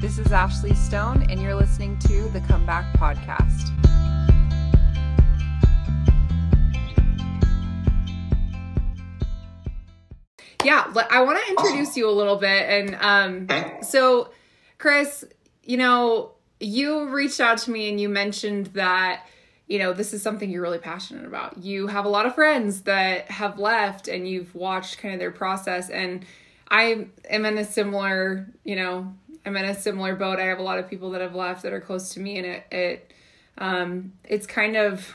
This 0.00 0.18
is 0.18 0.30
Ashley 0.32 0.74
Stone, 0.74 1.26
and 1.30 1.40
you're 1.40 1.54
listening 1.54 1.98
to 2.00 2.28
the 2.28 2.40
Comeback 2.40 2.92
Podcast. 2.96 3.72
Yeah, 10.64 10.84
I 11.10 11.22
want 11.22 11.38
to 11.44 11.50
introduce 11.50 11.96
you 11.96 12.08
a 12.08 12.12
little 12.12 12.36
bit. 12.36 12.68
And 12.68 12.96
um, 13.00 13.46
Okay. 13.50 13.78
so, 13.82 14.30
Chris, 14.78 15.24
you 15.62 15.76
know, 15.76 16.32
you 16.58 17.08
reached 17.08 17.40
out 17.40 17.58
to 17.58 17.70
me 17.70 17.88
and 17.88 18.00
you 18.00 18.08
mentioned 18.08 18.66
that, 18.68 19.26
you 19.68 19.78
know, 19.78 19.92
this 19.92 20.12
is 20.12 20.22
something 20.22 20.50
you're 20.50 20.62
really 20.62 20.78
passionate 20.78 21.24
about. 21.26 21.58
You 21.58 21.86
have 21.86 22.04
a 22.04 22.08
lot 22.08 22.26
of 22.26 22.34
friends 22.34 22.82
that 22.82 23.30
have 23.30 23.58
left 23.58 24.08
and 24.08 24.26
you've 24.26 24.54
watched 24.54 24.98
kind 24.98 25.14
of 25.14 25.20
their 25.20 25.30
process. 25.30 25.88
And 25.88 26.24
I 26.68 27.06
am 27.30 27.44
in 27.46 27.58
a 27.58 27.64
similar, 27.64 28.48
you 28.64 28.74
know, 28.76 29.14
I'm 29.46 29.56
in 29.56 29.64
a 29.64 29.74
similar 29.74 30.16
boat. 30.16 30.40
I 30.40 30.46
have 30.46 30.58
a 30.58 30.62
lot 30.62 30.78
of 30.78 30.90
people 30.90 31.10
that 31.10 31.20
have 31.20 31.34
left 31.34 31.62
that 31.62 31.72
are 31.72 31.80
close 31.80 32.10
to 32.14 32.20
me 32.20 32.38
and 32.38 32.46
it, 32.46 32.66
it, 32.72 33.12
um, 33.58 34.12
it's 34.24 34.46
kind 34.46 34.76
of, 34.76 35.14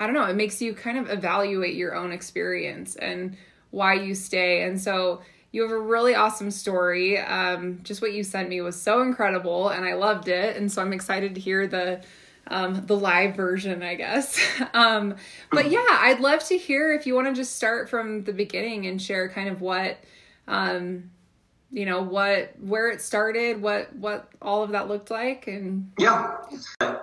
I 0.00 0.06
don't 0.06 0.14
know, 0.14 0.26
it 0.26 0.34
makes 0.34 0.60
you 0.60 0.74
kind 0.74 0.98
of 0.98 1.08
evaluate 1.08 1.76
your 1.76 1.94
own 1.94 2.10
experience 2.10 2.96
and 2.96 3.36
why 3.70 3.94
you 3.94 4.16
stay. 4.16 4.64
And 4.64 4.80
so 4.80 5.22
you 5.52 5.62
have 5.62 5.70
a 5.70 5.78
really 5.78 6.14
awesome 6.14 6.50
story. 6.50 7.18
Um, 7.18 7.80
just 7.84 8.02
what 8.02 8.12
you 8.12 8.24
sent 8.24 8.48
me 8.48 8.60
was 8.60 8.80
so 8.80 9.00
incredible 9.02 9.68
and 9.68 9.84
I 9.84 9.94
loved 9.94 10.26
it. 10.26 10.56
And 10.56 10.70
so 10.70 10.82
I'm 10.82 10.92
excited 10.92 11.36
to 11.36 11.40
hear 11.40 11.66
the 11.66 12.02
um, 12.48 12.86
the 12.86 12.96
live 12.96 13.36
version, 13.36 13.84
I 13.84 13.94
guess. 13.94 14.38
um, 14.74 15.14
but 15.52 15.70
yeah, 15.70 15.86
I'd 15.88 16.18
love 16.18 16.44
to 16.48 16.58
hear 16.58 16.92
if 16.92 17.06
you 17.06 17.14
want 17.14 17.28
to 17.28 17.34
just 17.34 17.54
start 17.54 17.88
from 17.88 18.24
the 18.24 18.32
beginning 18.32 18.86
and 18.86 19.00
share 19.00 19.28
kind 19.28 19.48
of 19.48 19.60
what 19.60 19.98
um, 20.48 21.10
you 21.72 21.86
know 21.86 22.02
what 22.02 22.52
where 22.60 22.90
it 22.90 23.00
started 23.00 23.60
what 23.60 23.94
what 23.96 24.28
all 24.42 24.62
of 24.62 24.70
that 24.70 24.88
looked 24.88 25.10
like 25.10 25.46
and 25.46 25.90
Yeah. 25.98 26.36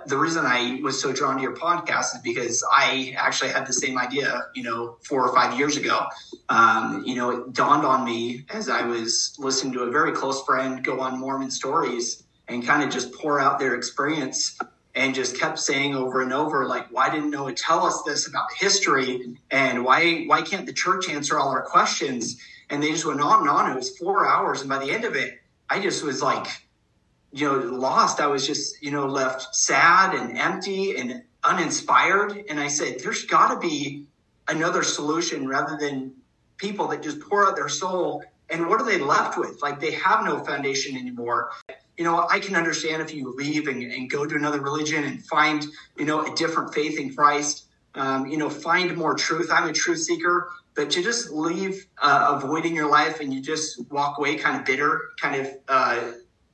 The 0.06 0.16
reason 0.16 0.46
I 0.46 0.80
was 0.82 1.00
so 1.00 1.12
drawn 1.12 1.36
to 1.36 1.42
your 1.42 1.56
podcast 1.56 2.14
is 2.14 2.20
because 2.22 2.64
I 2.72 3.14
actually 3.16 3.50
had 3.50 3.66
the 3.66 3.72
same 3.72 3.98
idea, 3.98 4.46
you 4.54 4.62
know, 4.62 4.96
four 5.02 5.26
or 5.26 5.34
five 5.34 5.58
years 5.58 5.76
ago. 5.76 6.06
Um, 6.48 7.02
you 7.04 7.14
know, 7.14 7.30
it 7.30 7.52
dawned 7.52 7.84
on 7.84 8.04
me 8.04 8.44
as 8.50 8.68
I 8.68 8.82
was 8.82 9.36
listening 9.38 9.72
to 9.74 9.82
a 9.82 9.90
very 9.90 10.12
close 10.12 10.42
friend 10.44 10.82
go 10.82 11.00
on 11.00 11.18
Mormon 11.18 11.50
stories 11.50 12.24
and 12.48 12.64
kind 12.64 12.82
of 12.82 12.90
just 12.90 13.12
pour 13.12 13.40
out 13.40 13.58
their 13.58 13.74
experience 13.74 14.58
and 14.94 15.14
just 15.14 15.38
kept 15.38 15.58
saying 15.58 15.94
over 15.94 16.22
and 16.22 16.32
over, 16.32 16.66
like, 16.66 16.88
why 16.90 17.10
didn't 17.10 17.30
Noah 17.30 17.52
tell 17.52 17.84
us 17.84 18.02
this 18.02 18.26
about 18.26 18.52
history? 18.56 19.36
And 19.50 19.84
why 19.84 20.24
why 20.26 20.42
can't 20.42 20.66
the 20.66 20.72
church 20.72 21.08
answer 21.08 21.38
all 21.38 21.48
our 21.50 21.62
questions? 21.62 22.40
And 22.70 22.82
they 22.82 22.90
just 22.90 23.06
went 23.06 23.20
on 23.20 23.40
and 23.40 23.48
on. 23.48 23.70
It 23.70 23.74
was 23.76 23.96
four 23.98 24.26
hours. 24.26 24.60
And 24.60 24.68
by 24.68 24.78
the 24.78 24.90
end 24.90 25.04
of 25.04 25.16
it, 25.16 25.40
I 25.68 25.80
just 25.80 26.04
was 26.04 26.22
like, 26.22 26.46
you 27.32 27.46
know, 27.46 27.58
lost. 27.58 28.20
I 28.20 28.26
was 28.26 28.46
just, 28.46 28.82
you 28.82 28.90
know, 28.90 29.06
left 29.06 29.54
sad 29.54 30.14
and 30.14 30.36
empty 30.36 30.96
and 30.96 31.22
uninspired. 31.44 32.44
And 32.48 32.58
I 32.60 32.68
said, 32.68 33.00
there's 33.00 33.24
got 33.24 33.54
to 33.54 33.60
be 33.60 34.06
another 34.48 34.82
solution 34.82 35.46
rather 35.48 35.76
than 35.76 36.12
people 36.56 36.88
that 36.88 37.02
just 37.02 37.20
pour 37.20 37.46
out 37.46 37.56
their 37.56 37.68
soul. 37.68 38.22
And 38.50 38.68
what 38.68 38.80
are 38.80 38.84
they 38.86 38.98
left 38.98 39.38
with? 39.38 39.62
Like 39.62 39.80
they 39.80 39.92
have 39.92 40.24
no 40.24 40.44
foundation 40.44 40.96
anymore. 40.96 41.50
You 42.00 42.06
know, 42.06 42.26
I 42.30 42.38
can 42.38 42.56
understand 42.56 43.02
if 43.02 43.12
you 43.12 43.34
leave 43.36 43.68
and, 43.68 43.82
and 43.82 44.08
go 44.08 44.24
to 44.24 44.34
another 44.34 44.58
religion 44.58 45.04
and 45.04 45.22
find, 45.26 45.66
you 45.98 46.06
know, 46.06 46.24
a 46.24 46.34
different 46.34 46.72
faith 46.72 46.98
in 46.98 47.14
Christ, 47.14 47.66
um, 47.94 48.26
you 48.26 48.38
know, 48.38 48.48
find 48.48 48.96
more 48.96 49.12
truth. 49.12 49.50
I'm 49.52 49.68
a 49.68 49.72
truth 49.74 49.98
seeker. 49.98 50.48
But 50.74 50.88
to 50.92 51.02
just 51.02 51.28
leave, 51.30 51.86
uh, 52.00 52.40
avoiding 52.42 52.74
your 52.74 52.88
life 52.88 53.20
and 53.20 53.34
you 53.34 53.42
just 53.42 53.84
walk 53.90 54.16
away 54.16 54.36
kind 54.36 54.58
of 54.58 54.64
bitter, 54.64 55.10
kind 55.20 55.42
of 55.42 55.52
uh, 55.68 56.12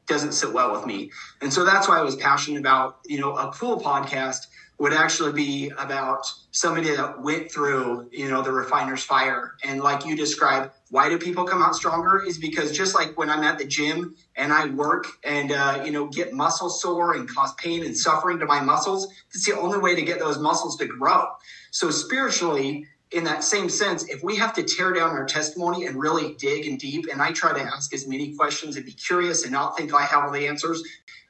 doesn't 0.09 0.33
sit 0.33 0.53
well 0.53 0.73
with 0.73 0.85
me. 0.85 1.13
And 1.41 1.53
so 1.53 1.65
that's 1.65 1.87
why 1.87 2.01
I 2.01 2.03
was 2.03 2.17
passionate 2.17 2.59
about, 2.59 2.99
you 3.07 3.21
know, 3.21 3.37
a 3.37 3.53
cool 3.53 3.81
podcast 3.81 4.49
would 4.79 4.93
actually 4.93 5.33
be 5.33 5.71
about 5.79 6.27
somebody 6.51 6.97
that 6.97 7.23
went 7.23 7.53
through, 7.53 8.09
you 8.11 8.29
know, 8.29 8.43
the 8.43 8.51
refiner's 8.51 9.05
fire. 9.05 9.55
And 9.63 9.81
like 9.81 10.05
you 10.05 10.17
described, 10.17 10.73
why 10.91 11.09
do 11.09 11.19
people 11.19 11.45
come 11.45 11.63
out 11.63 11.75
stronger 11.75 12.23
is 12.23 12.39
because 12.39 12.71
just 12.71 12.95
like 12.95 13.19
when 13.19 13.29
I'm 13.29 13.43
at 13.43 13.59
the 13.59 13.65
gym 13.65 14.15
and 14.37 14.53
I 14.53 14.67
work 14.67 15.07
and, 15.25 15.51
uh, 15.51 15.83
you 15.85 15.91
know, 15.91 16.07
get 16.07 16.33
muscle 16.33 16.71
sore 16.71 17.15
and 17.15 17.29
cause 17.29 17.53
pain 17.55 17.85
and 17.85 17.97
suffering 17.97 18.39
to 18.39 18.47
my 18.47 18.61
muscles, 18.61 19.09
it's 19.35 19.45
the 19.45 19.59
only 19.59 19.79
way 19.79 19.97
to 19.97 20.03
get 20.03 20.21
those 20.21 20.39
muscles 20.39 20.77
to 20.77 20.87
grow. 20.87 21.27
So 21.73 21.91
spiritually, 21.91 22.87
in 23.11 23.25
that 23.25 23.43
same 23.43 23.69
sense, 23.69 24.09
if 24.09 24.23
we 24.23 24.37
have 24.37 24.53
to 24.55 24.63
tear 24.63 24.93
down 24.93 25.11
our 25.11 25.25
testimony 25.25 25.87
and 25.87 25.97
really 25.97 26.35
dig 26.35 26.67
and 26.67 26.79
deep, 26.79 27.07
and 27.11 27.21
I 27.21 27.33
try 27.33 27.53
to 27.53 27.61
ask 27.61 27.93
as 27.93 28.07
many 28.07 28.35
questions 28.37 28.77
and 28.77 28.85
be 28.85 28.93
curious 28.93 29.43
and 29.43 29.53
not 29.53 29.77
think 29.77 29.93
I 29.93 30.03
have 30.03 30.25
all 30.25 30.31
the 30.31 30.47
answers, 30.47 30.83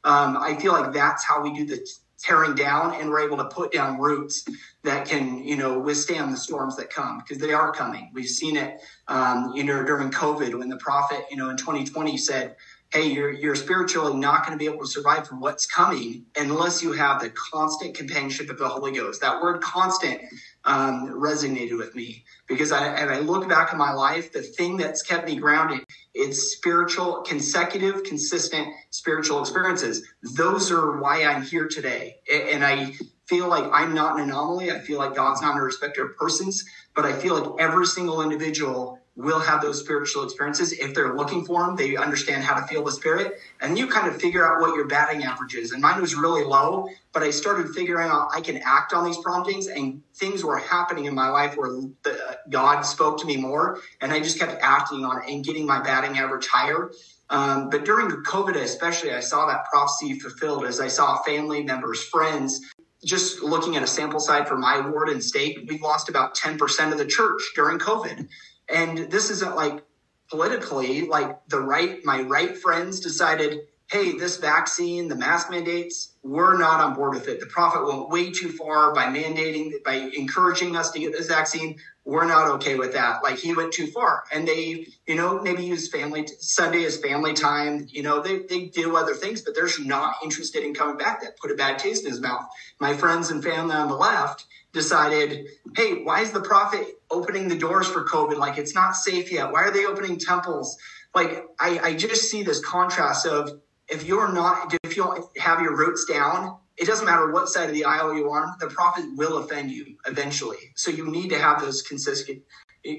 um, 0.04 0.36
I 0.36 0.54
feel 0.56 0.72
like 0.72 0.92
that's 0.92 1.24
how 1.24 1.42
we 1.42 1.52
do 1.52 1.64
the 1.66 1.86
tearing 2.18 2.54
down 2.54 2.94
and 2.94 3.10
we're 3.10 3.20
able 3.20 3.36
to 3.36 3.44
put 3.44 3.72
down 3.72 3.98
roots 3.98 4.44
that 4.84 5.06
can, 5.06 5.42
you 5.44 5.56
know, 5.56 5.78
withstand 5.78 6.32
the 6.32 6.36
storms 6.36 6.76
that 6.76 6.90
come 6.90 7.18
because 7.18 7.38
they 7.38 7.52
are 7.52 7.72
coming. 7.72 8.10
We've 8.14 8.28
seen 8.28 8.56
it, 8.56 8.80
um, 9.08 9.52
you 9.54 9.64
know, 9.64 9.84
during 9.84 10.10
COVID 10.10 10.58
when 10.58 10.68
the 10.68 10.78
prophet, 10.78 11.24
you 11.30 11.36
know, 11.36 11.50
in 11.50 11.56
2020 11.56 12.16
said, 12.16 12.56
hey, 12.92 13.06
you're, 13.06 13.32
you're 13.32 13.56
spiritually 13.56 14.14
not 14.14 14.46
going 14.46 14.56
to 14.56 14.58
be 14.58 14.70
able 14.72 14.84
to 14.84 14.90
survive 14.90 15.26
from 15.26 15.40
what's 15.40 15.66
coming 15.66 16.24
unless 16.36 16.82
you 16.82 16.92
have 16.92 17.20
the 17.20 17.30
constant 17.30 17.94
companionship 17.94 18.48
of 18.48 18.58
the 18.58 18.68
Holy 18.68 18.92
Ghost. 18.92 19.20
That 19.20 19.42
word 19.42 19.60
constant 19.60 20.22
um, 20.66 21.08
resonated 21.10 21.78
with 21.78 21.94
me 21.94 22.24
because 22.48 22.72
I, 22.72 22.86
and 22.88 23.10
I 23.10 23.20
look 23.20 23.48
back 23.48 23.72
in 23.72 23.78
my 23.78 23.92
life, 23.92 24.32
the 24.32 24.42
thing 24.42 24.76
that's 24.76 25.02
kept 25.02 25.26
me 25.26 25.36
grounded 25.36 25.84
is 26.14 26.52
spiritual, 26.52 27.22
consecutive, 27.22 28.02
consistent 28.04 28.68
spiritual 28.90 29.40
experiences. 29.40 30.06
Those 30.34 30.70
are 30.70 31.00
why 31.00 31.24
I'm 31.24 31.42
here 31.42 31.68
today. 31.68 32.16
And 32.30 32.64
I 32.64 32.94
feel 33.26 33.48
like 33.48 33.64
I'm 33.72 33.94
not 33.94 34.18
an 34.18 34.28
anomaly. 34.28 34.70
I 34.70 34.80
feel 34.80 34.98
like 34.98 35.14
God's 35.14 35.42
not 35.42 35.56
a 35.56 35.62
respecter 35.62 36.04
of 36.04 36.16
persons, 36.16 36.64
but 36.94 37.04
I 37.04 37.12
feel 37.12 37.38
like 37.38 37.60
every 37.60 37.86
single 37.86 38.22
individual 38.22 38.98
will 39.16 39.40
have 39.40 39.62
those 39.62 39.80
spiritual 39.80 40.22
experiences. 40.24 40.72
If 40.72 40.94
they're 40.94 41.14
looking 41.14 41.44
for 41.44 41.64
them, 41.64 41.74
they 41.74 41.96
understand 41.96 42.44
how 42.44 42.60
to 42.60 42.66
feel 42.66 42.84
the 42.84 42.92
spirit. 42.92 43.38
And 43.62 43.78
you 43.78 43.86
kind 43.86 44.06
of 44.06 44.20
figure 44.20 44.46
out 44.46 44.60
what 44.60 44.74
your 44.76 44.86
batting 44.86 45.24
average 45.24 45.54
is. 45.54 45.72
And 45.72 45.80
mine 45.80 46.00
was 46.00 46.14
really 46.14 46.44
low, 46.44 46.86
but 47.12 47.22
I 47.22 47.30
started 47.30 47.74
figuring 47.74 48.08
out 48.08 48.28
I 48.34 48.42
can 48.42 48.58
act 48.58 48.92
on 48.92 49.06
these 49.06 49.16
promptings 49.16 49.68
and 49.68 50.02
things 50.14 50.44
were 50.44 50.58
happening 50.58 51.06
in 51.06 51.14
my 51.14 51.28
life 51.28 51.56
where 51.56 51.70
the, 52.02 52.38
God 52.50 52.82
spoke 52.82 53.18
to 53.20 53.26
me 53.26 53.38
more. 53.38 53.80
And 54.02 54.12
I 54.12 54.20
just 54.20 54.38
kept 54.38 54.60
acting 54.62 55.04
on 55.04 55.22
it 55.22 55.32
and 55.32 55.42
getting 55.42 55.66
my 55.66 55.80
batting 55.80 56.18
average 56.18 56.46
higher. 56.46 56.90
Um, 57.30 57.70
but 57.70 57.84
during 57.84 58.08
COVID, 58.08 58.54
especially, 58.56 59.12
I 59.12 59.20
saw 59.20 59.46
that 59.46 59.64
prophecy 59.64 60.18
fulfilled 60.20 60.64
as 60.64 60.78
I 60.78 60.88
saw 60.88 61.22
family 61.22 61.62
members, 61.62 62.04
friends, 62.04 62.60
just 63.04 63.42
looking 63.42 63.76
at 63.76 63.82
a 63.82 63.86
sample 63.86 64.20
side 64.20 64.46
for 64.46 64.56
my 64.56 64.80
ward 64.80 65.08
and 65.08 65.22
stake, 65.22 65.58
we've 65.68 65.82
lost 65.82 66.08
about 66.08 66.34
10% 66.36 66.92
of 66.92 66.98
the 66.98 67.04
church 67.04 67.40
during 67.54 67.78
COVID. 67.78 68.28
And 68.68 69.10
this 69.10 69.30
isn't 69.30 69.56
like 69.56 69.84
politically, 70.28 71.02
like 71.02 71.46
the 71.48 71.60
right, 71.60 72.04
my 72.04 72.22
right 72.22 72.56
friends 72.56 73.00
decided, 73.00 73.60
hey, 73.88 74.18
this 74.18 74.38
vaccine, 74.38 75.06
the 75.06 75.14
mask 75.14 75.48
mandates, 75.48 76.14
we're 76.24 76.58
not 76.58 76.80
on 76.80 76.94
board 76.94 77.14
with 77.14 77.28
it. 77.28 77.38
The 77.38 77.46
prophet 77.46 77.86
went 77.86 78.08
way 78.08 78.32
too 78.32 78.50
far 78.50 78.92
by 78.92 79.06
mandating, 79.06 79.70
by 79.84 80.10
encouraging 80.16 80.74
us 80.74 80.90
to 80.90 80.98
get 80.98 81.12
this 81.12 81.28
vaccine. 81.28 81.78
We're 82.04 82.26
not 82.26 82.48
okay 82.56 82.76
with 82.76 82.92
that. 82.94 83.22
Like 83.22 83.38
he 83.38 83.54
went 83.54 83.72
too 83.72 83.86
far. 83.86 84.24
And 84.32 84.46
they, 84.46 84.88
you 85.06 85.14
know, 85.14 85.40
maybe 85.40 85.64
use 85.64 85.88
family, 85.88 86.26
Sunday 86.40 86.84
as 86.84 86.96
family 86.96 87.32
time. 87.32 87.86
You 87.88 88.02
know, 88.02 88.20
they, 88.20 88.40
they 88.40 88.64
do 88.64 88.96
other 88.96 89.14
things, 89.14 89.40
but 89.40 89.54
they're 89.54 89.68
not 89.84 90.16
interested 90.24 90.64
in 90.64 90.74
coming 90.74 90.96
back. 90.96 91.22
That 91.22 91.38
put 91.38 91.52
a 91.52 91.54
bad 91.54 91.78
taste 91.78 92.04
in 92.04 92.10
his 92.10 92.20
mouth. 92.20 92.44
My 92.80 92.96
friends 92.96 93.30
and 93.30 93.42
family 93.42 93.76
on 93.76 93.88
the 93.88 93.94
left 93.94 94.46
decided, 94.72 95.46
hey, 95.74 96.02
why 96.02 96.20
is 96.20 96.32
the 96.32 96.40
prophet 96.40 96.86
opening 97.10 97.48
the 97.48 97.56
doors 97.56 97.86
for 97.86 98.04
COVID? 98.04 98.36
Like 98.36 98.58
it's 98.58 98.74
not 98.74 98.94
safe 98.94 99.32
yet. 99.32 99.50
Why 99.52 99.62
are 99.62 99.70
they 99.70 99.86
opening 99.86 100.18
temples? 100.18 100.76
Like 101.14 101.46
I, 101.58 101.78
I 101.82 101.94
just 101.94 102.30
see 102.30 102.42
this 102.42 102.64
contrast 102.64 103.26
of 103.26 103.60
if 103.88 104.04
you're 104.04 104.32
not, 104.32 104.74
if 104.84 104.96
you 104.96 105.04
don't 105.04 105.38
have 105.38 105.60
your 105.60 105.76
roots 105.76 106.04
down, 106.04 106.58
it 106.76 106.86
doesn't 106.86 107.06
matter 107.06 107.32
what 107.32 107.48
side 107.48 107.68
of 107.68 107.74
the 107.74 107.84
aisle 107.84 108.14
you're 108.14 108.54
the 108.60 108.66
prophet 108.66 109.04
will 109.16 109.38
offend 109.38 109.70
you 109.70 109.96
eventually. 110.06 110.58
So 110.74 110.90
you 110.90 111.10
need 111.10 111.30
to 111.30 111.38
have 111.38 111.60
those 111.60 111.82
consistent, 111.82 112.42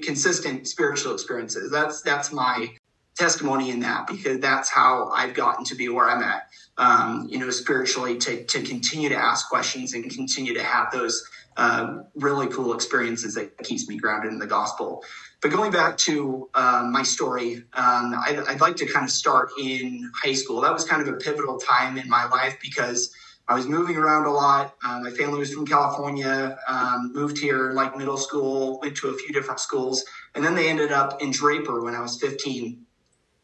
consistent 0.02 0.66
spiritual 0.66 1.14
experiences. 1.14 1.70
That's 1.70 2.02
that's 2.02 2.32
my 2.32 2.70
testimony 3.16 3.70
in 3.70 3.80
that 3.80 4.06
because 4.06 4.40
that's 4.40 4.68
how 4.68 5.10
I've 5.10 5.34
gotten 5.34 5.64
to 5.66 5.74
be 5.74 5.88
where 5.88 6.08
I'm 6.08 6.22
at. 6.22 6.48
Um, 6.76 7.26
you 7.28 7.38
know, 7.38 7.50
spiritually 7.50 8.16
to 8.18 8.44
to 8.44 8.62
continue 8.62 9.08
to 9.08 9.16
ask 9.16 9.48
questions 9.48 9.94
and 9.94 10.08
continue 10.10 10.54
to 10.54 10.62
have 10.62 10.90
those 10.90 11.28
uh, 11.58 12.02
really 12.14 12.46
cool 12.46 12.72
experiences 12.72 13.34
that 13.34 13.58
keeps 13.58 13.88
me 13.88 13.96
grounded 13.96 14.32
in 14.32 14.38
the 14.38 14.46
gospel. 14.46 15.02
But 15.42 15.50
going 15.50 15.72
back 15.72 15.96
to 15.98 16.48
um, 16.54 16.92
my 16.92 17.02
story, 17.02 17.64
um, 17.72 18.14
I'd, 18.14 18.44
I'd, 18.48 18.60
like 18.60 18.76
to 18.76 18.86
kind 18.86 19.04
of 19.04 19.10
start 19.10 19.50
in 19.60 20.08
high 20.22 20.34
school. 20.34 20.60
That 20.60 20.72
was 20.72 20.84
kind 20.84 21.02
of 21.02 21.08
a 21.08 21.16
pivotal 21.16 21.58
time 21.58 21.98
in 21.98 22.08
my 22.08 22.28
life 22.28 22.58
because 22.62 23.12
I 23.48 23.54
was 23.54 23.66
moving 23.66 23.96
around 23.96 24.26
a 24.26 24.30
lot. 24.30 24.76
Uh, 24.84 25.00
my 25.00 25.10
family 25.10 25.40
was 25.40 25.52
from 25.52 25.66
California, 25.66 26.56
um, 26.68 27.12
moved 27.12 27.38
here 27.38 27.72
like 27.72 27.96
middle 27.96 28.18
school, 28.18 28.78
went 28.80 28.96
to 28.98 29.08
a 29.08 29.14
few 29.14 29.34
different 29.34 29.58
schools, 29.58 30.04
and 30.36 30.44
then 30.44 30.54
they 30.54 30.68
ended 30.68 30.92
up 30.92 31.20
in 31.20 31.32
Draper 31.32 31.82
when 31.82 31.94
I 31.94 32.00
was 32.00 32.20
15. 32.20 32.84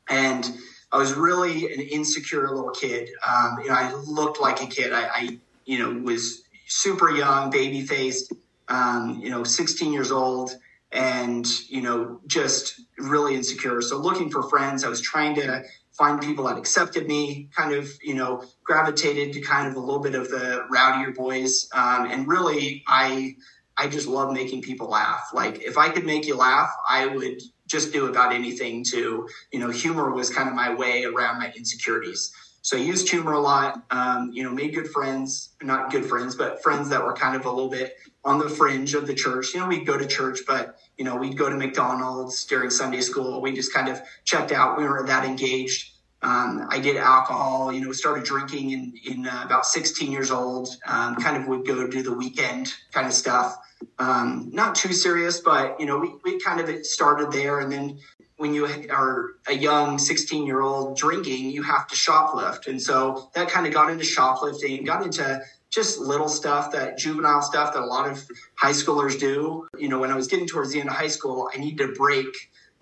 And 0.08 0.52
I 0.92 0.98
was 0.98 1.14
really 1.14 1.72
an 1.72 1.80
insecure 1.80 2.48
little 2.48 2.70
kid. 2.70 3.10
Um, 3.28 3.58
you 3.60 3.70
know, 3.70 3.74
I 3.74 3.92
looked 4.06 4.40
like 4.40 4.62
a 4.62 4.66
kid. 4.66 4.92
I, 4.92 5.08
I 5.08 5.38
you 5.64 5.78
know, 5.78 6.00
was 6.02 6.43
super 6.66 7.10
young, 7.10 7.50
baby 7.50 7.82
faced, 7.82 8.32
um, 8.68 9.20
you 9.22 9.30
know, 9.30 9.44
16 9.44 9.92
years 9.92 10.10
old 10.10 10.56
and, 10.92 11.46
you 11.68 11.82
know, 11.82 12.20
just 12.26 12.80
really 12.98 13.34
insecure. 13.34 13.82
So 13.82 13.98
looking 13.98 14.30
for 14.30 14.42
friends, 14.44 14.84
I 14.84 14.88
was 14.88 15.00
trying 15.00 15.34
to 15.36 15.64
find 15.92 16.20
people 16.20 16.44
that 16.44 16.56
accepted 16.58 17.06
me, 17.06 17.48
kind 17.54 17.72
of, 17.72 17.88
you 18.02 18.14
know, 18.14 18.44
gravitated 18.64 19.32
to 19.34 19.40
kind 19.40 19.68
of 19.68 19.74
a 19.74 19.80
little 19.80 20.00
bit 20.00 20.14
of 20.14 20.28
the 20.28 20.66
rowdier 20.72 21.14
boys. 21.14 21.68
Um, 21.72 22.10
and 22.10 22.26
really, 22.26 22.84
I, 22.86 23.36
I 23.76 23.88
just 23.88 24.06
love 24.06 24.32
making 24.32 24.62
people 24.62 24.88
laugh. 24.88 25.30
Like 25.32 25.62
if 25.62 25.76
I 25.78 25.88
could 25.88 26.04
make 26.04 26.26
you 26.26 26.36
laugh, 26.36 26.70
I 26.88 27.06
would 27.06 27.42
just 27.66 27.92
do 27.92 28.06
about 28.06 28.32
anything 28.32 28.84
to, 28.84 29.28
you 29.52 29.58
know, 29.58 29.70
humor 29.70 30.12
was 30.12 30.30
kind 30.30 30.48
of 30.48 30.54
my 30.54 30.74
way 30.74 31.04
around 31.04 31.38
my 31.38 31.52
insecurities. 31.56 32.32
So 32.64 32.78
I 32.78 32.80
used 32.80 33.10
humor 33.10 33.32
a 33.32 33.40
lot, 33.40 33.84
um, 33.90 34.30
you 34.32 34.42
know, 34.42 34.50
made 34.50 34.74
good 34.74 34.88
friends, 34.88 35.50
not 35.62 35.92
good 35.92 36.06
friends, 36.06 36.34
but 36.34 36.62
friends 36.62 36.88
that 36.88 37.04
were 37.04 37.12
kind 37.12 37.36
of 37.36 37.44
a 37.44 37.50
little 37.50 37.68
bit 37.68 37.94
on 38.24 38.38
the 38.38 38.48
fringe 38.48 38.94
of 38.94 39.06
the 39.06 39.12
church. 39.12 39.52
You 39.52 39.60
know, 39.60 39.66
we'd 39.66 39.86
go 39.86 39.98
to 39.98 40.06
church, 40.06 40.40
but, 40.46 40.78
you 40.96 41.04
know, 41.04 41.14
we'd 41.14 41.36
go 41.36 41.50
to 41.50 41.56
McDonald's 41.56 42.46
during 42.46 42.70
Sunday 42.70 43.02
school. 43.02 43.42
We 43.42 43.54
just 43.54 43.70
kind 43.74 43.90
of 43.90 44.00
checked 44.24 44.50
out. 44.50 44.78
We 44.78 44.84
weren't 44.84 45.08
that 45.08 45.26
engaged. 45.26 45.90
Um, 46.24 46.66
I 46.70 46.80
did 46.80 46.96
alcohol, 46.96 47.70
you 47.70 47.84
know, 47.84 47.92
started 47.92 48.24
drinking 48.24 48.70
in, 48.70 48.94
in 49.04 49.26
uh, 49.26 49.42
about 49.44 49.66
16 49.66 50.10
years 50.10 50.30
old, 50.30 50.70
um, 50.86 51.16
kind 51.16 51.36
of 51.36 51.46
would 51.48 51.66
go 51.66 51.86
do 51.86 52.02
the 52.02 52.14
weekend 52.14 52.72
kind 52.92 53.06
of 53.06 53.12
stuff. 53.12 53.54
Um, 53.98 54.48
not 54.50 54.74
too 54.74 54.94
serious, 54.94 55.40
but, 55.40 55.78
you 55.78 55.84
know, 55.84 55.98
we, 55.98 56.14
we 56.24 56.40
kind 56.40 56.60
of 56.60 56.86
started 56.86 57.30
there. 57.30 57.60
And 57.60 57.70
then 57.70 57.98
when 58.38 58.54
you 58.54 58.66
are 58.90 59.32
a 59.46 59.52
young 59.52 59.98
16 59.98 60.46
year 60.46 60.62
old 60.62 60.96
drinking, 60.96 61.50
you 61.50 61.62
have 61.62 61.86
to 61.88 61.94
shoplift. 61.94 62.68
And 62.68 62.80
so 62.80 63.28
that 63.34 63.50
kind 63.50 63.66
of 63.66 63.74
got 63.74 63.90
into 63.90 64.04
shoplifting, 64.04 64.82
got 64.84 65.02
into 65.02 65.42
just 65.68 65.98
little 65.98 66.28
stuff 66.28 66.72
that 66.72 66.96
juvenile 66.96 67.42
stuff 67.42 67.74
that 67.74 67.82
a 67.82 67.86
lot 67.86 68.08
of 68.10 68.24
high 68.54 68.70
schoolers 68.70 69.20
do. 69.20 69.68
You 69.76 69.88
know, 69.88 69.98
when 69.98 70.10
I 70.10 70.16
was 70.16 70.28
getting 70.28 70.46
towards 70.46 70.72
the 70.72 70.80
end 70.80 70.88
of 70.88 70.96
high 70.96 71.08
school, 71.08 71.50
I 71.54 71.58
needed 71.58 71.86
to 71.86 71.92
break. 71.92 72.28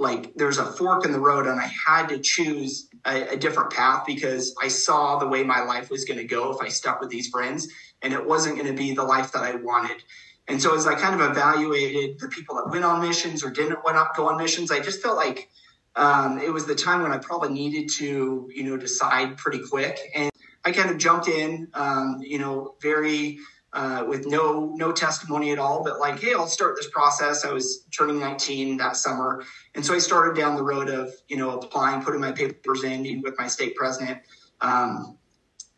Like 0.03 0.35
there's 0.35 0.59
a 0.59 0.67
fork 0.67 1.05
in 1.07 1.13
the 1.13 1.21
road, 1.21 1.47
and 1.47 1.61
I 1.61 1.71
had 1.87 2.09
to 2.09 2.19
choose 2.19 2.89
a, 3.07 3.35
a 3.35 3.37
different 3.37 3.71
path 3.73 4.05
because 4.05 4.55
I 4.61 4.69
saw 4.69 5.19
the 5.19 5.29
way 5.29 5.45
my 5.45 5.61
life 5.63 5.91
was 5.91 6.05
going 6.05 6.19
to 6.19 6.25
go 6.25 6.53
if 6.53 6.61
I 6.61 6.69
stuck 6.69 7.01
with 7.01 7.11
these 7.11 7.29
friends, 7.29 7.69
and 8.03 8.13
it 8.13 8.27
wasn't 8.27 8.57
going 8.57 8.67
to 8.67 8.75
be 8.75 8.93
the 8.95 9.05
life 9.05 9.33
that 9.33 9.43
I 9.43 9.55
wanted. 9.55 10.03
And 10.49 10.61
so 10.61 10.75
as 10.75 10.87
I 10.87 10.95
kind 10.97 11.19
of 11.19 11.31
evaluated 11.31 12.19
the 12.19 12.29
people 12.29 12.57
that 12.57 12.69
went 12.71 12.85
on 12.85 13.01
missions 13.01 13.45
or 13.45 13.51
didn't 13.51 13.85
went 13.85 13.97
up, 13.97 14.17
go 14.17 14.29
on 14.29 14.37
missions, 14.37 14.73
I 14.73 14.81
just 14.81 15.01
felt 15.01 15.17
like 15.17 15.49
um, 15.95 16.39
it 16.39 16.53
was 16.53 16.67
the 16.67 16.75
time 16.75 17.03
when 17.03 17.13
I 17.13 17.19
probably 17.19 17.51
needed 17.51 17.89
to, 17.99 18.49
you 18.53 18.65
know, 18.65 18.77
decide 18.77 19.37
pretty 19.37 19.61
quick. 19.71 19.99
And 20.17 20.31
I 20.65 20.73
kind 20.73 20.91
of 20.91 20.99
jumped 20.99 21.29
in, 21.29 21.69
um, 21.75 22.19
you 22.21 22.39
know, 22.39 22.75
very 22.83 23.39
uh, 23.73 24.05
with 24.07 24.27
no 24.27 24.73
no 24.77 24.93
testimony 24.93 25.51
at 25.51 25.59
all, 25.59 25.83
but 25.83 25.99
like, 25.99 26.21
hey, 26.21 26.35
I'll 26.35 26.47
start 26.47 26.77
this 26.77 26.89
process. 26.91 27.45
I 27.45 27.53
was 27.53 27.87
turning 27.97 28.21
19 28.21 28.77
that 28.77 28.97
summer, 28.97 29.43
and 29.75 29.85
so 29.85 29.95
I 29.95 29.99
started 29.99 30.37
down 30.37 30.57
the 30.57 30.63
road 30.63 30.91
of, 30.91 31.13
you 31.29 31.37
know, 31.37 31.59
applying, 31.59 32.03
putting 32.03 32.21
my 32.21 32.33
papers 32.33 32.85
in 32.85 33.23
with 33.23 33.35
my 33.39 33.47
stake 33.47 33.75
president. 33.75 34.19
Um, 34.61 35.17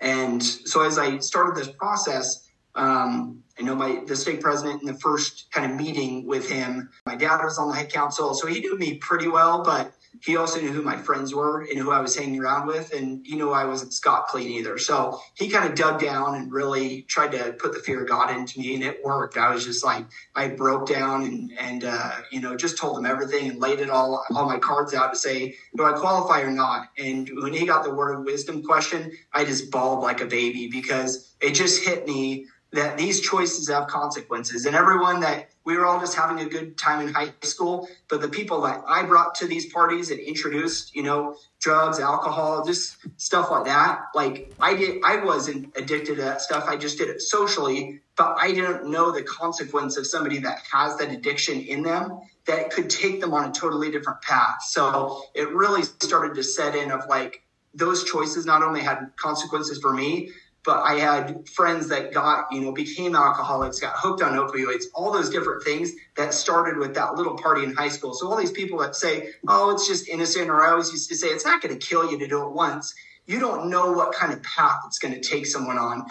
and 0.00 0.42
so 0.42 0.82
as 0.82 0.98
I 0.98 1.18
started 1.18 1.54
this 1.54 1.70
process, 1.70 2.50
um, 2.74 3.42
I 3.58 3.62
know 3.62 3.76
my 3.76 4.02
the 4.06 4.16
stake 4.16 4.40
president 4.40 4.82
in 4.82 4.88
the 4.88 4.98
first 4.98 5.52
kind 5.52 5.70
of 5.70 5.78
meeting 5.78 6.26
with 6.26 6.50
him. 6.50 6.90
My 7.06 7.14
dad 7.14 7.44
was 7.44 7.58
on 7.58 7.68
the 7.68 7.76
head 7.76 7.92
council, 7.92 8.34
so 8.34 8.48
he 8.48 8.58
knew 8.58 8.76
me 8.76 8.98
pretty 8.98 9.28
well, 9.28 9.62
but 9.62 9.92
he 10.22 10.36
also 10.36 10.60
knew 10.60 10.72
who 10.72 10.82
my 10.82 10.96
friends 10.96 11.34
were 11.34 11.62
and 11.62 11.78
who 11.78 11.90
I 11.90 12.00
was 12.00 12.16
hanging 12.16 12.40
around 12.40 12.66
with, 12.66 12.92
and 12.92 13.24
he 13.26 13.36
knew 13.36 13.50
I 13.50 13.64
wasn't 13.64 13.92
Scott 13.92 14.26
clean 14.28 14.48
either. 14.50 14.78
So 14.78 15.20
he 15.34 15.48
kind 15.48 15.68
of 15.68 15.74
dug 15.74 16.00
down 16.00 16.34
and 16.34 16.52
really 16.52 17.02
tried 17.02 17.32
to 17.32 17.52
put 17.54 17.72
the 17.72 17.80
fear 17.80 18.02
of 18.02 18.08
God 18.08 18.34
into 18.34 18.60
me, 18.60 18.74
and 18.74 18.84
it 18.84 19.04
worked. 19.04 19.36
I 19.36 19.52
was 19.52 19.64
just 19.64 19.84
like 19.84 20.06
I 20.34 20.48
broke 20.48 20.88
down 20.88 21.24
and 21.24 21.52
and 21.58 21.84
uh, 21.84 22.12
you 22.30 22.40
know 22.40 22.56
just 22.56 22.78
told 22.78 22.98
him 22.98 23.06
everything 23.06 23.48
and 23.50 23.60
laid 23.60 23.80
it 23.80 23.90
all 23.90 24.24
all 24.34 24.46
my 24.46 24.58
cards 24.58 24.94
out 24.94 25.12
to 25.12 25.18
say 25.18 25.54
do 25.76 25.84
I 25.84 25.92
qualify 25.92 26.42
or 26.42 26.50
not. 26.50 26.88
And 26.98 27.28
when 27.40 27.52
he 27.52 27.66
got 27.66 27.84
the 27.84 27.94
word 27.94 28.14
of 28.18 28.24
wisdom 28.24 28.62
question, 28.62 29.12
I 29.32 29.44
just 29.44 29.70
bawled 29.70 30.02
like 30.02 30.20
a 30.20 30.26
baby 30.26 30.68
because 30.68 31.34
it 31.40 31.52
just 31.52 31.84
hit 31.84 32.06
me 32.06 32.46
that 32.74 32.98
these 32.98 33.20
choices 33.20 33.68
have 33.68 33.86
consequences. 33.86 34.66
And 34.66 34.74
everyone 34.74 35.20
that 35.20 35.48
we 35.64 35.76
were 35.76 35.86
all 35.86 36.00
just 36.00 36.16
having 36.16 36.40
a 36.44 36.48
good 36.48 36.76
time 36.76 37.06
in 37.06 37.14
high 37.14 37.32
school, 37.42 37.88
but 38.08 38.20
the 38.20 38.28
people 38.28 38.60
that 38.62 38.82
I 38.86 39.04
brought 39.04 39.34
to 39.36 39.46
these 39.46 39.72
parties 39.72 40.10
and 40.10 40.18
introduced, 40.20 40.94
you 40.94 41.02
know, 41.02 41.36
drugs, 41.60 42.00
alcohol, 42.00 42.64
just 42.66 42.96
stuff 43.16 43.50
like 43.50 43.64
that. 43.66 44.00
Like 44.14 44.54
I 44.60 44.74
did, 44.74 45.02
I 45.04 45.24
wasn't 45.24 45.72
addicted 45.76 46.16
to 46.16 46.22
that 46.22 46.42
stuff. 46.42 46.64
I 46.66 46.76
just 46.76 46.98
did 46.98 47.08
it 47.08 47.22
socially, 47.22 48.00
but 48.16 48.36
I 48.40 48.52
didn't 48.52 48.90
know 48.90 49.12
the 49.12 49.22
consequence 49.22 49.96
of 49.96 50.06
somebody 50.06 50.38
that 50.40 50.58
has 50.70 50.96
that 50.98 51.10
addiction 51.10 51.60
in 51.60 51.82
them 51.82 52.20
that 52.46 52.70
could 52.70 52.90
take 52.90 53.20
them 53.20 53.32
on 53.32 53.48
a 53.48 53.52
totally 53.52 53.90
different 53.90 54.20
path. 54.20 54.56
So 54.64 55.22
it 55.34 55.48
really 55.50 55.84
started 55.84 56.34
to 56.34 56.42
set 56.42 56.74
in 56.74 56.90
of 56.90 57.06
like, 57.08 57.40
those 57.76 58.04
choices 58.04 58.46
not 58.46 58.62
only 58.62 58.80
had 58.80 59.10
consequences 59.16 59.80
for 59.80 59.92
me, 59.92 60.30
but 60.64 60.82
I 60.82 60.94
had 60.94 61.48
friends 61.48 61.88
that 61.88 62.12
got, 62.12 62.46
you 62.50 62.60
know, 62.60 62.72
became 62.72 63.14
alcoholics, 63.14 63.78
got 63.78 63.94
hooked 63.96 64.22
on 64.22 64.32
opioids, 64.32 64.84
all 64.94 65.12
those 65.12 65.28
different 65.28 65.62
things 65.62 65.92
that 66.16 66.32
started 66.32 66.78
with 66.78 66.94
that 66.94 67.14
little 67.14 67.36
party 67.36 67.64
in 67.64 67.74
high 67.74 67.88
school. 67.88 68.14
So 68.14 68.28
all 68.28 68.36
these 68.36 68.50
people 68.50 68.78
that 68.78 68.96
say, 68.96 69.28
oh, 69.46 69.70
it's 69.70 69.86
just 69.86 70.08
innocent, 70.08 70.48
or 70.48 70.66
I 70.66 70.70
always 70.70 70.90
used 70.90 71.08
to 71.10 71.16
say, 71.16 71.28
it's 71.28 71.44
not 71.44 71.60
going 71.60 71.78
to 71.78 71.86
kill 71.86 72.10
you 72.10 72.18
to 72.18 72.26
do 72.26 72.42
it 72.46 72.52
once. 72.52 72.94
You 73.26 73.40
don't 73.40 73.68
know 73.68 73.92
what 73.92 74.14
kind 74.14 74.32
of 74.32 74.42
path 74.42 74.80
it's 74.86 74.98
going 74.98 75.14
to 75.14 75.20
take 75.20 75.46
someone 75.46 75.78
on. 75.78 76.06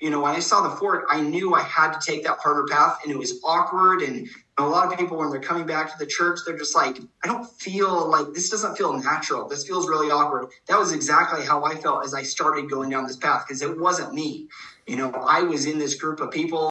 You 0.00 0.10
know, 0.10 0.20
when 0.20 0.34
I 0.34 0.40
saw 0.40 0.66
the 0.68 0.76
fork, 0.76 1.06
I 1.10 1.20
knew 1.20 1.54
I 1.54 1.62
had 1.62 1.92
to 1.92 2.00
take 2.04 2.24
that 2.24 2.38
harder 2.38 2.64
path, 2.70 3.00
and 3.02 3.12
it 3.12 3.18
was 3.18 3.40
awkward 3.44 4.02
and 4.02 4.28
a 4.58 4.68
lot 4.68 4.92
of 4.92 4.98
people 4.98 5.16
when 5.16 5.30
they're 5.30 5.40
coming 5.40 5.66
back 5.66 5.90
to 5.90 5.98
the 5.98 6.06
church 6.06 6.40
they're 6.44 6.56
just 6.56 6.76
like 6.76 6.98
i 7.24 7.26
don't 7.26 7.48
feel 7.58 8.08
like 8.10 8.26
this 8.34 8.50
doesn't 8.50 8.76
feel 8.76 8.92
natural. 8.92 9.48
This 9.48 9.66
feels 9.66 9.88
really 9.88 10.10
awkward. 10.10 10.48
That 10.68 10.78
was 10.78 10.92
exactly 10.92 11.44
how 11.44 11.64
i 11.64 11.74
felt 11.74 12.04
as 12.04 12.14
i 12.14 12.22
started 12.22 12.70
going 12.70 12.90
down 12.90 13.06
this 13.06 13.16
path 13.16 13.44
because 13.46 13.62
it 13.62 13.78
wasn't 13.78 14.12
me. 14.12 14.48
You 14.86 14.96
know 14.96 15.10
i 15.12 15.42
was 15.42 15.66
in 15.66 15.78
this 15.78 15.94
group 15.94 16.20
of 16.20 16.30
people 16.30 16.69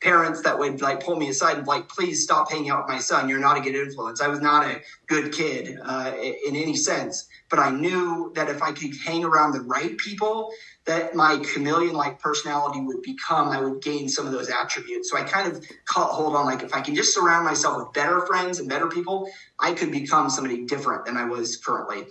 parents 0.00 0.42
that 0.42 0.58
would 0.58 0.80
like 0.80 1.02
pull 1.02 1.16
me 1.16 1.28
aside 1.28 1.58
and 1.58 1.66
like 1.66 1.88
please 1.88 2.22
stop 2.22 2.50
hanging 2.50 2.70
out 2.70 2.84
with 2.84 2.88
my 2.88 2.98
son 2.98 3.28
you're 3.28 3.38
not 3.38 3.56
a 3.56 3.60
good 3.60 3.74
influence 3.74 4.20
i 4.20 4.28
was 4.28 4.40
not 4.40 4.64
a 4.66 4.80
good 5.06 5.32
kid 5.32 5.78
uh, 5.84 6.12
in 6.46 6.54
any 6.56 6.76
sense 6.76 7.26
but 7.48 7.58
i 7.58 7.70
knew 7.70 8.32
that 8.34 8.48
if 8.48 8.62
i 8.62 8.72
could 8.72 8.92
hang 9.04 9.24
around 9.24 9.52
the 9.52 9.60
right 9.62 9.96
people 9.98 10.50
that 10.86 11.14
my 11.14 11.36
chameleon 11.52 11.94
like 11.94 12.18
personality 12.20 12.80
would 12.80 13.02
become, 13.02 13.48
I 13.48 13.60
would 13.60 13.82
gain 13.82 14.08
some 14.08 14.26
of 14.26 14.32
those 14.32 14.48
attributes. 14.48 15.10
So 15.10 15.18
I 15.18 15.24
kind 15.24 15.52
of 15.52 15.64
caught 15.84 16.12
hold 16.12 16.34
on 16.34 16.46
like 16.46 16.62
if 16.62 16.72
I 16.72 16.80
can 16.80 16.94
just 16.94 17.12
surround 17.12 17.44
myself 17.44 17.76
with 17.76 17.92
better 17.92 18.24
friends 18.24 18.60
and 18.60 18.68
better 18.68 18.88
people, 18.88 19.28
I 19.58 19.72
could 19.74 19.90
become 19.90 20.30
somebody 20.30 20.64
different 20.64 21.04
than 21.04 21.16
I 21.16 21.24
was 21.24 21.56
currently. 21.56 22.06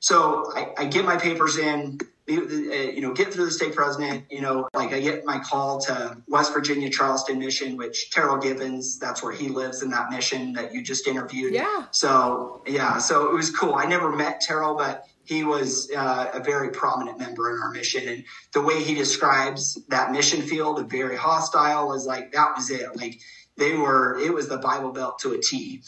So 0.00 0.52
I, 0.54 0.74
I 0.76 0.84
get 0.84 1.04
my 1.04 1.16
papers 1.16 1.56
in, 1.56 1.98
you 2.28 3.00
know, 3.00 3.12
get 3.12 3.32
through 3.32 3.46
the 3.46 3.50
stake 3.50 3.74
president, 3.74 4.24
you 4.30 4.40
know, 4.40 4.68
like 4.74 4.92
I 4.92 5.00
get 5.00 5.24
my 5.24 5.38
call 5.38 5.80
to 5.82 6.16
West 6.28 6.52
Virginia 6.52 6.90
Charleston 6.90 7.38
mission, 7.38 7.76
which 7.76 8.10
Terryl 8.12 8.40
Givens, 8.40 8.98
that's 8.98 9.22
where 9.22 9.32
he 9.32 9.48
lives 9.48 9.82
in 9.82 9.90
that 9.90 10.10
mission 10.10 10.52
that 10.52 10.72
you 10.72 10.82
just 10.82 11.06
interviewed. 11.06 11.54
Yeah. 11.54 11.86
So 11.90 12.62
yeah, 12.66 12.98
so 12.98 13.30
it 13.30 13.34
was 13.34 13.50
cool. 13.50 13.74
I 13.74 13.86
never 13.86 14.14
met 14.14 14.42
Terryl, 14.46 14.76
but 14.76 15.06
he 15.24 15.44
was 15.44 15.90
uh, 15.94 16.30
a 16.32 16.40
very 16.40 16.70
prominent 16.70 17.18
member 17.18 17.54
in 17.54 17.62
our 17.62 17.70
mission 17.70 18.08
and 18.08 18.24
the 18.52 18.62
way 18.62 18.82
he 18.82 18.94
describes 18.94 19.78
that 19.88 20.10
mission 20.10 20.40
field 20.40 20.90
very 20.90 21.16
hostile 21.16 21.88
was 21.88 22.06
like 22.06 22.32
that 22.32 22.56
was 22.56 22.70
it 22.70 22.96
like 22.96 23.20
they 23.58 23.74
were 23.74 24.18
it 24.20 24.32
was 24.32 24.48
the 24.48 24.56
bible 24.56 24.90
belt 24.90 25.18
to 25.18 25.32
a 25.32 25.38
t 25.38 25.82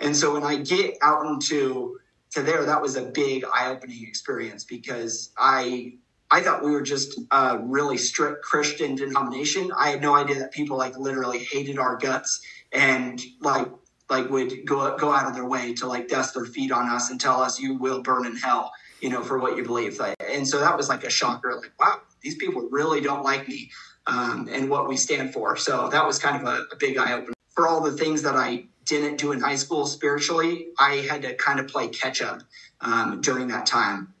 and 0.00 0.14
so 0.14 0.34
when 0.34 0.42
i 0.42 0.56
get 0.56 0.94
out 1.00 1.24
into 1.24 1.98
to 2.32 2.42
there 2.42 2.64
that 2.64 2.80
was 2.80 2.96
a 2.96 3.02
big 3.02 3.44
eye-opening 3.54 4.02
experience 4.06 4.64
because 4.64 5.32
i 5.38 5.92
i 6.30 6.40
thought 6.40 6.64
we 6.64 6.70
were 6.70 6.82
just 6.82 7.20
a 7.30 7.58
really 7.58 7.98
strict 7.98 8.42
christian 8.42 8.94
denomination 8.94 9.70
i 9.78 9.90
had 9.90 10.00
no 10.00 10.14
idea 10.14 10.38
that 10.38 10.52
people 10.52 10.76
like 10.76 10.96
literally 10.98 11.38
hated 11.38 11.78
our 11.78 11.96
guts 11.96 12.40
and 12.72 13.20
like 13.40 13.68
like 14.10 14.28
would 14.30 14.66
go 14.66 14.96
go 14.96 15.12
out 15.12 15.26
of 15.26 15.34
their 15.34 15.46
way 15.46 15.72
to 15.72 15.86
like 15.86 16.08
dust 16.08 16.34
their 16.34 16.44
feet 16.44 16.72
on 16.72 16.88
us 16.88 17.10
and 17.10 17.20
tell 17.20 17.40
us 17.40 17.60
you 17.60 17.76
will 17.78 18.02
burn 18.02 18.26
in 18.26 18.36
hell 18.36 18.72
you 19.02 19.10
know, 19.10 19.22
for 19.22 19.38
what 19.38 19.56
you 19.56 19.64
believe. 19.64 20.00
And 20.32 20.48
so 20.48 20.60
that 20.60 20.76
was 20.76 20.88
like 20.88 21.04
a 21.04 21.10
shocker, 21.10 21.54
like, 21.56 21.72
wow, 21.78 22.00
these 22.22 22.36
people 22.36 22.68
really 22.70 23.00
don't 23.00 23.24
like 23.24 23.48
me 23.48 23.70
um, 24.06 24.48
and 24.50 24.70
what 24.70 24.88
we 24.88 24.96
stand 24.96 25.34
for. 25.34 25.56
So 25.56 25.88
that 25.88 26.06
was 26.06 26.18
kind 26.18 26.40
of 26.40 26.48
a, 26.48 26.66
a 26.72 26.76
big 26.78 26.96
eye 26.96 27.12
opener. 27.12 27.34
For 27.50 27.66
all 27.66 27.82
the 27.82 27.92
things 27.92 28.22
that 28.22 28.36
I 28.36 28.64
didn't 28.84 29.16
do 29.16 29.32
in 29.32 29.40
high 29.40 29.56
school 29.56 29.86
spiritually, 29.86 30.68
I 30.78 31.06
had 31.08 31.22
to 31.22 31.34
kind 31.34 31.60
of 31.60 31.68
play 31.68 31.88
catch 31.88 32.20
up 32.20 32.42
um, 32.80 33.20
during 33.20 33.48
that 33.48 33.66
time. 33.66 34.14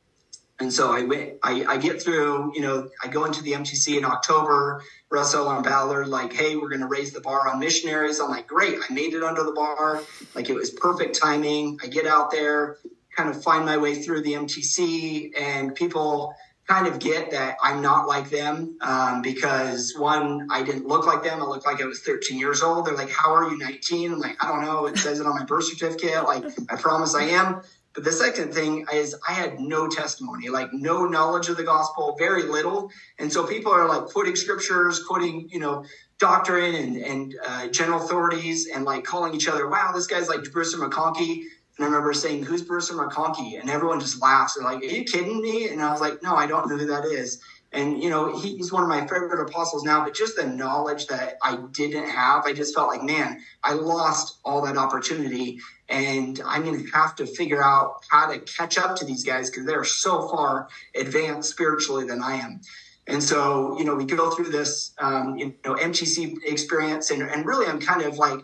And 0.60 0.72
so 0.72 0.92
I 0.92 1.02
went, 1.02 1.38
I, 1.42 1.64
I, 1.64 1.76
get 1.76 2.00
through, 2.00 2.52
you 2.54 2.60
know, 2.60 2.88
I 3.02 3.08
go 3.08 3.24
into 3.24 3.42
the 3.42 3.52
MTC 3.52 3.98
in 3.98 4.04
October. 4.04 4.84
Russell 5.10 5.50
M. 5.50 5.62
Ballard, 5.62 6.06
like, 6.06 6.32
hey, 6.32 6.54
we're 6.54 6.68
going 6.68 6.82
to 6.82 6.86
raise 6.86 7.12
the 7.12 7.20
bar 7.20 7.48
on 7.48 7.58
missionaries. 7.58 8.20
I'm 8.20 8.30
like, 8.30 8.46
great. 8.46 8.78
I 8.88 8.92
made 8.92 9.12
it 9.14 9.24
under 9.24 9.42
the 9.42 9.52
bar. 9.52 10.02
Like, 10.36 10.48
it 10.48 10.54
was 10.54 10.70
perfect 10.70 11.20
timing. 11.20 11.78
I 11.82 11.88
get 11.88 12.06
out 12.06 12.30
there 12.30 12.78
kind 13.16 13.28
of 13.28 13.42
find 13.42 13.64
my 13.64 13.76
way 13.76 14.02
through 14.02 14.22
the 14.22 14.32
MTC, 14.32 15.38
and 15.38 15.74
people 15.74 16.34
kind 16.72 16.86
of 16.86 16.98
get 16.98 17.30
that 17.30 17.56
I'm 17.62 17.82
not 17.82 18.08
like 18.08 18.30
them 18.30 18.78
um, 18.80 19.20
because 19.20 19.94
one, 19.96 20.48
I 20.50 20.62
didn't 20.62 20.86
look 20.86 21.06
like 21.06 21.22
them. 21.22 21.42
I 21.42 21.44
looked 21.44 21.66
like 21.66 21.82
I 21.82 21.84
was 21.84 22.00
13 22.00 22.38
years 22.38 22.62
old. 22.62 22.86
They're 22.86 22.94
like, 22.94 23.10
"How 23.10 23.34
are 23.34 23.50
you 23.50 23.58
19?" 23.58 24.12
I'm 24.12 24.18
like, 24.18 24.42
"I 24.42 24.48
don't 24.48 24.64
know. 24.64 24.86
It 24.86 24.96
says 24.96 25.20
it 25.20 25.26
on 25.26 25.34
my 25.34 25.44
birth 25.44 25.64
certificate. 25.64 26.24
Like, 26.24 26.44
I 26.70 26.76
promise 26.76 27.14
I 27.14 27.24
am." 27.24 27.60
But 27.94 28.04
the 28.04 28.12
second 28.12 28.54
thing 28.54 28.86
is 28.90 29.14
I 29.28 29.32
had 29.32 29.60
no 29.60 29.86
testimony, 29.86 30.48
like 30.48 30.72
no 30.72 31.04
knowledge 31.04 31.50
of 31.50 31.58
the 31.58 31.62
gospel, 31.62 32.16
very 32.18 32.44
little. 32.44 32.90
And 33.18 33.30
so 33.30 33.46
people 33.46 33.70
are 33.70 33.86
like 33.86 34.06
quoting 34.06 34.34
scriptures, 34.34 35.04
quoting, 35.04 35.50
you 35.52 35.58
know, 35.58 35.84
doctrine 36.18 36.74
and, 36.74 36.96
and 36.96 37.34
uh, 37.46 37.66
general 37.68 38.02
authorities 38.02 38.66
and 38.74 38.86
like 38.86 39.04
calling 39.04 39.34
each 39.34 39.46
other, 39.46 39.68
wow, 39.68 39.92
this 39.94 40.06
guy's 40.06 40.28
like 40.28 40.42
Bruce 40.52 40.74
R. 40.74 40.88
McConkie. 40.88 41.42
And 41.76 41.84
I 41.84 41.88
remember 41.88 42.12
saying, 42.12 42.44
who's 42.44 42.62
Bruce 42.62 42.90
R. 42.90 43.08
McConkie? 43.08 43.58
And 43.60 43.70
everyone 43.70 44.00
just 44.00 44.20
laughs. 44.20 44.54
They're 44.54 44.64
like, 44.64 44.82
are 44.82 44.86
you 44.86 45.04
kidding 45.04 45.40
me? 45.40 45.68
And 45.68 45.80
I 45.80 45.90
was 45.90 46.00
like, 46.00 46.22
no, 46.22 46.34
I 46.34 46.46
don't 46.46 46.68
know 46.68 46.76
who 46.76 46.86
that 46.86 47.04
is. 47.04 47.40
And, 47.72 48.02
you 48.02 48.10
know, 48.10 48.38
he's 48.38 48.70
one 48.70 48.82
of 48.82 48.88
my 48.90 49.00
favorite 49.00 49.48
apostles 49.48 49.82
now, 49.82 50.04
but 50.04 50.14
just 50.14 50.36
the 50.36 50.46
knowledge 50.46 51.06
that 51.06 51.38
I 51.42 51.56
didn't 51.72 52.06
have, 52.06 52.44
I 52.44 52.52
just 52.52 52.74
felt 52.74 52.88
like, 52.88 53.02
man, 53.02 53.40
I 53.64 53.72
lost 53.72 54.38
all 54.44 54.60
that 54.66 54.76
opportunity. 54.76 55.58
And 55.88 56.38
I'm 56.44 56.64
going 56.64 56.84
to 56.84 56.90
have 56.90 57.16
to 57.16 57.26
figure 57.26 57.62
out 57.64 58.04
how 58.10 58.30
to 58.30 58.40
catch 58.40 58.76
up 58.76 58.96
to 58.96 59.06
these 59.06 59.24
guys 59.24 59.48
because 59.48 59.64
they're 59.64 59.84
so 59.84 60.28
far 60.28 60.68
advanced 60.94 61.48
spiritually 61.50 62.06
than 62.06 62.22
I 62.22 62.36
am. 62.36 62.60
And 63.06 63.22
so, 63.22 63.78
you 63.78 63.84
know, 63.84 63.94
we 63.94 64.04
go 64.04 64.30
through 64.30 64.50
this, 64.50 64.92
um, 64.98 65.36
you 65.36 65.54
know, 65.64 65.74
MTC 65.74 66.36
experience, 66.44 67.10
and, 67.10 67.22
and 67.22 67.44
really 67.44 67.66
I'm 67.66 67.80
kind 67.80 68.02
of 68.02 68.16
like, 68.16 68.38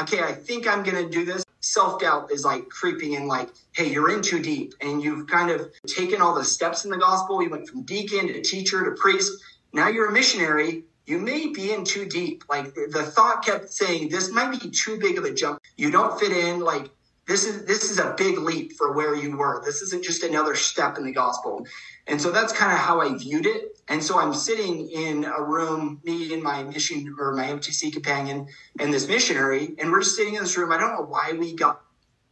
okay, 0.00 0.22
I 0.22 0.32
think 0.32 0.68
I'm 0.68 0.82
going 0.82 1.02
to 1.02 1.10
do 1.10 1.24
this. 1.24 1.43
Self 1.64 1.98
doubt 1.98 2.30
is 2.30 2.44
like 2.44 2.68
creeping 2.68 3.14
in, 3.14 3.26
like, 3.26 3.48
hey, 3.72 3.90
you're 3.90 4.10
in 4.10 4.20
too 4.20 4.38
deep. 4.38 4.74
And 4.82 5.02
you've 5.02 5.26
kind 5.26 5.50
of 5.50 5.72
taken 5.86 6.20
all 6.20 6.34
the 6.34 6.44
steps 6.44 6.84
in 6.84 6.90
the 6.90 6.98
gospel. 6.98 7.42
You 7.42 7.48
went 7.48 7.66
from 7.66 7.84
deacon 7.84 8.26
to 8.26 8.42
teacher 8.42 8.84
to 8.84 8.90
priest. 9.00 9.32
Now 9.72 9.88
you're 9.88 10.10
a 10.10 10.12
missionary. 10.12 10.84
You 11.06 11.18
may 11.18 11.48
be 11.48 11.72
in 11.72 11.84
too 11.84 12.04
deep. 12.04 12.44
Like 12.50 12.74
the 12.74 13.02
thought 13.02 13.42
kept 13.42 13.72
saying, 13.72 14.10
this 14.10 14.30
might 14.30 14.60
be 14.60 14.68
too 14.68 14.98
big 14.98 15.16
of 15.16 15.24
a 15.24 15.32
jump. 15.32 15.58
You 15.78 15.90
don't 15.90 16.20
fit 16.20 16.32
in. 16.32 16.60
Like, 16.60 16.90
this 17.26 17.46
is 17.46 17.64
this 17.64 17.90
is 17.90 17.98
a 17.98 18.14
big 18.16 18.38
leap 18.38 18.72
for 18.74 18.92
where 18.92 19.14
you 19.14 19.36
were. 19.36 19.62
This 19.64 19.80
isn't 19.82 20.04
just 20.04 20.22
another 20.22 20.54
step 20.54 20.98
in 20.98 21.04
the 21.04 21.12
gospel. 21.12 21.66
And 22.06 22.20
so 22.20 22.30
that's 22.30 22.52
kind 22.52 22.72
of 22.72 22.78
how 22.78 23.00
I 23.00 23.16
viewed 23.16 23.46
it. 23.46 23.78
And 23.88 24.02
so 24.02 24.18
I'm 24.18 24.34
sitting 24.34 24.90
in 24.90 25.24
a 25.24 25.42
room, 25.42 26.00
me 26.04 26.34
and 26.34 26.42
my 26.42 26.62
mission 26.62 27.16
or 27.18 27.32
my 27.32 27.44
MTC 27.44 27.92
companion 27.92 28.46
and 28.78 28.92
this 28.92 29.08
missionary, 29.08 29.74
and 29.78 29.90
we're 29.90 30.02
sitting 30.02 30.34
in 30.34 30.42
this 30.42 30.56
room. 30.56 30.70
I 30.70 30.78
don't 30.78 30.92
know 30.92 31.06
why 31.06 31.32
we 31.38 31.54
got 31.54 31.80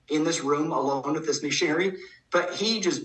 in 0.09 0.25
this 0.25 0.43
room 0.43 0.73
alone 0.73 1.15
with 1.15 1.27
this 1.27 1.43
missionary, 1.43 1.97
but 2.31 2.55
he 2.55 2.81
just 2.81 3.03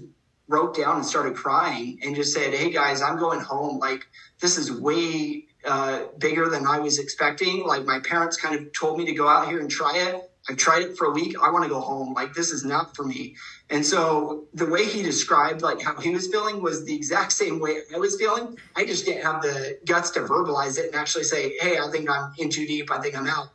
broke 0.47 0.75
down 0.75 0.97
and 0.97 1.05
started 1.05 1.35
crying 1.35 1.99
and 2.03 2.15
just 2.15 2.33
said, 2.33 2.53
Hey 2.53 2.69
guys, 2.69 3.01
I'm 3.01 3.17
going 3.17 3.39
home. 3.39 3.79
Like, 3.79 4.05
this 4.39 4.57
is 4.57 4.71
way 4.71 5.45
uh, 5.65 6.05
bigger 6.17 6.49
than 6.49 6.65
I 6.65 6.79
was 6.79 6.99
expecting. 6.99 7.65
Like, 7.65 7.85
my 7.85 7.99
parents 7.99 8.37
kind 8.37 8.55
of 8.55 8.71
told 8.73 8.97
me 8.97 9.05
to 9.05 9.13
go 9.13 9.27
out 9.27 9.47
here 9.47 9.59
and 9.59 9.69
try 9.69 9.97
it. 9.97 10.26
I've 10.49 10.57
tried 10.57 10.83
it 10.83 10.97
for 10.97 11.07
a 11.07 11.11
week. 11.11 11.35
I 11.41 11.51
want 11.51 11.63
to 11.63 11.69
go 11.69 11.79
home. 11.79 12.13
Like 12.13 12.33
this 12.33 12.51
is 12.51 12.63
not 12.63 12.95
for 12.95 13.03
me. 13.03 13.35
And 13.69 13.85
so 13.85 14.45
the 14.53 14.65
way 14.65 14.85
he 14.85 15.03
described 15.03 15.61
like 15.61 15.81
how 15.81 15.99
he 15.99 16.11
was 16.11 16.27
feeling 16.27 16.61
was 16.61 16.85
the 16.85 16.95
exact 16.95 17.33
same 17.33 17.59
way 17.59 17.81
I 17.93 17.97
was 17.97 18.15
feeling. 18.17 18.57
I 18.75 18.85
just 18.85 19.05
didn't 19.05 19.23
have 19.23 19.41
the 19.41 19.79
guts 19.85 20.11
to 20.11 20.21
verbalize 20.21 20.77
it 20.77 20.85
and 20.85 20.95
actually 20.95 21.25
say, 21.25 21.57
Hey, 21.59 21.77
I 21.77 21.89
think 21.91 22.09
I'm 22.09 22.33
in 22.37 22.49
too 22.49 22.65
deep. 22.65 22.91
I 22.91 22.99
think 22.99 23.17
I'm 23.17 23.27
out. 23.27 23.49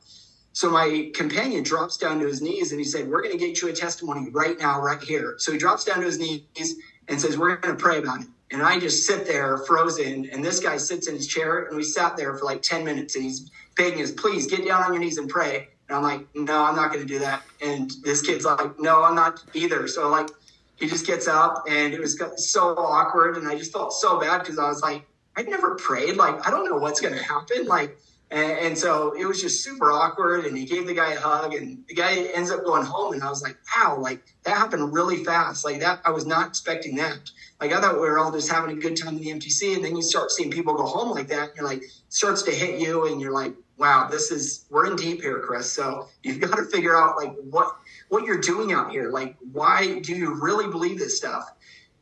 So 0.54 0.70
my 0.70 1.10
companion 1.14 1.62
drops 1.62 1.96
down 1.96 2.20
to 2.20 2.26
his 2.26 2.42
knees 2.42 2.72
and 2.72 2.80
he 2.80 2.84
said, 2.84 3.08
We're 3.08 3.22
going 3.22 3.38
to 3.38 3.38
get 3.38 3.62
you 3.62 3.68
a 3.68 3.72
testimony 3.72 4.28
right 4.30 4.58
now, 4.58 4.80
right 4.80 5.02
here. 5.02 5.36
So 5.38 5.50
he 5.50 5.58
drops 5.58 5.84
down 5.84 6.00
to 6.00 6.06
his 6.06 6.18
knees 6.18 6.74
and 7.08 7.20
says, 7.20 7.38
We're 7.38 7.56
going 7.56 7.74
to 7.74 7.82
pray 7.82 7.98
about 7.98 8.20
it. 8.20 8.26
And 8.50 8.62
I 8.62 8.78
just 8.78 9.06
sit 9.06 9.26
there 9.26 9.56
frozen. 9.58 10.28
And 10.30 10.44
this 10.44 10.60
guy 10.60 10.76
sits 10.76 11.08
in 11.08 11.14
his 11.14 11.26
chair 11.26 11.64
and 11.64 11.76
we 11.76 11.82
sat 11.82 12.18
there 12.18 12.36
for 12.36 12.44
like 12.44 12.60
10 12.60 12.84
minutes 12.84 13.16
and 13.16 13.24
he's 13.24 13.50
begging 13.76 14.02
us, 14.02 14.12
Please 14.12 14.46
get 14.46 14.66
down 14.66 14.82
on 14.82 14.92
your 14.92 15.02
knees 15.02 15.16
and 15.16 15.28
pray. 15.28 15.68
And 15.92 15.98
I'm 15.98 16.18
like, 16.18 16.26
no, 16.34 16.64
I'm 16.64 16.74
not 16.74 16.90
going 16.90 17.06
to 17.06 17.06
do 17.06 17.18
that. 17.18 17.42
And 17.60 17.92
this 18.02 18.22
kid's 18.22 18.46
like, 18.46 18.80
no, 18.80 19.02
I'm 19.02 19.14
not 19.14 19.44
either. 19.52 19.86
So 19.86 20.08
like, 20.08 20.30
he 20.76 20.88
just 20.88 21.06
gets 21.06 21.28
up 21.28 21.66
and 21.68 21.92
it 21.92 22.00
was 22.00 22.18
so 22.36 22.74
awkward. 22.78 23.36
And 23.36 23.46
I 23.46 23.56
just 23.58 23.74
felt 23.74 23.92
so 23.92 24.18
bad 24.18 24.38
because 24.38 24.58
I 24.58 24.68
was 24.68 24.80
like, 24.80 25.04
I've 25.36 25.48
never 25.48 25.74
prayed. 25.74 26.16
Like, 26.16 26.46
I 26.46 26.50
don't 26.50 26.64
know 26.64 26.78
what's 26.78 26.98
going 27.02 27.12
to 27.14 27.22
happen. 27.22 27.66
Like, 27.66 27.98
and, 28.30 28.52
and, 28.52 28.78
so 28.78 29.12
it 29.12 29.26
was 29.26 29.42
just 29.42 29.62
super 29.62 29.92
awkward. 29.92 30.46
And 30.46 30.56
he 30.56 30.64
gave 30.64 30.86
the 30.86 30.94
guy 30.94 31.12
a 31.12 31.20
hug 31.20 31.52
and 31.52 31.84
the 31.86 31.94
guy 31.94 32.14
ends 32.34 32.50
up 32.50 32.64
going 32.64 32.86
home. 32.86 33.12
And 33.12 33.22
I 33.22 33.28
was 33.28 33.42
like, 33.42 33.58
wow, 33.76 33.98
like 33.98 34.24
that 34.44 34.56
happened 34.56 34.94
really 34.94 35.22
fast. 35.24 35.62
Like 35.62 35.80
that, 35.80 36.00
I 36.06 36.10
was 36.10 36.24
not 36.24 36.48
expecting 36.48 36.96
that. 36.96 37.30
Like 37.60 37.72
I 37.72 37.82
thought 37.82 37.96
we 37.96 38.00
were 38.00 38.18
all 38.18 38.32
just 38.32 38.50
having 38.50 38.78
a 38.78 38.80
good 38.80 38.96
time 38.96 39.18
in 39.18 39.22
the 39.22 39.30
MTC. 39.30 39.74
And 39.74 39.84
then 39.84 39.94
you 39.94 40.02
start 40.02 40.30
seeing 40.30 40.50
people 40.50 40.72
go 40.72 40.86
home 40.86 41.10
like 41.10 41.28
that. 41.28 41.50
And 41.50 41.56
you're 41.56 41.66
like, 41.66 41.82
starts 42.08 42.40
to 42.44 42.50
hit 42.50 42.80
you 42.80 43.08
and 43.08 43.20
you're 43.20 43.32
like, 43.32 43.52
wow, 43.76 44.08
this 44.10 44.30
is 44.30 44.66
we're 44.70 44.86
in 44.86 44.96
deep 44.96 45.20
here, 45.20 45.40
Chris. 45.40 45.70
So 45.70 46.08
you've 46.22 46.40
got 46.40 46.56
to 46.56 46.64
figure 46.64 46.96
out 46.96 47.16
like 47.16 47.34
what 47.50 47.76
what 48.08 48.24
you're 48.24 48.40
doing 48.40 48.72
out 48.72 48.90
here. 48.90 49.10
Like, 49.10 49.36
why 49.52 50.00
do 50.00 50.14
you 50.14 50.34
really 50.40 50.68
believe 50.68 50.98
this 50.98 51.16
stuff? 51.16 51.52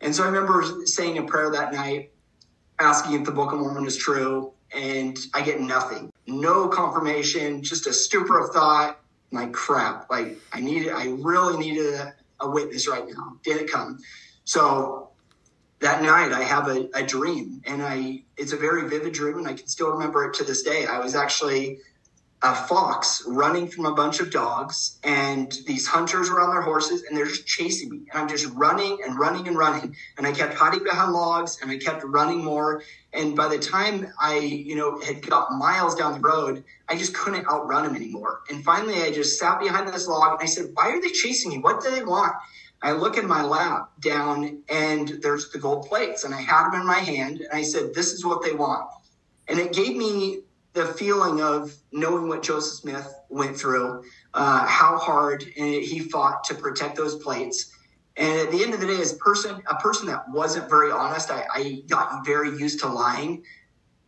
And 0.00 0.14
so 0.14 0.24
I 0.24 0.26
remember 0.26 0.86
saying 0.86 1.18
a 1.18 1.22
prayer 1.22 1.50
that 1.50 1.72
night, 1.72 2.10
asking 2.78 3.20
if 3.20 3.24
the 3.24 3.32
Book 3.32 3.52
of 3.52 3.60
Mormon 3.60 3.86
is 3.86 3.96
true, 3.96 4.52
and 4.74 5.18
I 5.34 5.42
get 5.42 5.60
nothing, 5.60 6.12
no 6.26 6.68
confirmation, 6.68 7.62
just 7.62 7.86
a 7.86 7.92
stupor 7.92 8.38
of 8.38 8.50
thought. 8.50 8.98
Like 9.32 9.52
crap, 9.52 10.10
like 10.10 10.38
I 10.52 10.60
needed, 10.60 10.92
I 10.92 11.06
really 11.06 11.56
needed 11.56 11.94
a, 11.94 12.14
a 12.40 12.50
witness 12.50 12.88
right 12.88 13.06
now. 13.06 13.36
Didn't 13.44 13.70
come. 13.70 14.00
So 14.44 15.09
that 15.80 16.02
night 16.02 16.32
I 16.32 16.42
have 16.42 16.68
a, 16.68 16.88
a, 16.94 17.02
dream 17.02 17.62
and 17.64 17.82
I 17.82 18.22
it's 18.36 18.52
a 18.52 18.56
very 18.56 18.88
vivid 18.88 19.12
dream 19.12 19.38
and 19.38 19.48
I 19.48 19.54
can 19.54 19.66
still 19.66 19.90
remember 19.90 20.24
it 20.24 20.34
to 20.34 20.44
this 20.44 20.62
day. 20.62 20.86
I 20.86 20.98
was 20.98 21.14
actually 21.14 21.78
a 22.42 22.54
fox 22.54 23.22
running 23.26 23.68
from 23.68 23.84
a 23.84 23.94
bunch 23.94 24.20
of 24.20 24.30
dogs 24.30 24.98
and 25.04 25.58
these 25.66 25.86
hunters 25.86 26.30
were 26.30 26.40
on 26.40 26.50
their 26.50 26.62
horses 26.62 27.02
and 27.02 27.16
they're 27.16 27.26
just 27.26 27.46
chasing 27.46 27.90
me 27.90 27.98
and 28.10 28.20
I'm 28.20 28.28
just 28.28 28.46
running 28.54 28.98
and 29.04 29.18
running 29.18 29.46
and 29.46 29.58
running 29.58 29.94
and 30.16 30.26
I 30.26 30.32
kept 30.32 30.54
hiding 30.54 30.84
behind 30.84 31.12
logs 31.12 31.58
and 31.60 31.70
I 31.70 31.76
kept 31.78 32.02
running 32.04 32.42
more 32.42 32.82
and 33.12 33.36
by 33.36 33.48
the 33.48 33.58
time 33.58 34.06
I 34.18 34.38
you 34.38 34.76
know 34.76 35.00
had 35.00 35.26
got 35.26 35.52
miles 35.52 35.94
down 35.94 36.12
the 36.14 36.20
road 36.20 36.64
I 36.88 36.96
just 36.96 37.14
couldn't 37.14 37.46
outrun 37.46 37.84
them 37.84 37.96
anymore. 37.96 38.40
And 38.50 38.64
finally 38.64 39.02
I 39.02 39.12
just 39.12 39.38
sat 39.38 39.60
behind 39.60 39.88
this 39.88 40.08
log 40.08 40.32
and 40.32 40.42
I 40.42 40.46
said 40.46 40.70
why 40.74 40.90
are 40.90 41.00
they 41.00 41.10
chasing 41.10 41.50
me? 41.50 41.58
What 41.58 41.82
do 41.82 41.90
they 41.90 42.04
want 42.04 42.34
I 42.82 42.92
look 42.92 43.18
in 43.18 43.26
my 43.28 43.42
lap 43.42 43.90
down 44.00 44.62
and 44.68 45.18
there's 45.22 45.50
the 45.50 45.58
gold 45.58 45.86
plates 45.86 46.24
and 46.24 46.34
I 46.34 46.40
had 46.40 46.70
them 46.70 46.80
in 46.80 46.86
my 46.86 46.98
hand 46.98 47.40
and 47.40 47.52
I 47.52 47.62
said, 47.62 47.94
this 47.94 48.12
is 48.12 48.24
what 48.24 48.42
they 48.42 48.52
want. 48.52 48.88
And 49.48 49.58
it 49.58 49.72
gave 49.72 49.96
me 49.96 50.40
the 50.72 50.86
feeling 50.86 51.42
of 51.42 51.74
knowing 51.92 52.28
what 52.28 52.42
Joseph 52.42 52.78
Smith 52.78 53.12
went 53.28 53.56
through, 53.56 54.04
uh, 54.34 54.64
how 54.66 54.96
hard 54.96 55.42
he 55.42 55.98
fought 55.98 56.44
to 56.44 56.54
protect 56.54 56.96
those 56.96 57.16
plates. 57.16 57.76
And 58.16 58.38
at 58.38 58.50
the 58.50 58.62
end 58.62 58.74
of 58.74 58.80
the 58.80 58.86
day, 58.86 59.00
as 59.00 59.14
person, 59.14 59.62
a 59.66 59.76
person 59.76 60.06
that 60.06 60.28
wasn't 60.30 60.68
very 60.70 60.90
honest, 60.90 61.30
I, 61.30 61.44
I 61.52 61.82
got 61.88 62.24
very 62.24 62.50
used 62.50 62.80
to 62.80 62.86
lying 62.86 63.42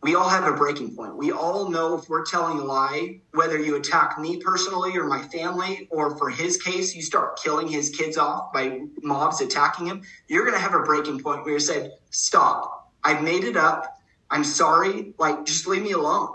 we 0.03 0.15
all 0.15 0.27
have 0.27 0.45
a 0.45 0.55
breaking 0.55 0.93
point. 0.95 1.15
We 1.15 1.31
all 1.31 1.69
know 1.69 1.97
if 1.97 2.09
we're 2.09 2.25
telling 2.25 2.59
a 2.59 2.63
lie, 2.63 3.21
whether 3.31 3.57
you 3.57 3.77
attack 3.77 4.19
me 4.19 4.37
personally 4.37 4.97
or 4.97 5.05
my 5.05 5.21
family, 5.21 5.87
or 5.89 6.17
for 6.17 6.29
his 6.29 6.61
case, 6.61 6.93
you 6.93 7.01
start 7.01 7.39
killing 7.41 7.69
his 7.69 7.89
kids 7.89 8.17
off 8.17 8.51
by 8.51 8.81
mobs 9.01 9.39
attacking 9.39 9.87
him, 9.87 10.03
you're 10.27 10.43
going 10.43 10.57
to 10.57 10.61
have 10.61 10.73
a 10.73 10.83
breaking 10.83 11.21
point 11.21 11.45
where 11.45 11.53
you 11.53 11.59
say, 11.59 11.91
Stop. 12.11 12.91
I've 13.03 13.23
made 13.23 13.45
it 13.45 13.55
up. 13.55 13.97
I'm 14.29 14.43
sorry. 14.43 15.13
Like, 15.17 15.45
just 15.45 15.67
leave 15.67 15.83
me 15.83 15.93
alone. 15.93 16.29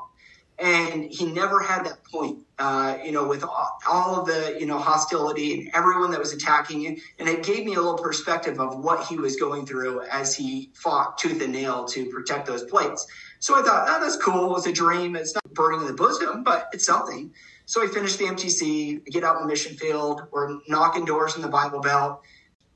And 0.58 1.04
he 1.04 1.24
never 1.26 1.60
had 1.60 1.84
that 1.84 2.02
point, 2.04 2.38
uh, 2.58 2.98
you 3.04 3.12
know, 3.12 3.28
with 3.28 3.44
all, 3.44 3.78
all 3.88 4.20
of 4.20 4.26
the, 4.26 4.56
you 4.58 4.66
know, 4.66 4.78
hostility 4.78 5.54
and 5.54 5.70
everyone 5.72 6.10
that 6.10 6.18
was 6.18 6.32
attacking 6.32 6.80
him. 6.80 6.96
And 7.20 7.28
it 7.28 7.44
gave 7.44 7.64
me 7.64 7.74
a 7.74 7.76
little 7.76 7.96
perspective 7.96 8.58
of 8.58 8.80
what 8.80 9.06
he 9.06 9.16
was 9.16 9.36
going 9.36 9.66
through 9.66 10.02
as 10.06 10.34
he 10.34 10.70
fought 10.74 11.16
tooth 11.16 11.40
and 11.42 11.52
nail 11.52 11.84
to 11.86 12.06
protect 12.06 12.46
those 12.46 12.64
plates. 12.64 13.06
So 13.40 13.58
I 13.58 13.62
thought, 13.62 13.86
oh, 13.88 14.00
that's 14.00 14.16
cool. 14.16 14.56
It's 14.56 14.66
a 14.66 14.72
dream. 14.72 15.16
It's 15.16 15.34
not 15.34 15.54
burning 15.54 15.80
in 15.80 15.86
the 15.86 15.92
bosom, 15.92 16.42
but 16.42 16.68
it's 16.72 16.86
something. 16.86 17.32
So 17.66 17.84
I 17.84 17.86
finished 17.86 18.18
the 18.18 18.24
MTC, 18.24 19.02
I 19.06 19.10
get 19.10 19.24
out 19.24 19.36
in 19.36 19.42
the 19.42 19.48
mission 19.48 19.76
field, 19.76 20.22
we're 20.30 20.58
knocking 20.68 21.04
doors 21.04 21.36
in 21.36 21.42
the 21.42 21.48
Bible 21.48 21.80
Belt, 21.80 22.22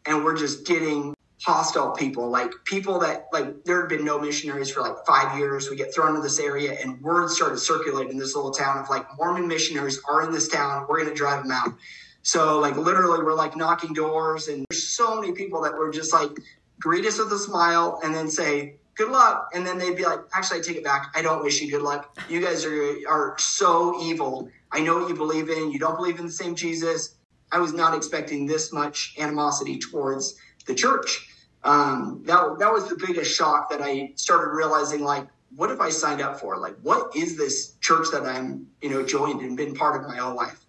and 0.04 0.23
we're 0.23 0.37
just 0.37 0.66
getting 0.66 1.14
hostile 1.42 1.92
people, 1.92 2.28
like 2.28 2.52
people 2.64 2.99
that 2.99 3.26
like 3.33 3.64
there 3.64 3.81
had 3.81 3.88
been 3.88 4.04
no 4.04 4.19
missionaries 4.19 4.71
for 4.71 4.83
like 4.83 4.95
five 5.07 5.38
years. 5.38 5.71
We 5.71 5.76
get 5.76 5.95
thrown 5.95 6.11
into 6.11 6.21
this 6.21 6.38
area, 6.38 6.78
and 6.78 7.00
word 7.00 7.31
started 7.31 7.59
circulating 7.59 8.12
in 8.12 8.19
this 8.19 8.37
little 8.37 8.50
town 8.50 8.76
of 8.76 8.90
like 8.90 9.07
Mormon 9.16 9.49
missionaries 9.49 9.99
are 10.07 10.25
in 10.25 10.31
this 10.31 10.49
town. 10.49 10.85
We're 10.87 10.99
going 10.99 11.09
to 11.09 11.14
drive 11.14 11.42
them 11.42 11.52
out. 11.52 11.75
So 12.21 12.61
like 12.61 12.76
literally, 12.76 13.25
we're 13.25 13.33
like 13.33 13.57
knocking 13.57 13.95
doors, 13.95 14.49
and 14.49 14.66
there's 14.69 14.87
so 14.87 15.19
many 15.19 15.33
people 15.33 15.62
that 15.62 15.73
were 15.73 15.90
just 15.90 16.12
like 16.12 16.33
greet 16.81 17.07
us 17.07 17.19
with 17.19 17.33
a 17.33 17.38
smile 17.38 17.99
and 18.04 18.14
then 18.14 18.28
say 18.28 18.75
good 18.95 19.11
luck. 19.11 19.51
And 19.55 19.67
then 19.67 19.79
they'd 19.79 19.97
be 19.97 20.05
like, 20.05 20.21
actually, 20.35 20.61
I 20.61 20.63
take 20.63 20.77
it 20.77 20.85
back. 20.85 21.13
I 21.15 21.23
don't 21.23 21.43
wish 21.43 21.61
you 21.61 21.71
good 21.71 21.83
luck. 21.83 22.17
You 22.29 22.41
guys 22.41 22.65
are, 22.65 22.97
are 23.09 23.35
so 23.39 24.01
evil. 24.03 24.49
I 24.71 24.81
know 24.81 24.99
what 24.99 25.09
you 25.09 25.15
believe 25.15 25.49
in. 25.51 25.71
You 25.71 25.79
don't 25.79 25.97
believe 25.97 26.19
in 26.19 26.27
the 26.27 26.33
same 26.33 26.55
Jesus. 26.55 27.17
I 27.51 27.59
was 27.59 27.73
not 27.73 27.95
expecting 27.95 28.47
this 28.47 28.73
much 28.73 29.15
animosity 29.19 29.79
towards 29.79 30.37
the 30.67 30.75
church. 30.75 31.29
Um, 31.65 32.23
that 32.25 32.59
that 32.59 32.73
was 32.73 32.89
the 32.89 32.97
biggest 32.97 33.35
shock 33.37 33.71
that 33.71 33.81
I 33.81 34.13
started 34.17 34.51
realizing. 34.51 35.03
Like, 35.03 35.29
what 35.55 35.71
have 35.71 35.81
I 35.81 35.91
signed 35.91 36.21
up 36.21 36.41
for? 36.41 36.57
Like, 36.57 36.77
what 36.83 37.15
is 37.15 37.37
this 37.37 37.75
church 37.81 38.09
that 38.13 38.23
I'm 38.23 38.67
you 38.81 38.91
know 38.91 39.05
joined 39.05 39.43
and 39.43 39.57
been 39.57 39.75
part 39.75 40.01
of 40.01 40.09
my 40.09 40.17
whole 40.17 40.35
life? 40.35 40.65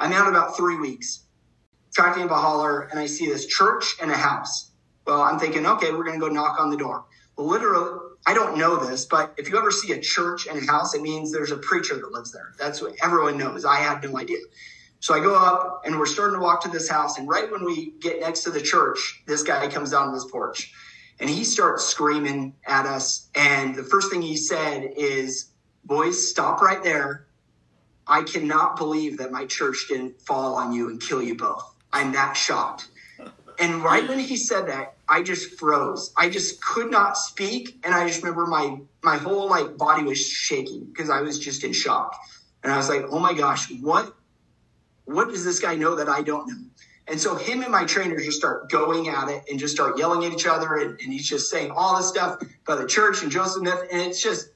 I'm 0.00 0.12
out 0.12 0.28
about 0.28 0.56
three 0.56 0.76
weeks, 0.76 1.26
tracting 1.94 2.24
up 2.24 2.30
a 2.30 2.36
holler, 2.36 2.88
and 2.90 2.98
I 2.98 3.06
see 3.06 3.26
this 3.26 3.46
church 3.46 3.94
and 4.02 4.10
a 4.10 4.16
house. 4.16 4.70
Well, 5.06 5.20
I'm 5.22 5.38
thinking, 5.38 5.66
okay, 5.66 5.92
we're 5.92 6.04
going 6.04 6.18
to 6.18 6.26
go 6.26 6.32
knock 6.32 6.58
on 6.58 6.70
the 6.70 6.76
door. 6.76 7.04
Literally, 7.36 7.98
I 8.26 8.34
don't 8.34 8.58
know 8.58 8.76
this, 8.84 9.04
but 9.06 9.34
if 9.36 9.48
you 9.48 9.58
ever 9.58 9.70
see 9.70 9.92
a 9.92 10.00
church 10.00 10.46
and 10.46 10.62
a 10.62 10.70
house, 10.70 10.94
it 10.94 11.02
means 11.02 11.32
there's 11.32 11.50
a 11.50 11.56
preacher 11.56 11.96
that 11.96 12.12
lives 12.12 12.30
there. 12.30 12.52
That's 12.58 12.80
what 12.80 12.94
everyone 13.02 13.38
knows. 13.38 13.64
I 13.64 13.76
had 13.76 14.02
no 14.02 14.18
idea. 14.18 14.38
So 15.00 15.14
I 15.14 15.20
go 15.20 15.34
up 15.34 15.82
and 15.84 15.98
we're 15.98 16.06
starting 16.06 16.38
to 16.38 16.42
walk 16.42 16.62
to 16.62 16.68
this 16.68 16.88
house. 16.88 17.18
And 17.18 17.28
right 17.28 17.50
when 17.50 17.64
we 17.64 17.94
get 18.00 18.20
next 18.20 18.44
to 18.44 18.50
the 18.50 18.60
church, 18.60 19.22
this 19.26 19.42
guy 19.42 19.66
comes 19.68 19.90
down 19.90 20.08
on 20.08 20.14
this 20.14 20.26
porch 20.30 20.72
and 21.18 21.28
he 21.28 21.42
starts 21.42 21.84
screaming 21.84 22.54
at 22.66 22.86
us. 22.86 23.28
And 23.34 23.74
the 23.74 23.82
first 23.82 24.12
thing 24.12 24.22
he 24.22 24.36
said 24.36 24.92
is, 24.96 25.52
Boys, 25.84 26.30
stop 26.30 26.60
right 26.60 26.82
there. 26.84 27.26
I 28.06 28.22
cannot 28.22 28.76
believe 28.76 29.18
that 29.18 29.32
my 29.32 29.46
church 29.46 29.86
didn't 29.88 30.20
fall 30.20 30.54
on 30.54 30.72
you 30.72 30.88
and 30.90 31.00
kill 31.00 31.20
you 31.22 31.36
both. 31.36 31.74
I'm 31.92 32.12
that 32.12 32.36
shocked. 32.36 32.88
And 33.58 33.82
right 33.82 34.08
when 34.08 34.18
he 34.18 34.36
said 34.36 34.68
that, 34.68 34.96
I 35.08 35.22
just 35.22 35.58
froze. 35.58 36.12
I 36.16 36.30
just 36.30 36.62
could 36.64 36.90
not 36.90 37.16
speak, 37.16 37.78
and 37.84 37.94
I 37.94 38.06
just 38.06 38.22
remember 38.22 38.46
my 38.46 38.80
my 39.02 39.16
whole 39.16 39.48
like 39.48 39.76
body 39.76 40.04
was 40.04 40.18
shaking 40.18 40.84
because 40.84 41.10
I 41.10 41.20
was 41.20 41.38
just 41.38 41.64
in 41.64 41.72
shock. 41.72 42.16
And 42.62 42.72
I 42.72 42.76
was 42.76 42.88
like, 42.88 43.04
"Oh 43.10 43.18
my 43.18 43.34
gosh, 43.34 43.70
what 43.80 44.14
what 45.04 45.28
does 45.28 45.44
this 45.44 45.60
guy 45.60 45.74
know 45.74 45.96
that 45.96 46.08
I 46.08 46.22
don't 46.22 46.46
know?" 46.48 46.64
And 47.08 47.20
so 47.20 47.34
him 47.34 47.62
and 47.62 47.72
my 47.72 47.84
trainer 47.84 48.16
just 48.20 48.38
start 48.38 48.70
going 48.70 49.08
at 49.08 49.28
it 49.28 49.44
and 49.50 49.58
just 49.58 49.74
start 49.74 49.98
yelling 49.98 50.24
at 50.24 50.32
each 50.32 50.46
other, 50.46 50.76
and, 50.76 50.90
and 51.00 51.12
he's 51.12 51.28
just 51.28 51.50
saying 51.50 51.72
all 51.72 51.96
this 51.96 52.08
stuff 52.08 52.40
about 52.64 52.80
the 52.80 52.86
church 52.86 53.22
and 53.22 53.30
Joseph 53.30 53.60
Smith, 53.60 53.88
and 53.90 54.00
it's 54.00 54.22
just 54.22 54.50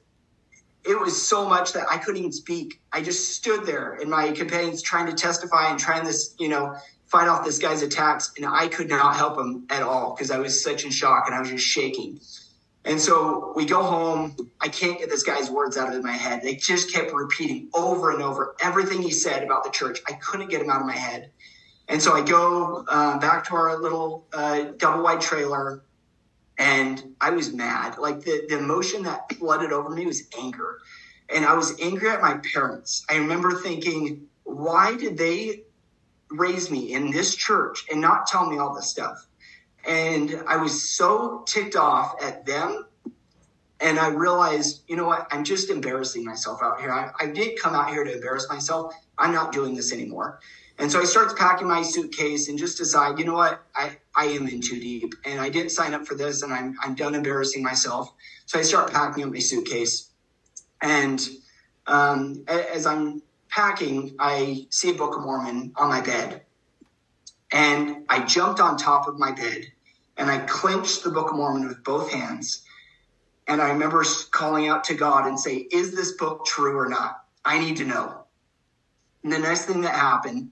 it 0.87 0.97
was 0.99 1.21
so 1.21 1.47
much 1.47 1.73
that 1.73 1.85
I 1.91 1.97
couldn't 1.97 2.19
even 2.19 2.31
speak. 2.31 2.79
I 2.93 3.01
just 3.01 3.35
stood 3.35 3.65
there, 3.65 3.97
and 4.01 4.09
my 4.09 4.31
companions 4.31 4.81
trying 4.81 5.07
to 5.07 5.13
testify 5.13 5.69
and 5.69 5.77
trying 5.77 6.05
this, 6.05 6.35
you 6.39 6.47
know, 6.47 6.75
fight 7.07 7.27
off 7.27 7.45
this 7.45 7.57
guy's 7.57 7.81
attacks, 7.81 8.33
and 8.37 8.45
I 8.45 8.67
could 8.67 8.89
not 8.89 9.15
help 9.15 9.37
him 9.37 9.65
at 9.69 9.81
all 9.81 10.13
because 10.13 10.31
I 10.31 10.37
was 10.37 10.61
such 10.61 10.83
in 10.83 10.91
shock 10.91 11.23
and 11.25 11.35
I 11.35 11.39
was 11.39 11.49
just 11.49 11.65
shaking. 11.65 12.19
And 12.85 13.01
so 13.01 13.51
we 13.55 13.65
go 13.65 13.83
home. 13.83 14.35
I 14.61 14.69
can't 14.69 14.97
get 14.97 15.09
this 15.09 15.23
guy's 15.23 15.49
words 15.49 15.77
out 15.77 15.93
of 15.93 16.03
my 16.03 16.13
head. 16.13 16.41
They 16.41 16.55
just 16.55 16.93
kept 16.93 17.11
repeating 17.11 17.69
over 17.73 18.11
and 18.11 18.21
over 18.21 18.55
everything 18.61 19.01
he 19.01 19.11
said 19.11 19.43
about 19.43 19.65
the 19.65 19.69
church. 19.69 19.99
I 20.07 20.13
couldn't 20.13 20.49
get 20.49 20.61
him 20.61 20.69
out 20.69 20.79
of 20.79 20.87
my 20.87 20.95
head. 20.95 21.31
And 21.89 22.01
so 22.01 22.13
I 22.13 22.21
go 22.21 22.85
uh, 22.87 23.17
back 23.19 23.45
to 23.47 23.55
our 23.55 23.77
little 23.77 24.25
uh, 24.33 24.71
double 24.77 25.03
wide 25.03 25.21
trailer, 25.21 25.83
and 26.57 27.15
I 27.19 27.29
was 27.31 27.53
mad. 27.53 27.97
Like 27.97 28.21
the, 28.21 28.45
the 28.49 28.57
emotion 28.57 29.03
that 29.03 29.31
flooded 29.33 29.71
over 29.71 29.89
me 29.89 30.05
was 30.05 30.23
anger. 30.37 30.79
And 31.29 31.45
I 31.45 31.53
was 31.53 31.77
angry 31.81 32.09
at 32.09 32.21
my 32.21 32.39
parents. 32.53 33.05
I 33.09 33.17
remember 33.17 33.55
thinking, 33.55 34.27
why 34.43 34.95
did 34.95 35.17
they 35.17 35.63
raise 36.29 36.69
me 36.69 36.93
in 36.93 37.11
this 37.11 37.35
church 37.35 37.85
and 37.91 38.01
not 38.01 38.27
tell 38.27 38.49
me 38.49 38.57
all 38.57 38.73
this 38.73 38.89
stuff. 38.89 39.27
And 39.87 40.43
I 40.47 40.57
was 40.57 40.89
so 40.89 41.43
ticked 41.45 41.75
off 41.75 42.21
at 42.21 42.45
them. 42.45 42.85
And 43.79 43.99
I 43.99 44.09
realized, 44.09 44.81
you 44.87 44.95
know 44.95 45.05
what? 45.05 45.27
I'm 45.31 45.43
just 45.43 45.69
embarrassing 45.69 46.25
myself 46.25 46.61
out 46.63 46.81
here. 46.81 46.91
I, 46.91 47.11
I 47.19 47.27
did 47.27 47.59
come 47.59 47.75
out 47.75 47.89
here 47.89 48.03
to 48.03 48.13
embarrass 48.13 48.49
myself. 48.49 48.95
I'm 49.17 49.31
not 49.31 49.51
doing 49.53 49.75
this 49.75 49.93
anymore. 49.93 50.39
And 50.79 50.91
so 50.91 50.99
I 50.99 51.05
start 51.05 51.37
packing 51.37 51.67
my 51.67 51.81
suitcase 51.81 52.49
and 52.49 52.57
just 52.57 52.77
decide, 52.77 53.17
you 53.17 53.25
know 53.25 53.33
what? 53.33 53.61
I, 53.75 53.97
I 54.15 54.25
am 54.25 54.47
in 54.47 54.61
too 54.61 54.79
deep 54.79 55.13
and 55.25 55.39
I 55.39 55.49
didn't 55.49 55.71
sign 55.71 55.93
up 55.93 56.05
for 56.05 56.15
this 56.15 56.43
and 56.43 56.53
I'm, 56.53 56.75
I'm 56.83 56.95
done 56.95 57.15
embarrassing 57.15 57.63
myself. 57.63 58.11
So 58.45 58.59
I 58.59 58.61
start 58.61 58.91
packing 58.91 59.23
up 59.23 59.31
my 59.31 59.39
suitcase. 59.39 60.11
And 60.81 61.27
um, 61.87 62.43
as 62.47 62.85
I'm 62.85 63.23
packing, 63.57 64.15
I 64.19 64.67
see 64.69 64.91
a 64.91 64.93
Book 64.93 65.15
of 65.15 65.23
Mormon 65.23 65.73
on 65.77 65.89
my 65.89 65.99
bed. 65.99 66.43
And 67.51 68.05
I 68.07 68.23
jumped 68.23 68.59
on 68.59 68.77
top 68.77 69.07
of 69.07 69.17
my 69.17 69.31
bed 69.31 69.65
and 70.15 70.29
I 70.29 70.37
clenched 70.45 71.03
the 71.03 71.09
Book 71.09 71.31
of 71.31 71.37
Mormon 71.37 71.67
with 71.67 71.83
both 71.83 72.11
hands. 72.11 72.61
And 73.47 73.59
I 73.59 73.69
remember 73.69 74.05
calling 74.29 74.67
out 74.67 74.83
to 74.85 74.93
God 74.93 75.25
and 75.25 75.39
say, 75.39 75.55
Is 75.71 75.95
this 75.95 76.11
book 76.11 76.45
true 76.45 76.77
or 76.77 76.87
not? 76.87 77.23
I 77.43 77.57
need 77.57 77.77
to 77.77 77.85
know. 77.85 78.25
And 79.23 79.33
the 79.33 79.39
next 79.39 79.65
thing 79.65 79.81
that 79.81 79.95
happened 79.95 80.51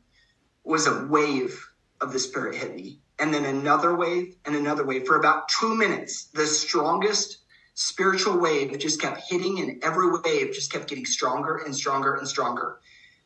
was 0.64 0.88
a 0.88 1.06
wave 1.06 1.64
of 2.02 2.12
the 2.12 2.18
Spirit 2.18 2.56
hit 2.56 2.76
me. 2.76 3.02
And 3.20 3.32
then 3.32 3.46
another 3.46 3.96
wave 3.96 4.36
and 4.46 4.56
another 4.56 4.84
wave. 4.84 5.06
For 5.06 5.20
about 5.20 5.48
two 5.50 5.76
minutes, 5.76 6.26
the 6.34 6.48
strongest 6.48 7.38
spiritual 7.76 8.40
wave 8.40 8.78
just 8.80 9.00
kept 9.00 9.22
hitting, 9.30 9.60
and 9.60 9.84
every 9.84 10.10
wave 10.10 10.54
just 10.54 10.72
kept 10.72 10.88
getting 10.88 11.06
stronger 11.06 11.58
and 11.58 11.76
stronger 11.76 12.16
and 12.16 12.28
stronger. 12.28 12.80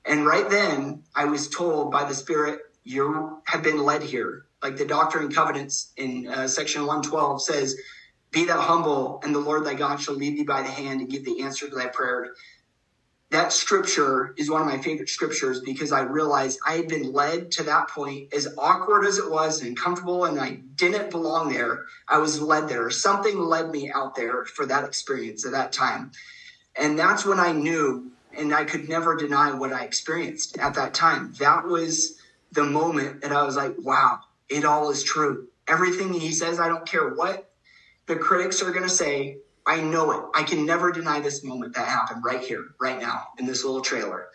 And 0.10 0.26
right 0.26 0.50
then, 0.50 1.04
I 1.16 1.28
was 1.28 1.50
told 1.50 1.92
by 1.94 2.06
the 2.06 2.16
Spirit, 2.16 2.62
you 2.84 3.42
have 3.46 3.64
been 3.64 3.86
led 3.86 4.04
here. 4.04 4.48
Like 4.64 4.78
the 4.78 4.86
Doctrine 4.88 5.26
and 5.26 5.36
Covenants 5.36 5.94
in 5.98 6.28
uh, 6.28 6.50
section 6.50 6.82
112 6.84 7.44
says, 7.44 7.78
Be 8.32 8.46
thou 8.46 8.60
humble, 8.60 9.22
and 9.24 9.36
the 9.36 9.40
Lord 9.40 9.66
thy 9.66 9.76
God 9.76 10.02
shall 10.02 10.16
lead 10.16 10.38
thee 10.38 10.46
by 10.46 10.64
the 10.64 10.70
hand 10.72 11.02
and 11.02 11.12
give 11.12 11.26
the 11.26 11.44
answer 11.44 11.70
to 11.70 11.76
thy 11.76 11.88
prayer. 11.88 12.34
That 13.32 13.54
scripture 13.54 14.34
is 14.38 14.50
one 14.50 14.62
of 14.62 14.68
my 14.68 14.80
favorite 14.80 15.10
scriptures 15.10 15.62
because 15.62 15.92
I 15.92 16.02
realized 16.02 16.60
I 16.68 16.74
had 16.76 16.90
been 16.90 17.14
led 17.14 17.52
to 17.54 17.64
that 17.66 17.90
point, 17.90 18.34
as 18.34 18.48
awkward 18.58 19.06
as 19.06 19.20
it 19.20 19.30
was 19.32 19.62
and 19.62 19.70
uncomfortable, 19.72 20.26
and 20.26 20.42
I 20.42 20.62
didn't 20.76 21.12
belong 21.12 21.54
there. 21.54 21.86
I 22.08 22.20
was 22.20 22.42
led 22.42 22.70
there. 22.70 22.90
Something 22.92 23.40
led 23.40 23.72
me 23.72 23.92
out 23.94 24.16
there 24.16 24.46
for 24.46 24.66
that 24.68 24.86
experience 24.86 25.46
at 25.46 25.54
that 25.54 25.74
time. 25.74 26.14
And 26.76 26.98
that's 26.98 27.26
when 27.26 27.40
I 27.40 27.54
knew 27.54 28.12
and 28.40 28.54
I 28.54 28.64
could 28.64 28.88
never 28.88 29.16
deny 29.16 29.54
what 29.54 29.74
I 29.74 29.84
experienced 29.84 30.58
at 30.58 30.74
that 30.76 30.94
time. 30.94 31.34
That 31.40 31.66
was 31.66 32.18
the 32.52 32.64
moment 32.64 33.22
that 33.22 33.32
I 33.32 33.44
was 33.44 33.58
like, 33.58 33.76
wow, 33.80 34.20
it 34.48 34.66
all 34.66 34.90
is 34.90 35.04
true. 35.04 35.48
Everything 35.68 36.14
he 36.14 36.32
says, 36.32 36.60
I 36.60 36.68
don't 36.68 36.86
care 36.86 37.14
what 37.14 37.52
the 38.08 38.16
critics 38.16 38.62
are 38.64 38.72
going 38.72 38.84
to 38.84 38.90
say. 38.90 39.38
I 39.68 39.82
know 39.82 40.12
it. 40.12 40.24
I 40.34 40.44
can 40.44 40.66
never 40.66 40.92
deny 40.92 41.20
this 41.20 41.44
moment 41.44 41.76
that 41.76 41.88
happened 41.88 42.24
right 42.24 42.42
here, 42.42 42.66
right 42.80 43.00
now, 43.00 43.28
in 43.38 43.46
this 43.46 43.64
little 43.64 43.82
trailer. 43.82 44.30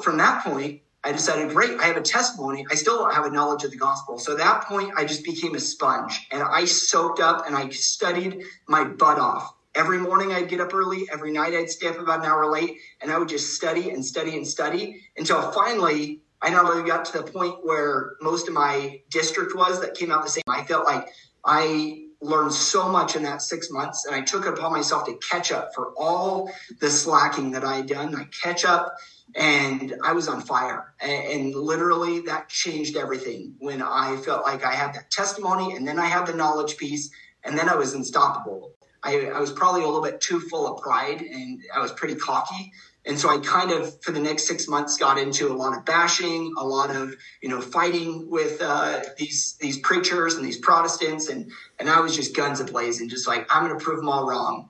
From 0.00 0.16
that 0.18 0.42
point, 0.42 0.80
I 1.04 1.12
decided, 1.12 1.50
great, 1.50 1.78
I 1.78 1.84
have 1.84 1.96
a 1.96 2.02
testimony. 2.02 2.64
I 2.70 2.74
still 2.74 3.10
have 3.10 3.26
a 3.26 3.30
knowledge 3.30 3.64
of 3.64 3.72
the 3.72 3.76
gospel. 3.76 4.18
So 4.18 4.32
at 4.32 4.38
that 4.38 4.64
point, 4.64 4.92
I 4.96 5.04
just 5.04 5.24
became 5.24 5.54
a 5.54 5.60
sponge 5.60 6.26
and 6.30 6.42
I 6.42 6.64
soaked 6.64 7.20
up 7.20 7.46
and 7.46 7.56
I 7.56 7.68
studied 7.70 8.42
my 8.68 8.84
butt 8.84 9.18
off 9.18 9.54
Every 9.74 9.98
morning 9.98 10.32
I'd 10.32 10.48
get 10.48 10.60
up 10.60 10.74
early. 10.74 11.08
Every 11.12 11.32
night 11.32 11.54
I'd 11.54 11.70
stay 11.70 11.88
up 11.88 11.98
about 11.98 12.20
an 12.20 12.26
hour 12.26 12.50
late 12.50 12.78
and 13.00 13.10
I 13.10 13.18
would 13.18 13.28
just 13.28 13.54
study 13.54 13.90
and 13.90 14.04
study 14.04 14.36
and 14.36 14.46
study 14.46 15.02
until 15.16 15.52
finally 15.52 16.22
I 16.42 16.50
not 16.50 16.64
only 16.64 16.88
got 16.88 17.04
to 17.06 17.18
the 17.18 17.22
point 17.22 17.64
where 17.64 18.14
most 18.20 18.48
of 18.48 18.54
my 18.54 19.00
district 19.10 19.54
was 19.54 19.80
that 19.80 19.94
came 19.94 20.10
out 20.10 20.24
the 20.24 20.30
same. 20.30 20.42
I 20.48 20.64
felt 20.64 20.84
like 20.86 21.08
I 21.44 22.06
learned 22.20 22.52
so 22.52 22.88
much 22.88 23.14
in 23.14 23.22
that 23.22 23.42
six 23.42 23.70
months 23.70 24.06
and 24.06 24.14
I 24.14 24.22
took 24.22 24.44
it 24.44 24.48
upon 24.54 24.72
myself 24.72 25.06
to 25.06 25.18
catch 25.30 25.52
up 25.52 25.70
for 25.74 25.92
all 25.96 26.50
the 26.80 26.90
slacking 26.90 27.52
that 27.52 27.64
I 27.64 27.76
had 27.76 27.86
done. 27.86 28.14
I 28.14 28.24
catch 28.24 28.64
up 28.64 28.96
and 29.36 29.94
I 30.04 30.12
was 30.12 30.28
on 30.28 30.40
fire. 30.40 30.94
And, 31.00 31.54
literally 31.54 32.20
that 32.22 32.48
changed 32.48 32.96
everything 32.96 33.54
when 33.58 33.80
I 33.82 34.16
felt 34.16 34.42
like 34.44 34.64
I 34.64 34.72
had 34.74 34.94
that 34.94 35.10
testimony 35.10 35.76
and 35.76 35.86
then 35.86 35.98
I 35.98 36.06
had 36.06 36.26
the 36.26 36.34
knowledge 36.34 36.76
piece 36.76 37.10
and 37.44 37.56
then 37.56 37.68
I 37.68 37.76
was 37.76 37.94
unstoppable. 37.94 38.74
I, 39.02 39.26
I 39.26 39.40
was 39.40 39.50
probably 39.52 39.82
a 39.82 39.86
little 39.86 40.02
bit 40.02 40.20
too 40.20 40.40
full 40.40 40.66
of 40.66 40.82
pride 40.82 41.22
and 41.22 41.62
I 41.74 41.80
was 41.80 41.92
pretty 41.92 42.14
cocky. 42.14 42.72
And 43.06 43.18
so 43.18 43.30
I 43.30 43.38
kind 43.38 43.70
of, 43.70 44.02
for 44.02 44.12
the 44.12 44.20
next 44.20 44.46
six 44.46 44.68
months, 44.68 44.98
got 44.98 45.18
into 45.18 45.50
a 45.50 45.54
lot 45.54 45.76
of 45.76 45.84
bashing, 45.86 46.52
a 46.58 46.66
lot 46.66 46.94
of, 46.94 47.14
you 47.42 47.48
know, 47.48 47.60
fighting 47.60 48.28
with 48.28 48.60
uh, 48.60 49.00
these 49.16 49.56
these 49.58 49.78
preachers 49.78 50.34
and 50.34 50.44
these 50.44 50.58
Protestants, 50.58 51.30
and 51.30 51.50
and 51.78 51.88
I 51.88 52.00
was 52.00 52.14
just 52.14 52.36
guns 52.36 52.60
ablazing, 52.60 53.08
just 53.08 53.26
like 53.26 53.46
I'm 53.50 53.66
going 53.66 53.78
to 53.78 53.82
prove 53.82 53.96
them 53.96 54.08
all 54.10 54.28
wrong. 54.28 54.68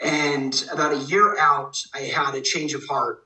And 0.00 0.64
about 0.70 0.92
a 0.92 0.98
year 1.04 1.38
out, 1.38 1.82
I 1.94 2.00
had 2.00 2.34
a 2.34 2.42
change 2.42 2.74
of 2.74 2.84
heart 2.86 3.24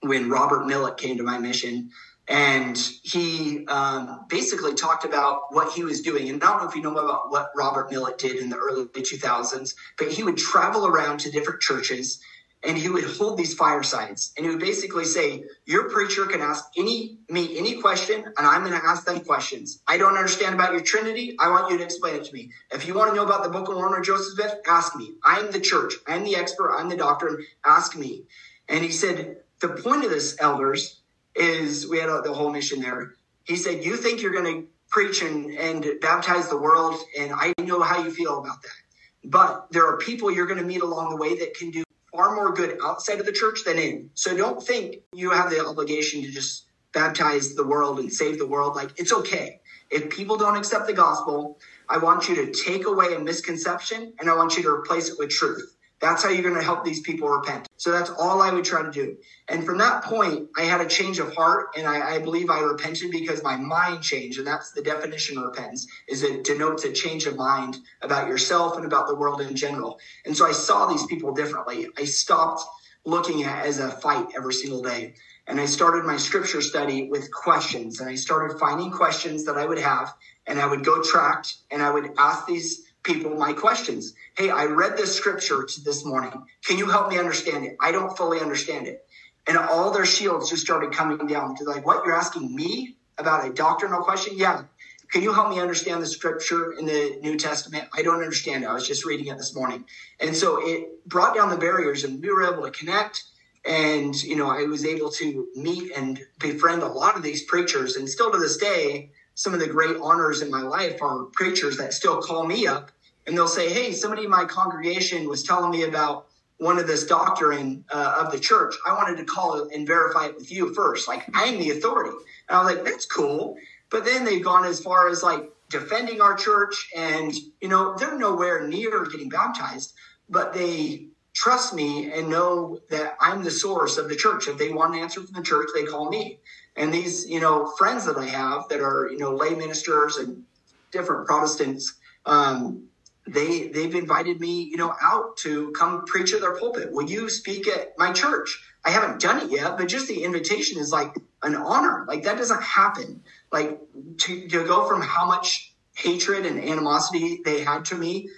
when 0.00 0.28
Robert 0.28 0.66
Millet 0.66 0.98
came 0.98 1.16
to 1.16 1.22
my 1.22 1.38
mission, 1.38 1.90
and 2.28 2.76
he 3.02 3.66
um, 3.68 4.26
basically 4.28 4.74
talked 4.74 5.04
about 5.04 5.42
what 5.50 5.72
he 5.72 5.82
was 5.82 6.02
doing. 6.02 6.28
And 6.28 6.42
I 6.42 6.48
don't 6.48 6.62
know 6.62 6.68
if 6.68 6.76
you 6.76 6.82
know 6.82 6.92
about 6.92 7.30
what 7.30 7.50
Robert 7.56 7.90
Millet 7.90 8.18
did 8.18 8.36
in 8.36 8.50
the 8.50 8.56
early 8.56 8.84
2000s, 8.84 9.74
but 9.96 10.08
he 10.08 10.22
would 10.22 10.36
travel 10.36 10.86
around 10.86 11.20
to 11.20 11.30
different 11.30 11.60
churches 11.60 12.20
and 12.64 12.76
he 12.76 12.88
would 12.88 13.04
hold 13.04 13.38
these 13.38 13.54
firesides 13.54 14.32
and 14.36 14.44
he 14.44 14.50
would 14.50 14.60
basically 14.60 15.04
say 15.04 15.44
your 15.66 15.88
preacher 15.90 16.26
can 16.26 16.40
ask 16.40 16.64
any 16.76 17.18
me 17.28 17.56
any 17.56 17.80
question 17.80 18.24
and 18.24 18.46
i'm 18.46 18.64
going 18.64 18.78
to 18.78 18.86
ask 18.86 19.04
them 19.04 19.20
questions. 19.20 19.80
I 19.86 19.96
don't 19.96 20.16
understand 20.16 20.54
about 20.54 20.72
your 20.72 20.80
trinity. 20.80 21.36
I 21.38 21.50
want 21.50 21.70
you 21.70 21.78
to 21.78 21.84
explain 21.84 22.16
it 22.16 22.24
to 22.24 22.32
me. 22.34 22.50
If 22.72 22.86
you 22.86 22.94
want 22.94 23.10
to 23.10 23.16
know 23.16 23.24
about 23.24 23.44
the 23.44 23.50
book 23.50 23.68
of 23.68 23.76
mormon 23.76 24.00
or 24.00 24.02
joseph 24.02 24.34
smith 24.34 24.56
ask 24.66 24.96
me. 24.96 25.14
I'm 25.24 25.50
the 25.50 25.60
church. 25.60 25.94
I'm 26.06 26.24
the 26.24 26.36
expert. 26.36 26.76
I'm 26.76 26.88
the 26.88 26.96
doctrine 26.96 27.38
ask 27.64 27.96
me. 27.96 28.24
And 28.68 28.82
he 28.82 28.90
said 28.90 29.36
the 29.60 29.68
point 29.68 30.04
of 30.04 30.10
this 30.10 30.36
elders 30.40 31.00
is 31.38 31.88
we 31.88 31.98
had 31.98 32.08
a, 32.08 32.20
the 32.22 32.32
whole 32.32 32.50
mission 32.50 32.80
there. 32.80 33.14
He 33.44 33.56
said, 33.56 33.84
You 33.84 33.96
think 33.96 34.20
you're 34.20 34.32
going 34.32 34.62
to 34.62 34.68
preach 34.90 35.22
and, 35.22 35.52
and 35.52 35.86
baptize 36.00 36.48
the 36.48 36.56
world, 36.56 36.96
and 37.18 37.32
I 37.34 37.52
know 37.60 37.82
how 37.82 38.02
you 38.02 38.10
feel 38.10 38.38
about 38.38 38.62
that. 38.62 39.28
But 39.30 39.66
there 39.70 39.86
are 39.86 39.98
people 39.98 40.30
you're 40.30 40.46
going 40.46 40.60
to 40.60 40.66
meet 40.66 40.82
along 40.82 41.10
the 41.10 41.16
way 41.16 41.38
that 41.38 41.54
can 41.54 41.70
do 41.70 41.84
far 42.12 42.34
more 42.34 42.52
good 42.52 42.78
outside 42.82 43.20
of 43.20 43.26
the 43.26 43.32
church 43.32 43.60
than 43.64 43.78
in. 43.78 44.10
So 44.14 44.36
don't 44.36 44.62
think 44.62 44.96
you 45.12 45.30
have 45.30 45.50
the 45.50 45.64
obligation 45.64 46.22
to 46.22 46.30
just 46.30 46.64
baptize 46.92 47.54
the 47.54 47.66
world 47.66 47.98
and 47.98 48.12
save 48.12 48.38
the 48.38 48.46
world. 48.46 48.74
Like, 48.76 48.90
it's 48.96 49.12
okay. 49.12 49.60
If 49.90 50.10
people 50.10 50.36
don't 50.36 50.56
accept 50.56 50.86
the 50.86 50.92
gospel, 50.92 51.58
I 51.88 51.98
want 51.98 52.28
you 52.28 52.34
to 52.36 52.52
take 52.52 52.86
away 52.86 53.14
a 53.14 53.18
misconception 53.18 54.12
and 54.18 54.28
I 54.28 54.36
want 54.36 54.56
you 54.56 54.62
to 54.64 54.70
replace 54.70 55.08
it 55.08 55.18
with 55.18 55.30
truth. 55.30 55.76
That's 56.00 56.22
how 56.22 56.30
you're 56.30 56.42
going 56.42 56.54
to 56.54 56.62
help 56.62 56.84
these 56.84 57.00
people 57.00 57.28
repent. 57.28 57.66
So 57.76 57.90
that's 57.90 58.10
all 58.10 58.40
I 58.40 58.52
would 58.52 58.64
try 58.64 58.82
to 58.82 58.90
do. 58.90 59.16
And 59.48 59.64
from 59.64 59.78
that 59.78 60.04
point, 60.04 60.48
I 60.56 60.62
had 60.62 60.80
a 60.80 60.86
change 60.86 61.18
of 61.18 61.34
heart 61.34 61.68
and 61.76 61.86
I, 61.86 62.16
I 62.16 62.18
believe 62.20 62.50
I 62.50 62.60
repented 62.60 63.10
because 63.10 63.42
my 63.42 63.56
mind 63.56 64.02
changed. 64.02 64.38
And 64.38 64.46
that's 64.46 64.70
the 64.72 64.82
definition 64.82 65.38
of 65.38 65.44
repentance 65.44 65.86
is 66.08 66.22
it 66.22 66.44
denotes 66.44 66.84
a 66.84 66.92
change 66.92 67.26
of 67.26 67.36
mind 67.36 67.78
about 68.02 68.28
yourself 68.28 68.76
and 68.76 68.86
about 68.86 69.08
the 69.08 69.16
world 69.16 69.40
in 69.40 69.56
general. 69.56 69.98
And 70.24 70.36
so 70.36 70.46
I 70.46 70.52
saw 70.52 70.86
these 70.86 71.04
people 71.06 71.34
differently. 71.34 71.88
I 71.96 72.04
stopped 72.04 72.62
looking 73.04 73.44
at 73.44 73.66
as 73.66 73.78
a 73.78 73.90
fight 73.90 74.26
every 74.36 74.54
single 74.54 74.82
day. 74.82 75.14
And 75.46 75.58
I 75.58 75.64
started 75.64 76.04
my 76.04 76.18
scripture 76.18 76.60
study 76.60 77.08
with 77.08 77.32
questions 77.32 78.00
and 78.00 78.10
I 78.10 78.16
started 78.16 78.58
finding 78.58 78.90
questions 78.90 79.46
that 79.46 79.56
I 79.56 79.64
would 79.64 79.78
have 79.78 80.14
and 80.46 80.60
I 80.60 80.66
would 80.66 80.84
go 80.84 81.02
tracked 81.02 81.54
and 81.70 81.82
I 81.82 81.90
would 81.90 82.10
ask 82.18 82.46
these 82.46 82.87
people 83.08 83.34
my 83.34 83.54
questions. 83.54 84.12
Hey, 84.36 84.50
I 84.50 84.66
read 84.66 84.96
this 84.96 85.16
scripture 85.16 85.66
this 85.82 86.04
morning. 86.04 86.30
Can 86.66 86.76
you 86.76 86.90
help 86.90 87.08
me 87.08 87.18
understand 87.18 87.64
it? 87.64 87.76
I 87.80 87.90
don't 87.90 88.14
fully 88.14 88.38
understand 88.38 88.86
it. 88.86 89.06
And 89.46 89.56
all 89.56 89.90
their 89.90 90.04
shields 90.04 90.50
just 90.50 90.62
started 90.62 90.92
coming 90.92 91.26
down 91.26 91.56
to 91.56 91.64
like, 91.64 91.86
what? 91.86 92.04
You're 92.04 92.14
asking 92.14 92.54
me 92.54 92.96
about 93.16 93.46
a 93.46 93.52
doctrinal 93.52 94.02
question? 94.02 94.34
Yeah. 94.36 94.64
Can 95.10 95.22
you 95.22 95.32
help 95.32 95.48
me 95.48 95.58
understand 95.58 96.02
the 96.02 96.06
scripture 96.06 96.72
in 96.72 96.84
the 96.84 97.18
New 97.22 97.38
Testament? 97.38 97.88
I 97.94 98.02
don't 98.02 98.22
understand 98.22 98.64
it. 98.64 98.66
I 98.66 98.74
was 98.74 98.86
just 98.86 99.06
reading 99.06 99.28
it 99.28 99.38
this 99.38 99.54
morning. 99.54 99.86
And 100.20 100.36
so 100.36 100.58
it 100.60 101.08
brought 101.08 101.34
down 101.34 101.48
the 101.48 101.56
barriers 101.56 102.04
and 102.04 102.22
we 102.22 102.30
were 102.30 102.44
able 102.52 102.62
to 102.64 102.70
connect. 102.70 103.24
And, 103.64 104.14
you 104.22 104.36
know, 104.36 104.50
I 104.50 104.64
was 104.64 104.84
able 104.84 105.10
to 105.12 105.48
meet 105.56 105.92
and 105.96 106.20
befriend 106.38 106.82
a 106.82 106.88
lot 106.88 107.16
of 107.16 107.22
these 107.22 107.42
preachers. 107.44 107.96
And 107.96 108.06
still 108.06 108.30
to 108.30 108.38
this 108.38 108.58
day, 108.58 109.12
some 109.34 109.54
of 109.54 109.60
the 109.60 109.66
great 109.66 109.96
honors 110.02 110.42
in 110.42 110.50
my 110.50 110.62
life 110.62 111.00
are 111.00 111.24
preachers 111.32 111.78
that 111.78 111.94
still 111.94 112.20
call 112.20 112.44
me 112.44 112.66
up 112.66 112.90
and 113.28 113.36
they'll 113.36 113.46
say, 113.46 113.72
Hey, 113.72 113.92
somebody 113.92 114.24
in 114.24 114.30
my 114.30 114.46
congregation 114.46 115.28
was 115.28 115.42
telling 115.42 115.70
me 115.70 115.84
about 115.84 116.26
one 116.56 116.78
of 116.78 116.88
this 116.88 117.06
doctrine 117.06 117.84
uh, 117.92 118.24
of 118.24 118.32
the 118.32 118.40
church. 118.40 118.74
I 118.84 118.94
wanted 118.94 119.18
to 119.18 119.24
call 119.24 119.68
and 119.72 119.86
verify 119.86 120.26
it 120.26 120.34
with 120.34 120.50
you 120.50 120.74
first. 120.74 121.06
Like, 121.06 121.24
I'm 121.34 121.58
the 121.58 121.70
authority. 121.70 122.16
And 122.48 122.58
I 122.58 122.64
was 122.64 122.74
like, 122.74 122.84
That's 122.84 123.06
cool. 123.06 123.56
But 123.90 124.04
then 124.04 124.24
they've 124.24 124.42
gone 124.42 124.64
as 124.64 124.80
far 124.80 125.08
as 125.08 125.22
like 125.22 125.44
defending 125.70 126.20
our 126.20 126.34
church 126.34 126.88
and, 126.96 127.32
you 127.60 127.68
know, 127.68 127.96
they're 127.96 128.18
nowhere 128.18 128.66
near 128.66 129.04
getting 129.04 129.28
baptized, 129.28 129.92
but 130.28 130.52
they 130.52 131.08
trust 131.34 131.74
me 131.74 132.10
and 132.10 132.28
know 132.28 132.78
that 132.90 133.16
I'm 133.20 133.44
the 133.44 133.50
source 133.50 133.96
of 133.96 134.08
the 134.08 134.16
church. 134.16 134.48
If 134.48 134.58
they 134.58 134.72
want 134.72 134.94
an 134.94 135.00
answer 135.00 135.22
from 135.22 135.34
the 135.34 135.42
church, 135.42 135.68
they 135.74 135.84
call 135.84 136.08
me. 136.10 136.40
And 136.76 136.92
these, 136.92 137.28
you 137.28 137.40
know, 137.40 137.72
friends 137.78 138.06
that 138.06 138.16
I 138.16 138.26
have 138.26 138.68
that 138.68 138.80
are, 138.80 139.08
you 139.10 139.18
know, 139.18 139.34
lay 139.34 139.54
ministers 139.54 140.16
and 140.16 140.42
different 140.90 141.26
Protestants, 141.26 141.94
um, 142.26 142.87
they 143.32 143.68
they've 143.68 143.94
invited 143.94 144.40
me, 144.40 144.62
you 144.62 144.76
know, 144.76 144.94
out 145.02 145.36
to 145.38 145.70
come 145.72 146.04
preach 146.04 146.32
at 146.32 146.40
their 146.40 146.56
pulpit. 146.56 146.92
Will 146.92 147.08
you 147.08 147.28
speak 147.28 147.68
at 147.68 147.98
my 147.98 148.12
church? 148.12 148.62
I 148.84 148.90
haven't 148.90 149.20
done 149.20 149.44
it 149.44 149.50
yet, 149.50 149.76
but 149.76 149.88
just 149.88 150.08
the 150.08 150.24
invitation 150.24 150.80
is 150.80 150.92
like 150.92 151.14
an 151.42 151.54
honor. 151.54 152.04
Like 152.06 152.24
that 152.24 152.38
doesn't 152.38 152.62
happen. 152.62 153.22
Like 153.52 153.78
to, 154.18 154.48
to 154.48 154.66
go 154.66 154.88
from 154.88 155.02
how 155.02 155.26
much 155.26 155.74
hatred 155.94 156.46
and 156.46 156.62
animosity 156.62 157.40
they 157.44 157.64
had 157.64 157.84
to 157.86 157.96
me 157.96 158.28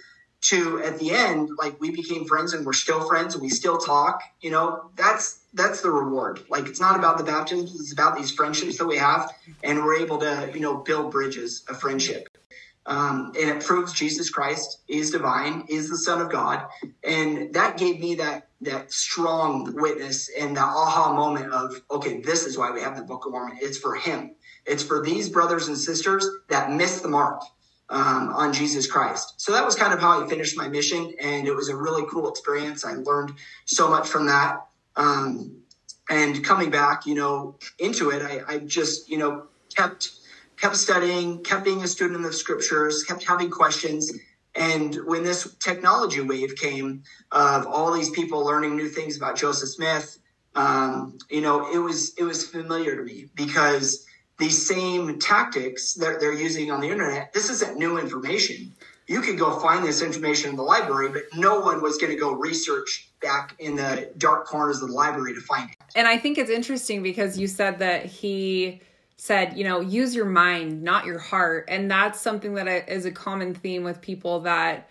to 0.43 0.83
at 0.83 0.99
the 0.99 1.11
end, 1.11 1.51
like 1.59 1.79
we 1.81 1.91
became 1.91 2.25
friends 2.25 2.55
and 2.55 2.65
we're 2.65 2.73
still 2.73 3.07
friends 3.07 3.35
and 3.35 3.43
we 3.43 3.51
still 3.51 3.77
talk, 3.77 4.23
you 4.41 4.51
know, 4.51 4.91
that's 4.97 5.41
that's 5.53 5.83
the 5.83 5.91
reward. 5.91 6.41
Like 6.49 6.67
it's 6.67 6.81
not 6.81 6.99
about 6.99 7.19
the 7.19 7.25
baptisms, 7.25 7.79
it's 7.79 7.93
about 7.93 8.17
these 8.17 8.31
friendships 8.31 8.79
that 8.79 8.87
we 8.87 8.97
have, 8.97 9.31
and 9.63 9.85
we're 9.85 9.97
able 9.97 10.19
to, 10.19 10.51
you 10.55 10.61
know, 10.61 10.77
build 10.77 11.11
bridges 11.13 11.65
of 11.69 11.79
friendship. 11.79 12.30
Um, 12.87 13.33
and 13.39 13.51
it 13.51 13.65
proves 13.65 13.93
Jesus 13.93 14.31
Christ 14.31 14.83
is 14.89 15.11
divine, 15.11 15.65
is 15.69 15.91
the 15.91 15.99
Son 15.99 16.21
of 16.21 16.31
God, 16.31 16.67
and 17.05 17.53
that 17.53 17.77
gave 17.77 18.01
me 18.01 18.15
that 18.17 18.49
that 18.63 18.93
strong 18.93 19.73
witness 19.75 20.31
and 20.39 20.57
that 20.57 20.65
aha 20.65 21.13
moment 21.15 21.53
of 21.53 21.81
okay, 21.91 22.21
this 22.21 22.47
is 22.47 22.57
why 22.57 22.71
we 22.71 22.81
have 22.81 22.97
the 22.97 23.03
Book 23.03 23.27
of 23.27 23.33
Mormon. 23.33 23.59
It's 23.61 23.79
for 23.79 23.95
Him. 23.95 24.35
It's 24.67 24.83
for 24.83 25.03
these 25.03 25.29
brothers 25.29 25.69
and 25.69 25.77
sisters 25.77 26.27
that 26.49 26.73
missed 26.73 27.03
the 27.03 27.09
mark 27.09 27.43
um, 27.91 28.33
on 28.35 28.53
Jesus 28.53 28.87
Christ. 28.87 29.35
So 29.37 29.53
that 29.53 29.65
was 29.65 29.75
kind 29.75 29.93
of 29.93 30.01
how 30.01 30.25
I 30.25 30.29
finished 30.29 30.57
my 30.57 30.69
mission, 30.69 31.13
and 31.21 31.47
it 31.47 31.55
was 31.55 31.69
a 31.69 31.77
really 31.77 32.05
cool 32.11 32.29
experience. 32.29 32.85
I 32.85 32.95
learned 32.95 33.33
so 33.67 33.89
much 33.91 34.09
from 34.09 34.27
that. 34.27 34.67
Um, 34.97 35.57
and 36.09 36.43
coming 36.45 36.71
back, 36.71 37.07
you 37.07 37.15
know, 37.15 37.57
into 37.79 38.11
it, 38.11 38.23
I, 38.23 38.55
I 38.55 38.59
just, 38.59 39.09
you 39.09 39.19
know, 39.19 39.47
kept 39.77 40.11
kept 40.61 40.77
studying, 40.77 41.43
kept 41.43 41.65
being 41.65 41.83
a 41.83 41.89
student 41.89 42.17
of 42.17 42.23
the 42.25 42.33
scriptures, 42.33 43.03
kept 43.05 43.25
having 43.25 43.51
questions. 43.51 44.13
And 44.55 44.95
when 45.07 45.23
this 45.23 45.57
technology 45.57 46.21
wave 46.21 46.57
came 46.57 47.03
of 47.33 47.67
all 47.67 47.93
these 47.93 48.11
people 48.11 48.45
learning 48.45 48.77
new 48.77 48.89
things 48.89 49.17
about 49.17 49.37
Joseph 49.37 49.71
Smith, 49.71 50.19
um, 50.55 51.19
you 51.31 51.41
know, 51.41 51.73
it 51.73 51.79
was 51.79 52.15
it 52.19 52.25
was 52.25 52.47
familiar 52.47 52.97
to 52.97 53.03
me 53.05 53.27
because 53.37 54.05
these 54.39 54.67
same 54.67 55.19
tactics 55.19 55.95
that 55.95 56.19
they're 56.19 56.33
using 56.33 56.71
on 56.71 56.81
the 56.81 56.89
internet, 56.89 57.33
this 57.33 57.49
isn't 57.51 57.79
new 57.79 57.99
information. 57.99 58.73
You 59.07 59.21
could 59.21 59.39
go 59.39 59.59
find 59.61 59.85
this 59.85 60.03
information 60.03 60.51
in 60.51 60.57
the 60.57 60.63
library, 60.63 61.11
but 61.11 61.23
no 61.35 61.61
one 61.61 61.83
was 61.83 61.99
going 61.99 62.13
to 62.13 62.19
go 62.19 62.33
research 62.33 63.11
back 63.21 63.55
in 63.59 63.77
the 63.77 64.11
dark 64.19 64.47
corners 64.47 64.81
of 64.83 64.89
the 64.89 64.95
library 64.95 65.35
to 65.35 65.41
find 65.41 65.71
it. 65.71 65.77
And 65.95 66.09
I 66.09 66.17
think 66.17 66.39
it's 66.39 66.51
interesting 66.51 67.03
because 67.03 67.39
you 67.39 67.47
said 67.47 67.79
that 67.81 68.07
he 68.07 68.81
said, 69.21 69.55
you 69.59 69.65
know, 69.65 69.81
use 69.81 70.15
your 70.15 70.25
mind, 70.25 70.83
not 70.83 71.05
your 71.05 71.19
heart. 71.19 71.67
And 71.69 71.91
that's 71.91 72.19
something 72.19 72.55
that 72.55 72.89
is 72.89 73.05
a 73.05 73.11
common 73.11 73.55
theme 73.55 73.85
with 73.85 74.01
people 74.01 74.41
that 74.41 74.89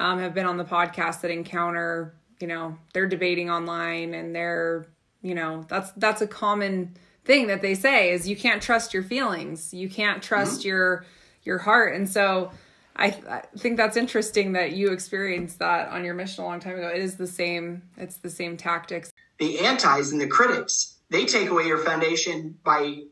um, 0.00 0.18
have 0.18 0.34
been 0.34 0.46
on 0.46 0.56
the 0.56 0.64
podcast 0.64 1.20
that 1.20 1.30
encounter, 1.30 2.12
you 2.40 2.48
know, 2.48 2.76
they're 2.92 3.06
debating 3.06 3.50
online 3.50 4.14
and 4.14 4.34
they're, 4.34 4.88
you 5.22 5.32
know, 5.32 5.64
that's 5.68 5.92
that's 5.92 6.20
a 6.20 6.26
common 6.26 6.96
thing 7.24 7.46
that 7.46 7.62
they 7.62 7.76
say 7.76 8.10
is 8.10 8.28
you 8.28 8.34
can't 8.34 8.60
trust 8.60 8.92
your 8.92 9.04
feelings. 9.04 9.72
You 9.72 9.88
can't 9.88 10.20
trust 10.20 10.60
mm-hmm. 10.60 10.70
your 10.70 11.04
your 11.44 11.58
heart. 11.58 11.94
And 11.94 12.08
so 12.08 12.50
I, 12.96 13.16
I 13.30 13.42
think 13.56 13.76
that's 13.76 13.96
interesting 13.96 14.54
that 14.54 14.72
you 14.72 14.90
experienced 14.90 15.60
that 15.60 15.90
on 15.90 16.04
your 16.04 16.14
mission 16.14 16.42
a 16.42 16.48
long 16.48 16.58
time 16.58 16.78
ago. 16.78 16.88
It 16.88 17.00
is 17.00 17.14
the 17.14 17.28
same. 17.28 17.82
It's 17.96 18.16
the 18.16 18.30
same 18.30 18.56
tactics. 18.56 19.12
The 19.38 19.60
antis 19.60 20.10
and 20.10 20.20
the 20.20 20.26
critics 20.26 20.96
they 21.10 21.24
take 21.24 21.48
away 21.48 21.66
your 21.66 21.78
foundation 21.78 22.58
by 22.64 23.02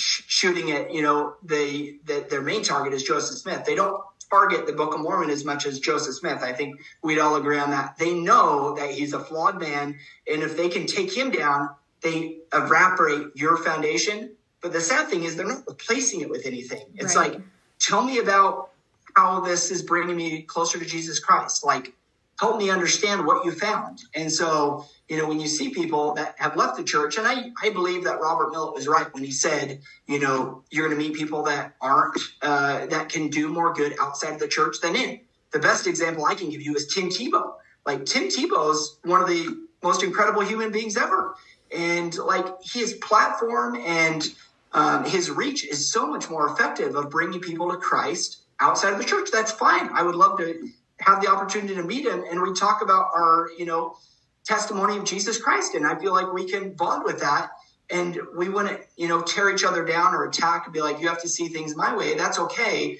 sh- 0.00 0.22
shooting 0.26 0.72
at 0.72 0.92
you 0.92 1.02
know 1.02 1.34
the, 1.44 1.98
the 2.04 2.26
their 2.28 2.42
main 2.42 2.62
target 2.62 2.92
is 2.92 3.02
Joseph 3.02 3.38
Smith. 3.38 3.64
They 3.64 3.74
don't 3.74 4.02
target 4.30 4.66
the 4.66 4.72
Book 4.72 4.94
of 4.94 5.00
Mormon 5.00 5.30
as 5.30 5.44
much 5.44 5.66
as 5.66 5.80
Joseph 5.80 6.14
Smith. 6.14 6.42
I 6.42 6.52
think 6.52 6.80
we'd 7.02 7.18
all 7.18 7.36
agree 7.36 7.58
on 7.58 7.70
that. 7.70 7.98
They 7.98 8.14
know 8.14 8.74
that 8.76 8.90
he's 8.90 9.12
a 9.12 9.20
flawed 9.20 9.60
man, 9.60 9.98
and 10.30 10.42
if 10.42 10.56
they 10.56 10.68
can 10.68 10.86
take 10.86 11.14
him 11.14 11.30
down, 11.30 11.70
they 12.00 12.38
evaporate 12.52 13.28
your 13.34 13.56
foundation. 13.58 14.32
But 14.62 14.72
the 14.72 14.80
sad 14.80 15.08
thing 15.08 15.24
is 15.24 15.36
they're 15.36 15.46
not 15.46 15.64
replacing 15.66 16.20
it 16.20 16.30
with 16.30 16.46
anything. 16.46 16.84
It's 16.96 17.16
right. 17.16 17.32
like, 17.32 17.40
tell 17.78 18.02
me 18.02 18.18
about 18.18 18.70
how 19.16 19.40
this 19.40 19.70
is 19.70 19.82
bringing 19.82 20.16
me 20.16 20.42
closer 20.42 20.78
to 20.78 20.84
Jesus 20.84 21.18
Christ. 21.18 21.64
Like, 21.64 21.94
help 22.40 22.56
me 22.56 22.70
understand 22.70 23.26
what 23.26 23.44
you 23.44 23.52
found. 23.52 24.02
And 24.14 24.32
so, 24.32 24.86
you 25.10 25.18
know, 25.18 25.28
when 25.28 25.38
you 25.38 25.46
see 25.46 25.68
people 25.68 26.14
that 26.14 26.34
have 26.38 26.56
left 26.56 26.78
the 26.78 26.82
church, 26.82 27.18
and 27.18 27.26
I, 27.26 27.50
I 27.62 27.68
believe 27.68 28.02
that 28.04 28.18
Robert 28.18 28.50
Millet 28.50 28.74
was 28.74 28.88
right 28.88 29.12
when 29.12 29.22
he 29.22 29.30
said, 29.30 29.82
you 30.06 30.18
know, 30.18 30.64
you're 30.70 30.88
going 30.88 30.98
to 30.98 31.06
meet 31.06 31.14
people 31.14 31.42
that 31.42 31.74
aren't, 31.82 32.18
uh, 32.40 32.86
that 32.86 33.10
can 33.10 33.28
do 33.28 33.48
more 33.48 33.74
good 33.74 33.94
outside 34.00 34.32
of 34.32 34.38
the 34.38 34.48
church 34.48 34.80
than 34.80 34.96
in. 34.96 35.20
The 35.52 35.58
best 35.58 35.86
example 35.86 36.24
I 36.24 36.34
can 36.34 36.48
give 36.48 36.62
you 36.62 36.74
is 36.74 36.86
Tim 36.86 37.10
Tebow. 37.10 37.56
Like, 37.84 38.06
Tim 38.06 38.28
Tebow 38.28 38.72
is 38.72 38.98
one 39.04 39.20
of 39.20 39.28
the 39.28 39.66
most 39.82 40.02
incredible 40.02 40.42
human 40.42 40.72
beings 40.72 40.96
ever 40.96 41.34
and 41.76 42.16
like 42.16 42.46
his 42.62 42.94
platform 43.02 43.76
and 43.84 44.28
um, 44.72 45.04
his 45.04 45.30
reach 45.30 45.66
is 45.66 45.92
so 45.92 46.06
much 46.06 46.30
more 46.30 46.48
effective 46.52 46.94
of 46.94 47.10
bringing 47.10 47.40
people 47.40 47.70
to 47.70 47.76
Christ 47.76 48.44
outside 48.60 48.92
of 48.92 48.98
the 48.98 49.04
church. 49.04 49.28
That's 49.30 49.52
fine. 49.52 49.90
I 49.92 50.02
would 50.02 50.14
love 50.14 50.38
to 50.38 50.70
have 51.00 51.22
the 51.22 51.30
opportunity 51.30 51.74
to 51.74 51.82
meet 51.82 52.06
him 52.06 52.24
and 52.30 52.40
we 52.40 52.52
talk 52.54 52.82
about 52.82 53.06
our, 53.14 53.48
you 53.58 53.66
know, 53.66 53.96
testimony 54.44 54.96
of 54.96 55.04
Jesus 55.04 55.40
Christ. 55.40 55.74
And 55.74 55.86
I 55.86 55.98
feel 55.98 56.12
like 56.12 56.32
we 56.32 56.44
can 56.44 56.72
bond 56.72 57.04
with 57.04 57.20
that. 57.20 57.50
And 57.90 58.18
we 58.36 58.48
wouldn't, 58.48 58.80
you 58.96 59.08
know, 59.08 59.20
tear 59.22 59.50
each 59.50 59.64
other 59.64 59.84
down 59.84 60.14
or 60.14 60.24
attack 60.24 60.66
and 60.66 60.72
be 60.72 60.80
like, 60.80 61.00
you 61.00 61.08
have 61.08 61.20
to 61.22 61.28
see 61.28 61.48
things 61.48 61.74
my 61.74 61.94
way. 61.94 62.14
That's 62.14 62.38
okay. 62.38 62.98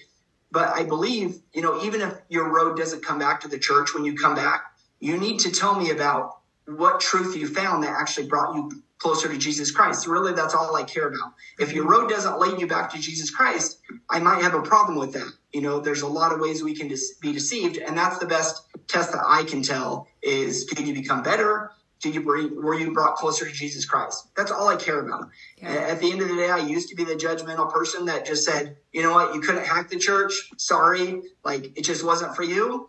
But 0.51 0.69
I 0.71 0.83
believe, 0.83 1.41
you 1.55 1.63
know, 1.63 1.81
even 1.83 2.01
if 2.01 2.15
your 2.29 2.53
road 2.53 2.77
doesn't 2.77 3.05
come 3.05 3.19
back 3.19 3.41
to 3.43 3.49
the 3.49 3.59
church 3.59 3.95
when 3.95 4.05
you 4.05 4.17
come 4.17 4.35
back, 4.35 4.65
you 4.99 5.17
need 5.17 5.39
to 5.41 5.51
tell 5.51 5.79
me 5.79 5.91
about 5.91 6.39
what 6.77 7.01
truth 7.01 7.37
you 7.37 7.49
found 7.49 7.83
that 7.85 7.91
actually 7.99 8.27
brought 8.27 8.55
you 8.55 8.83
closer 9.01 9.29
to 9.29 9.39
Jesus 9.39 9.71
Christ. 9.71 10.07
Really, 10.07 10.33
that's 10.33 10.55
all 10.55 10.77
I 10.77 10.85
care 10.85 11.09
about. 11.09 11.33
If 11.59 11.73
your 11.73 11.89
road 11.89 12.09
doesn't 12.09 12.39
lead 12.39 12.61
you 12.61 12.67
back 12.67 12.93
to 12.93 12.99
Jesus 12.99 13.31
Christ, 13.31 13.79
I 14.09 14.21
might 14.21 14.43
have 14.43 14.55
a 14.55 14.63
problem 14.63 14.99
with 14.99 15.13
that. 15.15 15.33
You 15.53 15.63
know, 15.63 15.81
there's 15.81 16.03
a 16.03 16.07
lot 16.07 16.33
of 16.33 16.41
ways 16.41 16.63
we 16.63 16.75
can 16.75 16.89
be 17.21 17.33
deceived, 17.33 17.79
and 17.79 17.97
that's 17.97 18.19
the 18.19 18.27
best 18.27 18.63
test 18.87 19.11
that 19.13 19.23
I 19.27 19.45
can 19.45 19.63
tell 19.63 20.07
is 20.23 20.67
did 20.67 20.87
you 20.87 20.95
become 20.95 21.23
better? 21.23 21.73
Did 22.01 22.15
you 22.15 22.23
were 22.23 22.75
you 22.79 22.93
brought 22.93 23.17
closer 23.17 23.45
to 23.47 23.53
Jesus 23.53 23.85
Christ? 23.85 24.29
That's 24.37 24.51
all 24.51 24.69
I 24.69 24.77
care 24.77 25.01
about. 25.01 25.29
Yeah. 25.59 25.69
At 25.69 26.01
the 26.01 26.11
end 26.11 26.23
of 26.23 26.29
the 26.29 26.35
day, 26.35 26.51
I 26.51 26.59
used 26.59 26.89
to 26.91 26.95
be 26.95 27.05
the 27.05 27.15
judgmental 27.15 27.71
person 27.71 28.07
that 28.07 28.25
just 28.25 28.45
said, 28.45 28.77
you 28.93 29.03
know 29.03 29.13
what, 29.13 29.35
you 29.35 29.41
couldn't 29.41 29.67
hack 29.67 29.91
the 29.91 29.99
church. 29.99 30.51
Sorry, 30.57 31.23
like 31.45 31.77
it 31.77 31.83
just 31.83 32.05
wasn't 32.05 32.35
for 32.37 32.43
you. 32.43 32.89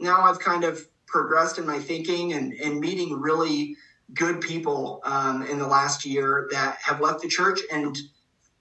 Now 0.00 0.22
I've 0.22 0.40
kind 0.40 0.64
of 0.64 0.88
progressed 1.12 1.58
in 1.58 1.66
my 1.66 1.78
thinking 1.78 2.32
and, 2.32 2.52
and 2.54 2.80
meeting 2.80 3.20
really 3.20 3.76
good 4.14 4.40
people 4.40 5.00
um, 5.04 5.46
in 5.46 5.58
the 5.58 5.66
last 5.66 6.04
year 6.04 6.48
that 6.50 6.78
have 6.82 7.00
left 7.00 7.20
the 7.20 7.28
church 7.28 7.60
and 7.70 7.96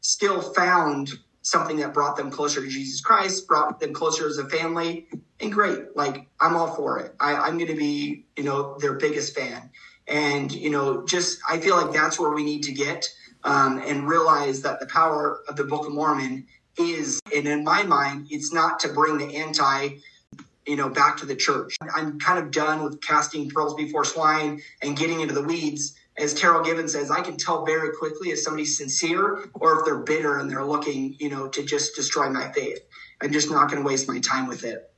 still 0.02 0.42
found 0.42 1.14
something 1.42 1.78
that 1.78 1.94
brought 1.94 2.16
them 2.16 2.30
closer 2.30 2.62
to 2.62 2.68
Jesus 2.68 3.02
Christ, 3.02 3.48
brought 3.48 3.80
them 3.80 3.94
closer 3.94 4.28
as 4.28 4.38
a 4.38 4.48
family, 4.48 5.08
and 5.40 5.52
great. 5.52 5.96
Like 5.96 6.28
I'm 6.40 6.56
all 6.56 6.76
for 6.76 7.00
it. 7.00 7.16
I, 7.20 7.48
am 7.48 7.58
going 7.58 7.72
to 7.72 7.76
be, 7.76 8.26
you 8.38 8.44
know, 8.44 8.78
their 8.80 8.94
biggest 8.94 9.36
fan, 9.36 9.70
and 10.08 10.52
you 10.52 10.70
know, 10.70 11.06
just 11.06 11.40
I 11.50 11.60
feel 11.60 11.76
like 11.76 11.94
that's 11.94 12.20
where 12.20 12.32
we 12.32 12.44
need 12.44 12.64
to 12.64 12.72
get 12.72 13.08
um, 13.44 13.82
and 13.86 14.08
realize 14.08 14.62
that 14.62 14.80
the 14.80 14.86
power 14.86 15.42
of 15.48 15.56
the 15.56 15.64
Book 15.64 15.88
of 15.88 15.94
Mormon 15.94 16.46
is, 16.78 17.20
and 17.36 17.48
in 17.48 17.64
my 17.64 17.84
mind, 17.84 18.28
it's 18.30 18.54
not 18.54 18.80
to 18.82 18.90
bring 18.90 19.18
the 19.18 19.36
anti 19.36 19.90
you 20.66 20.76
know, 20.76 20.90
back 20.90 21.18
to 21.18 21.26
the 21.26 21.36
church. 21.36 21.76
I'm 21.96 22.20
kind 22.20 22.40
of 22.40 22.52
done 22.52 22.84
with 22.84 23.02
casting 23.02 23.50
pearls 23.50 23.74
before 23.74 24.06
swine 24.06 24.62
and 24.82 24.98
getting 24.98 25.22
into 25.22 25.34
the 25.34 25.44
weeds. 25.44 25.96
As 26.18 26.34
Terryl 26.34 26.64
Givens 26.64 26.92
says, 26.92 27.10
I 27.10 27.22
can 27.22 27.38
tell 27.38 27.66
very 27.66 27.96
quickly 27.98 28.30
if 28.30 28.40
somebody's 28.40 28.78
sincere 28.78 29.46
or 29.56 29.80
if 29.80 29.86
they're 29.86 30.00
bitter 30.00 30.38
and 30.38 30.50
they're 30.50 30.66
looking, 30.66 31.16
you 31.20 31.30
know, 31.30 31.48
to 31.48 31.64
just 31.64 31.96
destroy 31.96 32.30
my 32.30 32.52
faith. 32.52 32.80
I'm 33.22 33.32
just 33.32 33.50
not 33.50 33.70
going 33.70 33.82
to 33.82 33.88
waste 33.88 34.08
my 34.08 34.20
time 34.20 34.48
with 34.48 34.64
it. 34.64 34.92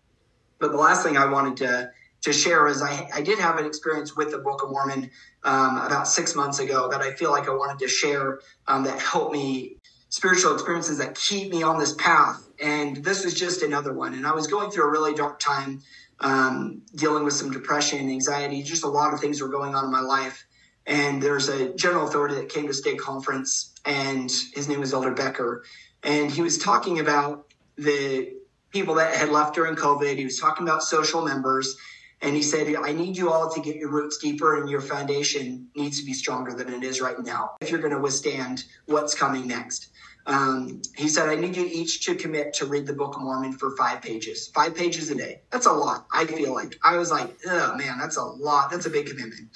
But 0.59 0.71
the 0.71 0.77
last 0.77 1.03
thing 1.03 1.17
I 1.17 1.25
wanted 1.25 1.57
to 1.57 1.91
to 2.23 2.31
share 2.31 2.67
is 2.67 2.81
I, 2.81 3.09
I 3.13 3.21
did 3.21 3.37
have 3.39 3.57
an 3.57 3.65
experience 3.65 4.15
with 4.15 4.31
the 4.31 4.37
Book 4.37 4.63
of 4.63 4.69
Mormon 4.69 5.11
um, 5.43 5.77
about 5.77 6.07
six 6.07 6.35
months 6.35 6.59
ago 6.59 6.87
that 6.89 7.01
I 7.01 7.11
feel 7.11 7.31
like 7.31 7.49
I 7.49 7.51
wanted 7.51 7.79
to 7.79 7.87
share 7.89 8.39
um, 8.67 8.85
that 8.85 8.97
helped 8.97 9.33
me 9.33 9.75
spiritual 10.13 10.53
experiences 10.53 10.99
that 10.99 11.15
keep 11.15 11.49
me 11.49 11.63
on 11.63 11.79
this 11.79 11.95
path. 11.95 12.47
And 12.61 12.97
this 12.97 13.25
was 13.25 13.33
just 13.33 13.63
another 13.63 13.93
one. 13.93 14.13
And 14.13 14.27
I 14.27 14.31
was 14.31 14.45
going 14.45 14.69
through 14.69 14.83
a 14.83 14.91
really 14.91 15.15
dark 15.15 15.39
time, 15.39 15.81
um, 16.19 16.83
dealing 16.93 17.23
with 17.23 17.33
some 17.33 17.49
depression, 17.49 18.11
anxiety, 18.11 18.61
just 18.61 18.83
a 18.83 18.87
lot 18.87 19.11
of 19.15 19.19
things 19.19 19.41
were 19.41 19.47
going 19.47 19.73
on 19.73 19.85
in 19.85 19.91
my 19.91 20.01
life. 20.01 20.45
And 20.85 21.19
there's 21.19 21.49
a 21.49 21.73
general 21.73 22.07
authority 22.07 22.35
that 22.35 22.49
came 22.49 22.67
to 22.67 22.75
stake 22.75 22.99
conference, 22.99 23.73
and 23.85 24.31
his 24.53 24.67
name 24.67 24.81
was 24.81 24.93
Elder 24.93 25.15
Becker. 25.15 25.63
And 26.03 26.29
he 26.29 26.43
was 26.43 26.59
talking 26.59 26.99
about 26.99 27.51
the 27.75 28.33
people 28.69 28.93
that 28.95 29.15
had 29.15 29.29
left 29.29 29.55
during 29.55 29.75
COVID. 29.75 30.15
He 30.15 30.25
was 30.25 30.37
talking 30.37 30.67
about 30.67 30.83
social 30.83 31.25
members. 31.25 31.75
And 32.23 32.33
he 32.33 32.41
said, 32.41 32.73
I 32.81 32.93
need 32.93 33.17
you 33.17 33.29
all 33.31 33.53
to 33.53 33.59
get 33.59 33.75
your 33.75 33.89
roots 33.89 34.17
deeper 34.17 34.59
and 34.59 34.69
your 34.69 34.79
foundation 34.79 35.67
needs 35.75 35.99
to 35.99 36.05
be 36.05 36.13
stronger 36.13 36.53
than 36.53 36.73
it 36.73 36.81
is 36.81 37.01
right 37.01 37.19
now 37.19 37.51
if 37.59 37.69
you're 37.69 37.81
going 37.81 37.93
to 37.93 37.99
withstand 37.99 38.63
what's 38.85 39.13
coming 39.13 39.45
next. 39.45 39.89
Um, 40.25 40.81
he 40.95 41.09
said, 41.09 41.27
I 41.27 41.35
need 41.35 41.57
you 41.57 41.65
each 41.65 42.05
to 42.05 42.15
commit 42.15 42.53
to 42.53 42.65
read 42.65 42.87
the 42.87 42.93
Book 42.93 43.17
of 43.17 43.21
Mormon 43.21 43.51
for 43.51 43.75
five 43.75 44.01
pages, 44.01 44.47
five 44.55 44.73
pages 44.73 45.09
a 45.09 45.15
day. 45.15 45.41
That's 45.51 45.65
a 45.65 45.71
lot. 45.73 46.05
I 46.13 46.25
feel 46.25 46.53
like 46.53 46.79
I 46.81 46.95
was 46.95 47.11
like, 47.11 47.35
oh 47.45 47.75
man, 47.75 47.97
that's 47.99 48.15
a 48.15 48.23
lot. 48.23 48.71
That's 48.71 48.85
a 48.85 48.89
big 48.89 49.07
commitment. 49.07 49.49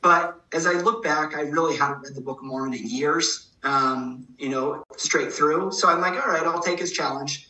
But 0.00 0.40
as 0.52 0.66
I 0.66 0.72
look 0.72 1.04
back, 1.04 1.36
I 1.36 1.42
really 1.42 1.76
haven't 1.76 2.04
read 2.04 2.14
the 2.14 2.22
Book 2.22 2.38
of 2.38 2.46
Mormon 2.46 2.72
in 2.72 2.88
years, 2.88 3.50
um, 3.64 4.26
you 4.38 4.48
know, 4.48 4.82
straight 4.96 5.30
through. 5.30 5.72
So 5.72 5.90
I'm 5.90 6.00
like, 6.00 6.14
all 6.14 6.32
right, 6.32 6.42
I'll 6.42 6.62
take 6.62 6.78
his 6.78 6.92
challenge. 6.92 7.48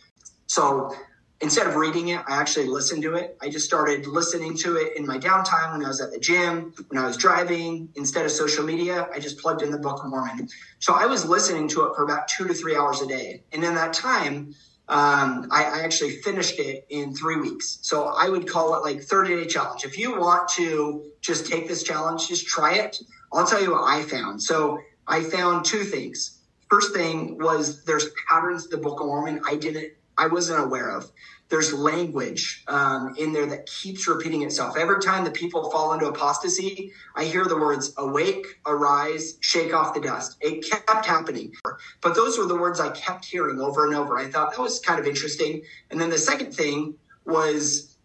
So 0.48 0.96
instead 1.40 1.66
of 1.66 1.76
reading 1.76 2.08
it, 2.08 2.20
I 2.26 2.36
actually 2.40 2.66
listened 2.66 3.02
to 3.02 3.14
it. 3.14 3.36
I 3.42 3.48
just 3.48 3.66
started 3.66 4.06
listening 4.06 4.56
to 4.58 4.76
it 4.76 4.96
in 4.96 5.06
my 5.06 5.18
downtime 5.18 5.72
when 5.72 5.84
I 5.84 5.88
was 5.88 6.00
at 6.00 6.10
the 6.10 6.18
gym, 6.18 6.72
when 6.88 7.02
I 7.02 7.06
was 7.06 7.16
driving. 7.16 7.88
Instead 7.96 8.24
of 8.24 8.30
social 8.30 8.64
media, 8.64 9.08
I 9.12 9.18
just 9.18 9.38
plugged 9.38 9.62
in 9.62 9.70
the 9.70 9.78
Book 9.78 10.02
of 10.02 10.10
Mormon. 10.10 10.48
So 10.78 10.94
I 10.94 11.06
was 11.06 11.24
listening 11.24 11.68
to 11.68 11.84
it 11.84 11.96
for 11.96 12.04
about 12.04 12.28
two 12.28 12.46
to 12.46 12.54
three 12.54 12.76
hours 12.76 13.00
a 13.00 13.06
day. 13.06 13.42
And 13.52 13.64
in 13.64 13.74
that 13.74 13.92
time, 13.92 14.54
um, 14.88 15.48
I, 15.50 15.64
I, 15.64 15.80
actually 15.80 16.16
finished 16.20 16.58
it 16.58 16.84
in 16.90 17.14
three 17.14 17.36
weeks. 17.36 17.78
So 17.80 18.08
I 18.18 18.28
would 18.28 18.46
call 18.46 18.74
it 18.74 18.80
like 18.80 19.00
30 19.00 19.36
day 19.36 19.46
challenge. 19.46 19.82
If 19.82 19.96
you 19.96 20.20
want 20.20 20.46
to 20.50 21.10
just 21.22 21.46
take 21.46 21.66
this 21.66 21.82
challenge, 21.82 22.28
just 22.28 22.46
try 22.46 22.74
it. 22.74 23.00
I'll 23.32 23.46
tell 23.46 23.62
you 23.62 23.70
what 23.72 23.84
I 23.84 24.02
found. 24.02 24.42
So 24.42 24.78
I 25.06 25.22
found 25.22 25.64
two 25.64 25.84
things. 25.84 26.42
First 26.68 26.92
thing 26.92 27.38
was 27.38 27.82
there's 27.84 28.10
patterns 28.28 28.68
the 28.68 28.76
Book 28.76 29.00
of 29.00 29.06
Mormon 29.06 29.40
I 29.46 29.56
didn't 29.56 29.92
I 30.16 30.26
wasn't 30.26 30.64
aware 30.64 30.90
of. 30.90 31.10
There's 31.48 31.72
language 31.72 32.64
um, 32.68 33.14
in 33.18 33.32
there 33.32 33.46
that 33.46 33.66
keeps 33.66 34.08
repeating 34.08 34.42
itself. 34.42 34.76
Every 34.76 35.00
time 35.00 35.24
the 35.24 35.30
people 35.30 35.70
fall 35.70 35.92
into 35.92 36.06
apostasy, 36.06 36.92
I 37.14 37.24
hear 37.24 37.44
the 37.44 37.56
words 37.56 37.92
awake, 37.98 38.46
arise, 38.66 39.36
shake 39.40 39.74
off 39.74 39.94
the 39.94 40.00
dust. 40.00 40.36
It 40.40 40.68
kept 40.68 41.04
happening. 41.04 41.52
But 42.00 42.14
those 42.14 42.38
were 42.38 42.46
the 42.46 42.56
words 42.56 42.80
I 42.80 42.90
kept 42.90 43.26
hearing 43.26 43.60
over 43.60 43.86
and 43.86 43.94
over. 43.94 44.18
I 44.18 44.26
thought 44.30 44.52
that 44.52 44.60
was 44.60 44.80
kind 44.80 44.98
of 44.98 45.06
interesting. 45.06 45.62
And 45.90 46.00
then 46.00 46.10
the 46.10 46.18
second 46.18 46.52
thing 46.52 46.94
was 47.26 47.96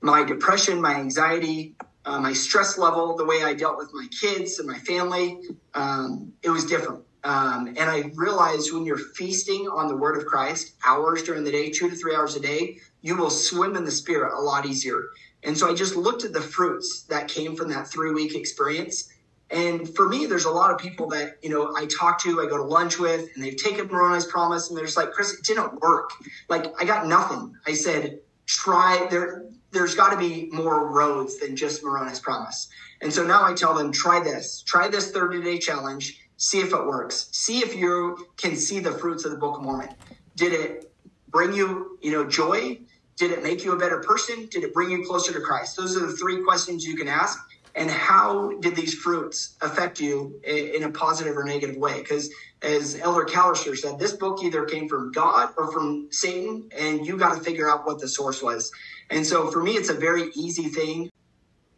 my 0.00 0.24
depression, 0.24 0.80
my 0.80 0.94
anxiety, 0.94 1.74
uh, 2.04 2.20
my 2.20 2.32
stress 2.32 2.78
level, 2.78 3.16
the 3.16 3.24
way 3.24 3.42
I 3.42 3.54
dealt 3.54 3.76
with 3.76 3.90
my 3.92 4.06
kids 4.18 4.58
and 4.60 4.68
my 4.68 4.78
family. 4.78 5.38
Um, 5.74 6.32
it 6.42 6.50
was 6.50 6.64
different. 6.64 7.04
Um, 7.24 7.68
and 7.68 7.90
I 7.90 8.10
realized 8.14 8.72
when 8.72 8.84
you're 8.84 8.98
feasting 8.98 9.68
on 9.68 9.88
the 9.88 9.96
word 9.96 10.16
of 10.16 10.26
Christ, 10.26 10.74
hours 10.84 11.22
during 11.22 11.44
the 11.44 11.50
day, 11.50 11.70
two 11.70 11.90
to 11.90 11.96
three 11.96 12.14
hours 12.14 12.36
a 12.36 12.40
day, 12.40 12.78
you 13.02 13.16
will 13.16 13.30
swim 13.30 13.76
in 13.76 13.84
the 13.84 13.90
spirit 13.90 14.32
a 14.36 14.40
lot 14.40 14.66
easier. 14.66 15.02
And 15.42 15.56
so 15.56 15.70
I 15.70 15.74
just 15.74 15.96
looked 15.96 16.24
at 16.24 16.32
the 16.32 16.40
fruits 16.40 17.02
that 17.04 17.28
came 17.28 17.56
from 17.56 17.68
that 17.70 17.88
three 17.88 18.12
week 18.12 18.34
experience. 18.34 19.08
And 19.50 19.88
for 19.94 20.08
me, 20.08 20.26
there's 20.26 20.44
a 20.44 20.50
lot 20.50 20.70
of 20.70 20.78
people 20.78 21.08
that, 21.08 21.38
you 21.42 21.48
know, 21.48 21.74
I 21.76 21.86
talk 21.86 22.20
to, 22.22 22.42
I 22.42 22.46
go 22.46 22.58
to 22.58 22.62
lunch 22.62 22.98
with, 22.98 23.28
and 23.34 23.42
they've 23.42 23.56
taken 23.56 23.86
Moroni's 23.86 24.26
promise, 24.26 24.68
and 24.68 24.76
they're 24.76 24.84
just 24.84 24.96
like, 24.96 25.12
Chris, 25.12 25.32
it 25.32 25.44
didn't 25.44 25.80
work. 25.80 26.10
Like, 26.48 26.66
I 26.80 26.84
got 26.84 27.06
nothing. 27.06 27.54
I 27.66 27.72
said, 27.72 28.20
try 28.46 29.06
there. 29.10 29.46
There's 29.70 29.94
got 29.94 30.10
to 30.10 30.18
be 30.18 30.48
more 30.52 30.90
roads 30.90 31.38
than 31.38 31.56
just 31.56 31.82
Moroni's 31.82 32.20
promise. 32.20 32.68
And 33.00 33.12
so 33.12 33.26
now 33.26 33.44
I 33.44 33.54
tell 33.54 33.74
them, 33.74 33.90
try 33.90 34.22
this, 34.22 34.62
try 34.66 34.88
this 34.88 35.12
30 35.12 35.42
day 35.42 35.58
challenge 35.58 36.18
see 36.38 36.60
if 36.60 36.72
it 36.72 36.86
works. 36.86 37.28
See 37.32 37.58
if 37.58 37.76
you 37.76 38.26
can 38.38 38.56
see 38.56 38.78
the 38.78 38.92
fruits 38.92 39.26
of 39.26 39.32
the 39.32 39.36
Book 39.36 39.58
of 39.58 39.62
Mormon. 39.62 39.90
Did 40.36 40.54
it 40.54 40.92
bring 41.28 41.52
you, 41.52 41.98
you 42.00 42.12
know, 42.12 42.26
joy? 42.26 42.78
Did 43.16 43.32
it 43.32 43.42
make 43.42 43.64
you 43.64 43.72
a 43.72 43.76
better 43.76 43.98
person? 43.98 44.46
Did 44.50 44.64
it 44.64 44.72
bring 44.72 44.90
you 44.90 45.04
closer 45.04 45.32
to 45.32 45.40
Christ? 45.40 45.76
Those 45.76 45.96
are 45.96 46.06
the 46.06 46.12
three 46.12 46.42
questions 46.42 46.84
you 46.84 46.96
can 46.96 47.08
ask. 47.08 47.38
And 47.74 47.90
how 47.90 48.52
did 48.60 48.74
these 48.74 48.94
fruits 48.94 49.56
affect 49.60 50.00
you 50.00 50.40
in 50.44 50.84
a 50.84 50.90
positive 50.90 51.36
or 51.36 51.44
negative 51.44 51.76
way? 51.76 52.00
Because 52.00 52.30
as 52.62 52.98
Elder 52.98 53.24
Callister 53.24 53.76
said, 53.76 53.98
this 53.98 54.12
book 54.12 54.42
either 54.42 54.64
came 54.64 54.88
from 54.88 55.12
God 55.12 55.50
or 55.56 55.70
from 55.70 56.08
Satan, 56.10 56.68
and 56.76 57.06
you 57.06 57.16
got 57.16 57.36
to 57.36 57.40
figure 57.40 57.70
out 57.70 57.86
what 57.86 58.00
the 58.00 58.08
source 58.08 58.42
was. 58.42 58.72
And 59.10 59.24
so 59.24 59.50
for 59.50 59.62
me, 59.62 59.72
it's 59.72 59.90
a 59.90 59.94
very 59.94 60.30
easy 60.34 60.68
thing 60.68 61.10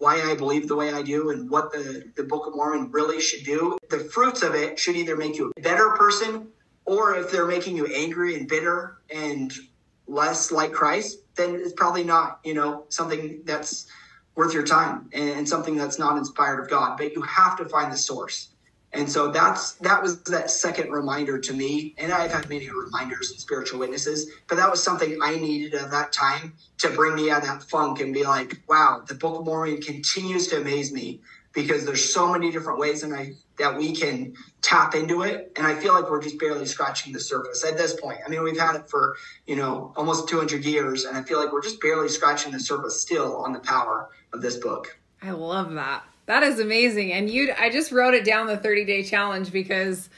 why 0.00 0.22
I 0.22 0.34
believe 0.34 0.66
the 0.66 0.74
way 0.74 0.92
I 0.92 1.02
do 1.02 1.28
and 1.28 1.48
what 1.48 1.72
the, 1.72 2.10
the 2.16 2.24
Book 2.24 2.46
of 2.46 2.56
Mormon 2.56 2.90
really 2.90 3.20
should 3.20 3.44
do. 3.44 3.78
The 3.90 3.98
fruits 3.98 4.42
of 4.42 4.54
it 4.54 4.78
should 4.78 4.96
either 4.96 5.14
make 5.14 5.36
you 5.36 5.52
a 5.54 5.60
better 5.60 5.90
person 5.90 6.48
or 6.86 7.16
if 7.16 7.30
they're 7.30 7.46
making 7.46 7.76
you 7.76 7.86
angry 7.86 8.34
and 8.34 8.48
bitter 8.48 8.98
and 9.14 9.52
less 10.08 10.50
like 10.50 10.72
Christ, 10.72 11.18
then 11.36 11.54
it's 11.54 11.74
probably 11.74 12.02
not, 12.02 12.40
you 12.44 12.54
know, 12.54 12.84
something 12.88 13.42
that's 13.44 13.86
worth 14.34 14.54
your 14.54 14.66
time 14.66 15.10
and, 15.12 15.46
something 15.46 15.76
that's 15.76 15.98
not 15.98 16.16
inspired 16.16 16.60
of 16.60 16.70
God. 16.70 16.96
But 16.96 17.12
you 17.12 17.20
have 17.22 17.58
to 17.58 17.66
find 17.66 17.92
the 17.92 17.96
source. 17.96 18.48
And 18.92 19.10
so 19.10 19.30
that's 19.30 19.72
that 19.74 20.02
was 20.02 20.22
that 20.24 20.50
second 20.50 20.90
reminder 20.90 21.38
to 21.38 21.52
me. 21.52 21.94
And 21.98 22.12
I've 22.12 22.32
had 22.32 22.48
many 22.48 22.68
reminders 22.68 23.30
and 23.30 23.38
spiritual 23.38 23.78
witnesses, 23.78 24.30
but 24.48 24.56
that 24.56 24.68
was 24.70 24.82
something 24.82 25.18
I 25.22 25.36
needed 25.36 25.74
at 25.74 25.90
that 25.92 26.12
time 26.12 26.54
to 26.78 26.90
bring 26.90 27.14
me 27.14 27.30
out 27.30 27.42
of 27.42 27.48
that 27.48 27.62
funk 27.64 28.00
and 28.00 28.12
be 28.12 28.24
like, 28.24 28.60
wow, 28.68 29.02
the 29.06 29.14
Book 29.14 29.40
of 29.40 29.46
Mormon 29.46 29.80
continues 29.80 30.48
to 30.48 30.60
amaze 30.60 30.92
me 30.92 31.20
because 31.52 31.84
there's 31.84 32.12
so 32.12 32.32
many 32.32 32.50
different 32.50 32.78
ways 32.78 33.02
and 33.02 33.14
I 33.14 33.32
that 33.58 33.76
we 33.76 33.94
can 33.94 34.34
tap 34.62 34.94
into 34.94 35.22
it. 35.22 35.52
And 35.56 35.66
I 35.66 35.74
feel 35.74 35.92
like 35.92 36.10
we're 36.10 36.22
just 36.22 36.38
barely 36.38 36.66
scratching 36.66 37.12
the 37.12 37.20
surface 37.20 37.64
at 37.64 37.76
this 37.76 37.98
point. 38.00 38.18
I 38.24 38.28
mean, 38.28 38.42
we've 38.42 38.58
had 38.58 38.74
it 38.74 38.88
for, 38.88 39.16
you 39.46 39.54
know, 39.54 39.92
almost 39.96 40.28
200 40.28 40.64
years, 40.64 41.04
and 41.04 41.16
I 41.16 41.22
feel 41.22 41.38
like 41.38 41.52
we're 41.52 41.62
just 41.62 41.80
barely 41.80 42.08
scratching 42.08 42.52
the 42.52 42.60
surface 42.60 43.00
still 43.00 43.36
on 43.36 43.52
the 43.52 43.60
power 43.60 44.08
of 44.32 44.40
this 44.40 44.56
book. 44.56 44.98
I 45.22 45.32
love 45.32 45.72
that. 45.74 46.04
That 46.30 46.44
is 46.44 46.60
amazing. 46.60 47.12
And 47.12 47.28
you 47.28 47.52
I 47.58 47.70
just 47.70 47.90
wrote 47.90 48.14
it 48.14 48.24
down 48.24 48.46
the 48.46 48.56
30 48.56 48.84
day 48.84 49.02
challenge 49.02 49.50
because 49.50 50.08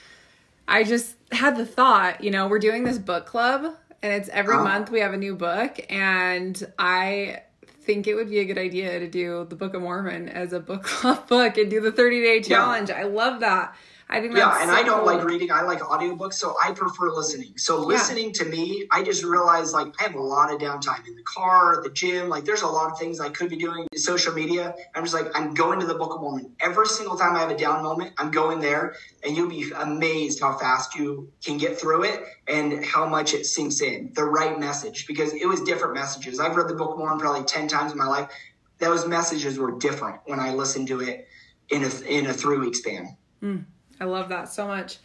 I 0.69 0.85
just 0.85 1.17
had 1.31 1.57
the 1.57 1.65
thought, 1.65 2.23
you 2.23 2.31
know, 2.31 2.49
we're 2.49 2.59
doing 2.59 2.85
this 2.85 2.99
book 2.99 3.25
club 3.25 3.75
and 4.03 4.13
it's 4.13 4.29
every 4.29 4.57
oh. 4.57 4.63
month 4.63 4.91
we 4.91 5.01
have 5.01 5.15
a 5.15 5.17
new 5.17 5.35
book 5.35 5.81
and 5.89 6.71
I 6.79 7.45
think 7.81 8.07
it 8.07 8.15
would 8.15 8.29
be 8.29 8.41
a 8.41 8.45
good 8.45 8.59
idea 8.59 8.99
to 8.99 9.09
do 9.09 9.47
the 9.49 9.57
Book 9.57 9.73
of 9.73 9.81
Mormon 9.81 10.29
as 10.29 10.53
a 10.53 10.61
book 10.61 10.83
club 10.83 11.27
book 11.29 11.57
and 11.57 11.71
do 11.71 11.81
the 11.81 11.91
30 11.91 12.21
day 12.21 12.43
challenge. 12.43 12.91
Yeah. 12.91 13.01
I 13.01 13.03
love 13.05 13.41
that. 13.41 13.75
I 14.13 14.21
think 14.21 14.37
yeah, 14.37 14.61
and 14.61 14.69
so 14.69 14.77
I 14.77 14.83
don't 14.83 14.99
cool. 14.99 15.07
like 15.07 15.25
reading. 15.25 15.51
I 15.51 15.63
like 15.63 15.81
audiobooks, 15.81 16.35
so 16.35 16.55
I 16.63 16.73
prefer 16.73 17.11
listening. 17.11 17.57
So 17.57 17.81
listening 17.81 18.27
yeah. 18.27 18.45
to 18.45 18.45
me, 18.45 18.87
I 18.91 19.03
just 19.03 19.25
realized 19.25 19.73
like 19.73 19.87
I 19.99 20.03
have 20.03 20.15
a 20.17 20.21
lot 20.21 20.53
of 20.53 20.61
downtime 20.61 21.07
in 21.09 21.17
the 21.17 21.23
car, 21.23 21.83
the 21.83 21.89
gym. 21.89 22.29
Like 22.29 22.45
there's 22.45 22.61
a 22.61 22.67
lot 22.67 22.93
of 22.93 22.99
things 22.99 23.21
I 23.21 23.31
could 23.31 23.49
be 23.49 23.57
doing. 23.57 23.87
Social 23.97 24.35
media. 24.35 24.75
I'm 24.95 25.03
just 25.03 25.15
like 25.15 25.29
I'm 25.35 25.55
going 25.55 25.81
to 25.81 25.87
the 25.87 25.95
Book 25.95 26.15
of 26.15 26.21
Mormon 26.21 26.55
every 26.61 26.87
single 26.89 27.17
time 27.17 27.37
I 27.37 27.41
have 27.41 27.51
a 27.51 27.57
down 27.57 27.83
moment. 27.83 28.13
I'm 28.19 28.31
going 28.31 28.61
there, 28.61 28.97
and 29.25 29.35
you'll 29.35 29.49
be 29.49 29.73
amazed 29.77 30.41
how 30.41 30.59
fast 30.59 30.95
you 30.95 31.33
can 31.43 31.57
get 31.57 31.81
through 31.81 32.03
it 32.03 32.23
and 32.49 32.85
how 32.85 33.09
much 33.09 33.33
it 33.33 33.47
sinks 33.47 33.81
in 33.81 34.13
the 34.15 34.25
right 34.25 34.61
message 34.61 35.07
because 35.07 35.33
it 35.33 35.49
was 35.49 35.63
different 35.63 35.95
messages. 35.95 36.39
I've 36.39 36.55
read 36.55 36.69
the 36.69 36.75
Book 36.75 36.91
of 36.91 36.99
Mormon 36.99 37.19
probably 37.19 37.45
ten 37.45 37.67
times 37.67 37.93
in 37.93 37.99
my 37.99 38.07
life. 38.07 38.31
Those 38.77 39.07
messages 39.07 39.59
were 39.59 39.79
different 39.79 40.21
when 40.27 40.39
I 40.39 40.53
listened 40.53 40.89
to 40.89 41.01
it 41.01 41.29
in 41.71 41.83
a 41.83 41.91
in 42.07 42.27
a 42.27 42.35
three 42.35 42.59
week 42.59 42.75
span. 42.75 43.17
Mm. 43.43 43.65
I 44.01 44.05
love 44.05 44.29
that 44.31 44.49
so 44.49 44.67
much. 44.67 44.99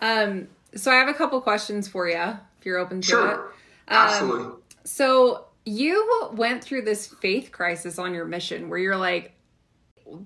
Um, 0.00 0.48
so 0.74 0.90
I 0.90 0.96
have 0.96 1.08
a 1.08 1.14
couple 1.14 1.40
questions 1.40 1.88
for 1.88 2.08
you 2.08 2.16
if 2.16 2.64
you're 2.64 2.78
open 2.78 3.00
to 3.00 3.06
sure. 3.06 3.30
it. 3.30 3.36
Um, 3.36 3.52
Absolutely. 3.88 4.54
So 4.84 5.46
you 5.64 6.30
went 6.32 6.64
through 6.64 6.82
this 6.82 7.06
faith 7.06 7.52
crisis 7.52 7.98
on 7.98 8.14
your 8.14 8.24
mission 8.24 8.68
where 8.68 8.78
you're 8.78 8.96
like, 8.96 9.32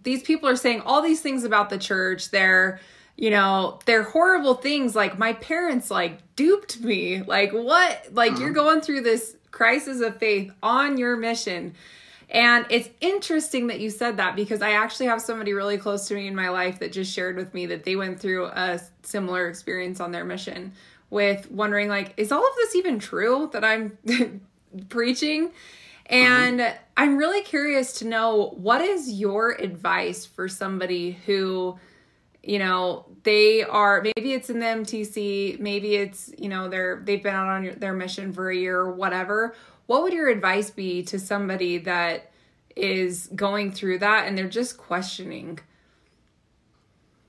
these 0.02 0.22
people 0.22 0.48
are 0.48 0.56
saying 0.56 0.80
all 0.82 1.02
these 1.02 1.20
things 1.20 1.44
about 1.44 1.70
the 1.70 1.78
church. 1.78 2.30
They're, 2.30 2.80
you 3.16 3.30
know, 3.30 3.78
they're 3.84 4.02
horrible 4.02 4.54
things. 4.54 4.94
Like 4.94 5.18
my 5.18 5.34
parents 5.34 5.90
like 5.90 6.34
duped 6.36 6.80
me. 6.80 7.22
Like 7.22 7.52
what? 7.52 8.08
Like 8.12 8.32
mm-hmm. 8.32 8.42
you're 8.42 8.52
going 8.52 8.80
through 8.80 9.02
this 9.02 9.36
crisis 9.50 10.00
of 10.00 10.18
faith 10.18 10.52
on 10.62 10.98
your 10.98 11.16
mission. 11.16 11.74
And 12.34 12.66
it's 12.68 12.90
interesting 13.00 13.68
that 13.68 13.80
you 13.80 13.88
said 13.88 14.18
that 14.18 14.36
because 14.36 14.60
I 14.60 14.72
actually 14.72 15.06
have 15.06 15.22
somebody 15.22 15.54
really 15.54 15.78
close 15.78 16.08
to 16.08 16.14
me 16.14 16.26
in 16.26 16.34
my 16.34 16.50
life 16.50 16.80
that 16.80 16.92
just 16.92 17.10
shared 17.10 17.36
with 17.36 17.54
me 17.54 17.64
that 17.66 17.84
they 17.84 17.96
went 17.96 18.20
through 18.20 18.46
a 18.46 18.80
similar 19.02 19.48
experience 19.48 20.00
on 20.00 20.10
their 20.12 20.24
mission 20.24 20.72
with 21.10 21.50
wondering 21.50 21.88
like 21.88 22.12
is 22.16 22.32
all 22.32 22.44
of 22.44 22.54
this 22.56 22.74
even 22.74 22.98
true 22.98 23.48
that 23.52 23.64
I'm 23.64 23.96
preaching? 24.90 25.52
And. 26.06 26.74
I'm 26.96 27.16
really 27.16 27.42
curious 27.42 27.94
to 27.94 28.06
know 28.06 28.54
what 28.56 28.80
is 28.80 29.10
your 29.12 29.52
advice 29.52 30.24
for 30.24 30.48
somebody 30.48 31.12
who 31.26 31.78
you 32.42 32.58
know 32.58 33.06
they 33.24 33.64
are 33.64 34.02
maybe 34.02 34.32
it's 34.34 34.50
in 34.50 34.60
the 34.60 34.66
mtc 34.66 35.58
maybe 35.58 35.96
it's 35.96 36.30
you 36.38 36.48
know 36.48 36.68
they're 36.68 37.00
they've 37.04 37.22
been 37.22 37.34
out 37.34 37.48
on 37.48 37.74
their 37.78 37.94
mission 37.94 38.32
for 38.32 38.50
a 38.50 38.56
year 38.56 38.78
or 38.78 38.92
whatever 38.92 39.54
what 39.86 40.02
would 40.02 40.12
your 40.12 40.28
advice 40.28 40.70
be 40.70 41.02
to 41.04 41.18
somebody 41.18 41.78
that 41.78 42.30
is 42.76 43.28
going 43.34 43.72
through 43.72 43.98
that 43.98 44.26
and 44.26 44.36
they're 44.36 44.48
just 44.48 44.76
questioning? 44.76 45.60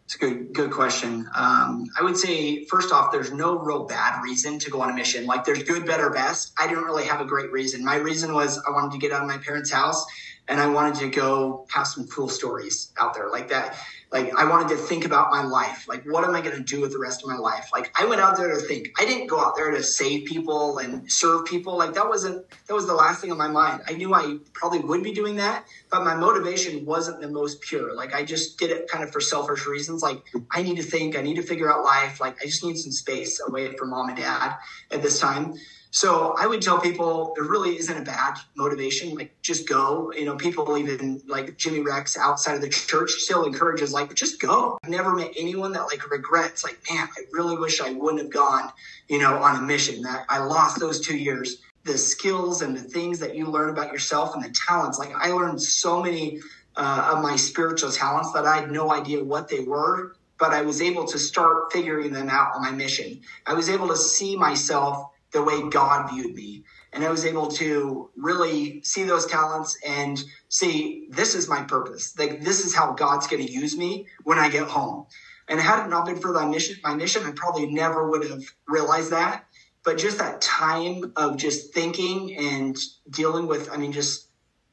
It's 0.06 0.16
a 0.16 0.20
good, 0.20 0.54
good 0.54 0.72
question. 0.72 1.28
Um, 1.36 1.88
I 2.00 2.04
would 2.04 2.16
say, 2.16 2.66
first 2.66 2.94
off, 2.94 3.12
there's 3.12 3.32
no 3.32 3.58
real 3.58 3.86
bad 3.86 4.22
reason 4.22 4.60
to 4.60 4.70
go 4.70 4.82
on 4.82 4.92
a 4.92 4.94
mission. 4.94 5.26
Like, 5.26 5.46
there's 5.46 5.64
good, 5.64 5.86
better, 5.86 6.12
best. 6.12 6.54
I 6.60 6.68
didn't 6.68 6.84
really 6.84 7.06
have 7.06 7.22
a 7.22 7.26
great 7.26 7.52
reason. 7.52 7.84
My 7.84 7.96
reason 7.96 8.34
was 8.34 8.62
I 8.68 8.70
wanted 8.70 8.92
to 8.92 9.00
get 9.00 9.12
out 9.12 9.24
of 9.24 9.28
my 9.28 9.40
parents' 9.40 9.72
house 9.72 10.06
and 10.48 10.60
I 10.62 10.68
wanted 10.68 10.96
to 11.00 11.10
go 11.10 11.66
have 11.72 11.88
some 11.88 12.08
cool 12.08 12.30
stories 12.30 12.92
out 12.98 13.16
there 13.16 13.30
like 13.30 13.50
that 13.50 13.78
like 14.16 14.34
I 14.34 14.46
wanted 14.46 14.70
to 14.70 14.78
think 14.78 15.04
about 15.04 15.30
my 15.30 15.44
life. 15.44 15.90
Like, 15.90 16.06
what 16.06 16.24
am 16.24 16.34
I 16.34 16.40
going 16.40 16.56
to 16.56 16.64
do 16.64 16.80
with 16.80 16.94
the 16.94 17.00
rest 17.00 17.22
of 17.22 17.28
my 17.28 17.36
life? 17.36 17.70
Like, 17.74 17.92
I 18.00 18.06
went 18.06 18.22
out 18.22 18.38
there 18.38 18.48
to 18.48 18.62
think. 18.62 18.94
I 18.98 19.04
didn't 19.04 19.28
go 19.28 19.42
out 19.42 19.58
there 19.58 19.72
to 19.72 19.84
save 19.84 20.26
people 20.26 20.78
and 20.78 21.12
serve 21.12 21.44
people. 21.44 21.78
Like, 21.78 21.94
that 21.96 22.08
wasn't, 22.08 22.50
that 22.68 22.74
was 22.74 22.88
the 22.88 22.94
last 22.94 23.20
thing 23.20 23.30
on 23.34 23.38
my 23.38 23.50
mind. 23.50 23.82
I 23.90 23.92
knew 23.92 24.14
I 24.14 24.38
probably 24.54 24.80
would 24.80 25.04
be 25.04 25.12
doing 25.12 25.36
that, 25.36 25.66
but 25.90 26.06
my 26.06 26.16
motivation 26.16 26.86
wasn't 26.86 27.20
the 27.20 27.28
most 27.28 27.60
pure. 27.60 27.94
Like, 27.94 28.16
I 28.16 28.24
just 28.24 28.58
did 28.58 28.72
it 28.72 28.88
kind 28.88 29.04
of 29.04 29.12
for 29.12 29.20
selfish 29.20 29.68
reasons. 29.68 30.02
Like, 30.02 30.24
I 30.50 30.62
need 30.62 30.78
to 30.78 30.84
think, 30.84 31.18
I 31.18 31.22
need 31.22 31.36
to 31.36 31.44
figure 31.44 31.70
out 31.70 31.84
life. 31.84 32.22
Like, 32.22 32.38
I 32.42 32.46
just 32.46 32.64
need 32.64 32.78
some 32.78 32.94
space 32.94 33.42
away 33.46 33.76
from 33.76 33.90
mom 33.90 34.08
and 34.08 34.18
dad 34.18 34.56
at 34.92 35.02
this 35.02 35.20
time. 35.20 35.56
So 35.96 36.36
I 36.38 36.46
would 36.46 36.62
tell 36.62 36.78
people 36.78 37.32
there 37.38 37.46
really 37.46 37.78
isn't 37.78 37.98
a 37.98 38.02
bad 38.02 38.36
motivation. 38.58 39.16
Like 39.16 39.34
just 39.42 39.66
go. 39.66 40.12
You 40.12 40.26
know, 40.26 40.36
people 40.36 40.78
even 40.78 41.22
like 41.26 41.56
Jimmy 41.56 41.80
Rex 41.80 42.18
outside 42.18 42.56
of 42.56 42.62
the 42.62 42.68
church 42.68 43.12
still 43.12 43.46
encourages 43.46 43.94
like 43.94 44.14
just 44.14 44.42
go. 44.42 44.78
I've 44.84 44.90
never 44.90 45.16
met 45.16 45.32
anyone 45.38 45.72
that 45.72 45.84
like 45.84 46.12
regrets 46.12 46.66
like, 46.66 46.78
man, 46.92 47.08
I 47.18 47.22
really 47.32 47.58
wish 47.58 47.80
I 47.80 47.94
wouldn't 47.94 48.22
have 48.22 48.30
gone, 48.30 48.74
you 49.08 49.20
know, 49.20 49.42
on 49.42 49.56
a 49.56 49.62
mission. 49.62 50.02
That 50.02 50.26
I 50.28 50.40
lost 50.40 50.82
those 50.82 51.00
two 51.00 51.16
years. 51.16 51.62
The 51.86 51.98
skills 51.98 52.62
and 52.62 52.76
the 52.76 52.84
things 52.84 53.18
that 53.20 53.34
you 53.34 53.46
learn 53.46 53.70
about 53.70 53.90
yourself 53.94 54.36
and 54.36 54.44
the 54.44 54.54
talents. 54.68 55.00
Like 55.00 55.14
I 55.16 55.30
learned 55.30 55.62
so 55.62 56.04
many 56.04 56.42
uh, 56.76 57.14
of 57.16 57.24
my 57.24 57.38
spiritual 57.38 57.90
talents 57.90 58.34
that 58.34 58.46
I 58.46 58.58
had 58.58 58.70
no 58.70 58.92
idea 58.92 59.24
what 59.24 59.48
they 59.48 59.62
were, 59.62 60.18
but 60.40 60.52
I 60.52 60.62
was 60.62 60.82
able 60.82 61.06
to 61.06 61.18
start 61.18 61.72
figuring 61.72 62.12
them 62.12 62.28
out 62.28 62.54
on 62.54 62.64
my 62.64 62.72
mission. 62.72 63.22
I 63.46 63.54
was 63.54 63.70
able 63.70 63.88
to 63.88 63.96
see 63.96 64.36
myself 64.36 65.12
the 65.36 65.44
way 65.44 65.70
God 65.70 66.10
viewed 66.10 66.34
me. 66.34 66.64
And 66.94 67.04
I 67.04 67.12
was 67.12 67.26
able 67.26 67.48
to 67.48 68.10
really 68.16 68.82
see 68.84 69.04
those 69.04 69.26
talents 69.26 69.78
and 69.86 70.24
see 70.48 71.08
this 71.12 71.36
is 71.36 71.50
my 71.50 71.62
purpose. 71.62 72.18
Like 72.18 72.42
this 72.42 72.66
is 72.66 72.74
how 72.74 72.94
God's 72.94 73.28
going 73.28 73.46
to 73.46 73.52
use 73.52 73.76
me 73.78 74.08
when 74.24 74.40
I 74.40 74.50
get 74.50 74.68
home. 74.70 75.08
And 75.50 75.60
had 75.60 75.86
it 75.86 75.90
not 75.90 76.06
been 76.06 76.20
for 76.20 76.32
my 76.32 76.46
mission, 76.46 76.78
my 76.84 76.96
mission, 76.96 77.24
I 77.26 77.32
probably 77.36 77.68
never 77.68 78.10
would 78.10 78.28
have 78.30 78.44
realized 78.66 79.12
that. 79.12 79.46
But 79.84 79.98
just 79.98 80.18
that 80.20 80.40
time 80.42 81.12
of 81.18 81.36
just 81.36 81.74
thinking 81.74 82.36
and 82.38 82.78
dealing 83.10 83.46
with, 83.46 83.70
I 83.70 83.78
mean, 83.78 83.92
just 83.92 84.30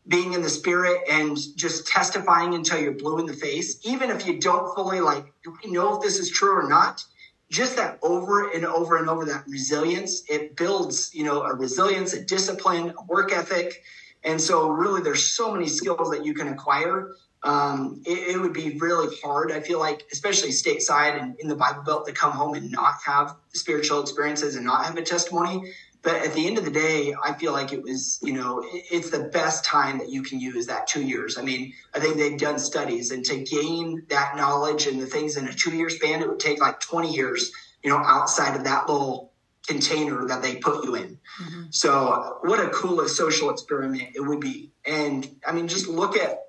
being 0.06 0.32
in 0.32 0.42
the 0.42 0.48
spirit 0.48 1.02
and 1.10 1.36
just 1.56 1.88
testifying 1.88 2.54
until 2.54 2.78
you're 2.80 2.92
blue 2.92 3.18
in 3.18 3.26
the 3.26 3.34
face, 3.34 3.78
even 3.84 4.10
if 4.10 4.26
you 4.26 4.38
don't 4.38 4.74
fully 4.76 5.00
like, 5.00 5.26
do 5.42 5.54
we 5.62 5.72
know 5.72 5.96
if 5.96 6.02
this 6.02 6.18
is 6.20 6.30
true 6.30 6.56
or 6.56 6.68
not? 6.68 7.04
Just 7.52 7.76
that 7.76 7.98
over 8.02 8.50
and 8.50 8.64
over 8.64 8.96
and 8.96 9.08
over 9.08 9.26
that 9.26 9.44
resilience 9.46 10.22
it 10.28 10.56
builds 10.56 11.14
you 11.14 11.22
know 11.22 11.42
a 11.42 11.54
resilience 11.54 12.14
a 12.14 12.24
discipline 12.24 12.92
a 12.98 13.04
work 13.04 13.32
ethic. 13.32 13.82
And 14.24 14.40
so 14.40 14.70
really 14.70 15.02
there's 15.02 15.24
so 15.32 15.52
many 15.52 15.68
skills 15.68 16.10
that 16.10 16.24
you 16.24 16.32
can 16.32 16.48
acquire. 16.48 17.12
Um, 17.44 18.02
it, 18.06 18.36
it, 18.36 18.40
would 18.40 18.52
be 18.52 18.78
really 18.78 19.16
hard 19.20 19.50
i 19.50 19.58
feel 19.58 19.80
like 19.80 20.04
especially 20.12 20.50
stateside 20.50 21.20
and 21.20 21.34
in 21.40 21.48
the 21.48 21.56
bible 21.56 21.82
belt 21.82 22.06
to 22.06 22.12
come 22.12 22.30
home 22.30 22.54
and 22.54 22.70
not 22.70 22.94
have 23.04 23.34
spiritual 23.52 24.00
experiences 24.00 24.54
and 24.54 24.64
not 24.64 24.84
have 24.86 24.96
a 24.96 25.02
testimony 25.02 25.72
but 26.02 26.16
at 26.16 26.34
the 26.34 26.46
end 26.46 26.58
of 26.58 26.64
the 26.64 26.70
day, 26.70 27.14
I 27.22 27.32
feel 27.34 27.52
like 27.52 27.72
it 27.72 27.80
was, 27.80 28.18
you 28.22 28.32
know, 28.32 28.64
it's 28.72 29.10
the 29.10 29.24
best 29.32 29.64
time 29.64 29.98
that 29.98 30.10
you 30.10 30.22
can 30.22 30.40
use 30.40 30.66
that 30.66 30.88
two 30.88 31.02
years. 31.02 31.38
I 31.38 31.42
mean, 31.42 31.72
I 31.94 32.00
think 32.00 32.16
they've 32.16 32.38
done 32.38 32.58
studies 32.58 33.12
and 33.12 33.24
to 33.24 33.38
gain 33.38 34.04
that 34.08 34.36
knowledge 34.36 34.88
and 34.88 35.00
the 35.00 35.06
things 35.06 35.36
in 35.36 35.46
a 35.46 35.52
two 35.52 35.76
year 35.76 35.88
span, 35.88 36.20
it 36.20 36.28
would 36.28 36.40
take 36.40 36.60
like 36.60 36.80
20 36.80 37.12
years, 37.12 37.52
you 37.84 37.90
know, 37.90 37.98
outside 37.98 38.56
of 38.56 38.64
that 38.64 38.88
little 38.88 39.32
container 39.68 40.26
that 40.26 40.42
they 40.42 40.56
put 40.56 40.84
you 40.84 40.96
in. 40.96 41.18
Mm-hmm. 41.40 41.62
So 41.70 42.38
what 42.42 42.58
a 42.58 42.68
coolest 42.70 43.16
social 43.16 43.50
experiment 43.50 44.08
it 44.16 44.20
would 44.20 44.40
be. 44.40 44.72
And 44.84 45.28
I 45.46 45.52
mean, 45.52 45.68
just 45.68 45.86
look 45.86 46.16
at 46.16 46.46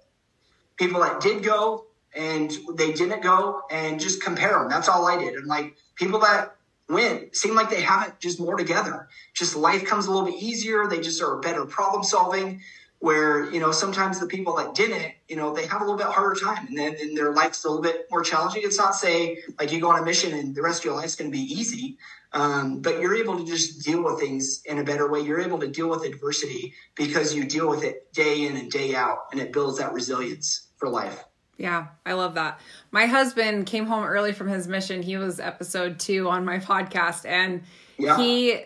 people 0.77 1.01
that 1.01 1.21
did 1.21 1.43
go 1.43 1.85
and 2.15 2.51
they 2.75 2.91
didn't 2.91 3.21
go 3.21 3.61
and 3.69 3.99
just 3.99 4.23
compare 4.23 4.57
them. 4.57 4.69
That's 4.69 4.89
all 4.89 5.05
I 5.05 5.19
did. 5.19 5.35
And 5.35 5.45
like 5.45 5.75
people 5.95 6.19
that 6.21 6.55
win 6.89 7.29
seem 7.33 7.55
like 7.55 7.69
they 7.69 7.81
have 7.81 8.07
it 8.07 8.13
just 8.19 8.39
more 8.39 8.55
together. 8.55 9.07
Just 9.33 9.55
life 9.55 9.85
comes 9.85 10.05
a 10.05 10.11
little 10.11 10.25
bit 10.25 10.41
easier. 10.41 10.87
They 10.87 10.99
just 10.99 11.21
are 11.21 11.37
better 11.39 11.65
problem 11.65 12.03
solving. 12.03 12.61
Where 12.99 13.51
you 13.51 13.59
know 13.59 13.73
sometimes 13.73 14.21
the 14.21 14.27
people 14.27 14.55
that 14.55 14.75
didn't, 14.75 15.11
you 15.27 15.35
know, 15.35 15.53
they 15.53 15.65
have 15.67 15.81
a 15.81 15.83
little 15.83 15.97
bit 15.97 16.07
harder 16.07 16.39
time, 16.39 16.67
and 16.67 16.77
then 16.77 16.95
and 17.01 17.17
their 17.17 17.33
life's 17.33 17.65
a 17.65 17.67
little 17.67 17.83
bit 17.83 18.07
more 18.09 18.23
challenging. 18.23 18.61
It's 18.63 18.77
not 18.77 18.95
say 18.95 19.39
like 19.59 19.73
you 19.73 19.81
go 19.81 19.89
on 19.89 20.01
a 20.01 20.05
mission 20.05 20.33
and 20.33 20.55
the 20.55 20.61
rest 20.61 20.79
of 20.79 20.85
your 20.85 20.95
life's 20.95 21.17
going 21.17 21.29
to 21.29 21.37
be 21.37 21.43
easy, 21.43 21.97
um, 22.31 22.79
but 22.79 23.01
you're 23.01 23.15
able 23.15 23.37
to 23.37 23.45
just 23.45 23.83
deal 23.83 24.01
with 24.05 24.21
things 24.21 24.61
in 24.65 24.79
a 24.79 24.85
better 24.85 25.11
way. 25.11 25.19
You're 25.19 25.41
able 25.41 25.59
to 25.59 25.67
deal 25.67 25.89
with 25.89 26.05
adversity 26.05 26.75
because 26.95 27.35
you 27.35 27.43
deal 27.43 27.69
with 27.69 27.83
it 27.83 28.13
day 28.13 28.45
in 28.45 28.55
and 28.55 28.71
day 28.71 28.95
out, 28.95 29.25
and 29.33 29.41
it 29.41 29.51
builds 29.51 29.79
that 29.79 29.91
resilience 29.91 30.69
for 30.77 30.87
life. 30.87 31.25
Yeah, 31.57 31.87
I 32.05 32.13
love 32.13 32.35
that. 32.35 32.59
My 32.91 33.05
husband 33.05 33.67
came 33.67 33.85
home 33.85 34.03
early 34.03 34.33
from 34.33 34.47
his 34.47 34.67
mission. 34.67 35.01
He 35.01 35.17
was 35.17 35.39
episode 35.39 35.99
two 35.99 36.29
on 36.29 36.45
my 36.45 36.57
podcast, 36.59 37.25
and 37.25 37.63
yeah. 37.97 38.17
he, 38.17 38.59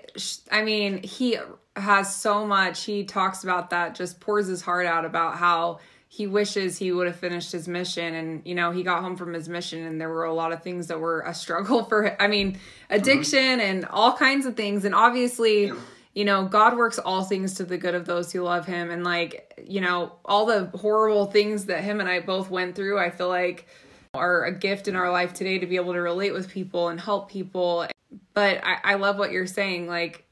I 0.51 0.63
mean, 0.63 1.03
he 1.03 1.37
has 1.75 2.15
so 2.15 2.45
much. 2.45 2.83
He 2.83 3.03
talks 3.03 3.43
about 3.43 3.71
that, 3.71 3.95
just 3.95 4.19
pours 4.19 4.47
his 4.47 4.61
heart 4.61 4.85
out 4.85 5.05
about 5.05 5.35
how 5.35 5.79
he 6.09 6.25
wishes 6.25 6.77
he 6.77 6.91
would 6.91 7.05
have 7.07 7.17
finished 7.17 7.51
his 7.51 7.67
mission. 7.67 8.15
And, 8.15 8.41
you 8.45 8.55
know, 8.55 8.71
he 8.71 8.81
got 8.81 9.03
home 9.03 9.17
from 9.17 9.33
his 9.33 9.49
mission, 9.49 9.85
and 9.85 9.99
there 9.99 10.09
were 10.09 10.23
a 10.23 10.33
lot 10.33 10.53
of 10.53 10.63
things 10.63 10.87
that 10.87 10.99
were 10.99 11.21
a 11.21 11.33
struggle 11.33 11.83
for 11.83 12.03
him. 12.03 12.15
I 12.19 12.27
mean, 12.27 12.57
addiction 12.89 13.59
mm-hmm. 13.59 13.59
and 13.59 13.85
all 13.85 14.13
kinds 14.13 14.45
of 14.45 14.55
things. 14.55 14.85
And 14.85 14.95
obviously, 14.95 15.67
yeah 15.67 15.75
you 16.17 16.25
know, 16.25 16.45
God 16.45 16.75
works 16.75 16.97
all 16.97 17.23
things 17.23 17.53
to 17.53 17.63
the 17.63 17.77
good 17.77 17.93
of 17.93 18.07
those 18.07 18.31
who 18.31 18.41
love 18.41 18.65
him. 18.65 18.89
And 18.89 19.03
like, 19.03 19.53
you 19.63 19.81
know, 19.81 20.13
all 20.25 20.47
the 20.47 20.65
horrible 20.75 21.27
things 21.27 21.65
that 21.65 21.83
him 21.83 21.99
and 21.99 22.09
I 22.09 22.21
both 22.21 22.49
went 22.49 22.75
through, 22.75 22.97
I 22.97 23.11
feel 23.11 23.27
like 23.27 23.67
are 24.15 24.45
a 24.45 24.51
gift 24.51 24.87
in 24.87 24.95
our 24.95 25.11
life 25.11 25.35
today 25.35 25.59
to 25.59 25.67
be 25.67 25.75
able 25.75 25.93
to 25.93 26.01
relate 26.01 26.33
with 26.33 26.49
people 26.49 26.87
and 26.87 26.99
help 26.99 27.29
people. 27.29 27.85
But 28.33 28.65
I, 28.65 28.79
I 28.83 28.93
love 28.95 29.19
what 29.19 29.31
you're 29.31 29.45
saying. 29.45 29.87
Like, 29.87 30.25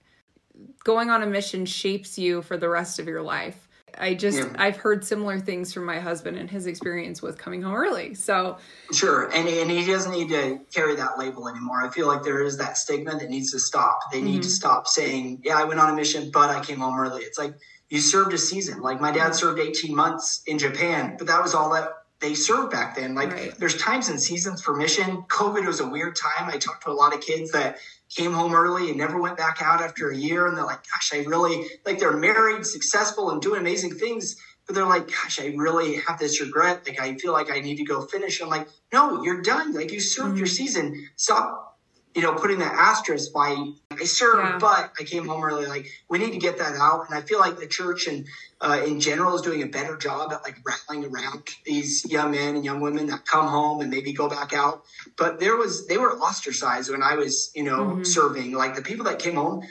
going 0.83 1.11
on 1.11 1.21
a 1.21 1.27
mission 1.27 1.67
shapes 1.67 2.17
you 2.17 2.41
for 2.41 2.57
the 2.57 2.67
rest 2.67 2.97
of 2.97 3.07
your 3.07 3.21
life. 3.21 3.64
I 3.97 4.13
just 4.13 4.37
yeah. 4.37 4.53
I've 4.57 4.77
heard 4.77 5.05
similar 5.05 5.39
things 5.39 5.73
from 5.73 5.85
my 5.85 5.99
husband 5.99 6.37
and 6.37 6.49
his 6.49 6.67
experience 6.67 7.21
with 7.21 7.37
coming 7.37 7.61
home 7.61 7.75
early. 7.75 8.13
So 8.13 8.57
sure, 8.91 9.29
and 9.31 9.47
and 9.47 9.69
he 9.69 9.85
doesn't 9.85 10.11
need 10.11 10.29
to 10.29 10.59
carry 10.73 10.95
that 10.95 11.17
label 11.17 11.47
anymore. 11.47 11.83
I 11.83 11.89
feel 11.89 12.07
like 12.07 12.23
there 12.23 12.43
is 12.43 12.57
that 12.57 12.77
stigma 12.77 13.17
that 13.17 13.29
needs 13.29 13.51
to 13.51 13.59
stop. 13.59 13.99
They 14.11 14.21
need 14.21 14.33
mm-hmm. 14.33 14.41
to 14.41 14.49
stop 14.49 14.87
saying, 14.87 15.41
"Yeah, 15.43 15.57
I 15.57 15.63
went 15.63 15.79
on 15.79 15.89
a 15.89 15.95
mission, 15.95 16.31
but 16.31 16.49
I 16.49 16.63
came 16.63 16.79
home 16.79 16.99
early." 16.99 17.23
It's 17.23 17.37
like 17.37 17.55
you 17.89 17.99
served 17.99 18.33
a 18.33 18.37
season. 18.37 18.81
Like 18.81 18.99
my 18.99 19.11
dad 19.11 19.35
served 19.35 19.59
18 19.59 19.95
months 19.95 20.41
in 20.47 20.57
Japan, 20.57 21.15
but 21.17 21.27
that 21.27 21.41
was 21.41 21.53
all 21.53 21.71
that 21.73 21.89
they 22.19 22.33
served 22.33 22.71
back 22.71 22.95
then. 22.95 23.13
Like 23.13 23.31
right. 23.31 23.57
there's 23.57 23.77
times 23.77 24.09
and 24.09 24.19
seasons 24.19 24.61
for 24.61 24.75
mission. 24.75 25.23
COVID 25.23 25.65
was 25.65 25.79
a 25.79 25.87
weird 25.87 26.15
time. 26.15 26.49
I 26.49 26.57
talked 26.57 26.83
to 26.85 26.91
a 26.91 26.93
lot 26.93 27.13
of 27.13 27.21
kids 27.21 27.51
that 27.51 27.77
came 28.09 28.33
home 28.33 28.53
early 28.53 28.89
and 28.89 28.97
never 28.97 29.19
went 29.21 29.37
back 29.37 29.61
out 29.61 29.81
after 29.81 30.09
a 30.09 30.17
year. 30.17 30.47
And 30.47 30.57
they're 30.57 30.65
like, 30.65 30.83
gosh, 30.91 31.11
I 31.13 31.23
really 31.23 31.67
like 31.85 31.99
they're 31.99 32.17
married, 32.17 32.65
successful, 32.65 33.31
and 33.31 33.41
doing 33.41 33.61
amazing 33.61 33.95
things. 33.95 34.35
But 34.65 34.75
they're 34.75 34.85
like, 34.85 35.07
gosh, 35.07 35.39
I 35.39 35.53
really 35.55 35.95
have 35.97 36.17
this 36.17 36.41
regret. 36.41 36.87
Like 36.87 36.99
I 36.99 37.15
feel 37.15 37.33
like 37.33 37.51
I 37.51 37.59
need 37.59 37.77
to 37.77 37.85
go 37.85 38.01
finish. 38.01 38.41
I'm 38.41 38.49
like, 38.49 38.67
no, 38.91 39.23
you're 39.23 39.41
done. 39.41 39.73
Like 39.73 39.91
you 39.91 39.99
served 39.99 40.29
mm-hmm. 40.29 40.37
your 40.37 40.47
season. 40.47 41.07
Stop 41.17 41.74
you 42.15 42.21
know, 42.21 42.33
putting 42.33 42.59
that 42.59 42.73
asterisk 42.73 43.33
by 43.33 43.55
I 43.91 44.05
served, 44.05 44.37
yeah. 44.37 44.57
but 44.57 44.93
I 44.99 45.03
came 45.03 45.27
home 45.27 45.43
early. 45.43 45.65
Like 45.65 45.87
we 46.09 46.17
need 46.17 46.31
to 46.31 46.37
get 46.37 46.57
that 46.59 46.75
out, 46.75 47.07
and 47.09 47.17
I 47.17 47.21
feel 47.21 47.39
like 47.39 47.59
the 47.59 47.67
church 47.67 48.07
and 48.07 48.25
uh, 48.61 48.81
in 48.85 49.01
general 49.01 49.35
is 49.35 49.41
doing 49.41 49.61
a 49.63 49.67
better 49.67 49.97
job 49.97 50.31
at 50.31 50.41
like 50.43 50.57
rattling 50.65 51.05
around 51.05 51.43
these 51.65 52.05
young 52.09 52.31
men 52.31 52.55
and 52.55 52.63
young 52.63 52.79
women 52.79 53.07
that 53.07 53.25
come 53.25 53.47
home 53.47 53.81
and 53.81 53.91
maybe 53.91 54.13
go 54.13 54.29
back 54.29 54.53
out. 54.53 54.85
But 55.17 55.41
there 55.41 55.57
was 55.57 55.87
they 55.87 55.97
were 55.97 56.17
ostracized 56.17 56.89
when 56.89 57.03
I 57.03 57.15
was 57.15 57.51
you 57.53 57.63
know 57.63 57.79
mm-hmm. 57.79 58.03
serving. 58.03 58.53
Like 58.53 58.75
the 58.75 58.81
people 58.81 59.05
that 59.05 59.19
came 59.19 59.35
home, 59.35 59.67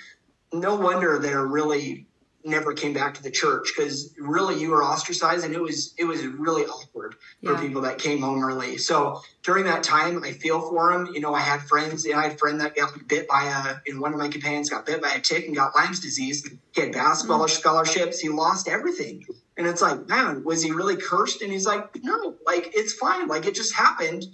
no 0.53 0.77
wonder 0.77 1.19
they're 1.19 1.47
really 1.47 2.07
never 2.45 2.73
came 2.73 2.93
back 2.93 3.15
to 3.15 3.23
the 3.23 3.31
church 3.31 3.73
because 3.75 4.15
really 4.19 4.61
you 4.61 4.71
were 4.71 4.85
ostracized 4.85 5.45
and 5.45 5.55
it 5.55 5.61
was 5.61 5.95
it 5.99 6.05
was 6.05 6.25
really 6.27 6.65
awkward 6.65 7.15
yeah. 7.41 7.55
for 7.55 7.63
people 7.63 7.83
that 7.83 7.99
came 7.99 8.21
home 8.21 8.43
early. 8.45 8.77
So 8.79 9.23
during 9.45 9.65
that 9.65 9.83
time 9.83 10.25
i 10.25 10.33
feel 10.33 10.61
for 10.61 10.91
them 10.93 11.07
you 11.13 11.21
know 11.21 11.35
i 11.35 11.41
had 11.41 11.61
friends 11.61 12.05
you 12.05 12.13
know, 12.13 12.19
i 12.19 12.23
had 12.25 12.33
a 12.33 12.37
friend 12.37 12.61
that 12.61 12.75
got 12.75 12.93
bit 13.07 13.29
by 13.29 13.45
a 13.45 13.91
in 13.91 14.01
one 14.01 14.13
of 14.13 14.19
my 14.19 14.29
companions 14.29 14.71
got 14.71 14.87
bit 14.87 15.01
by 15.01 15.11
a 15.11 15.21
tick 15.21 15.47
and 15.47 15.55
got 15.55 15.75
lyme's 15.77 16.01
disease. 16.01 16.49
He 16.73 16.81
had 16.81 16.93
basketball 16.93 17.39
mm-hmm. 17.39 17.49
scholarships. 17.49 18.19
He 18.19 18.29
lost 18.29 18.69
everything. 18.69 19.25
And 19.57 19.67
it's 19.67 19.83
like 19.83 20.09
man 20.09 20.43
was 20.45 20.63
he 20.63 20.73
really 20.73 20.97
cursed? 20.97 21.43
And 21.43 21.53
he's 21.53 21.67
like 21.67 21.95
no 22.03 22.35
like 22.47 22.73
it's 22.75 22.95
fine. 22.95 23.29
Like 23.29 23.47
it 23.47 23.55
just 23.55 23.75
happened 23.75 24.25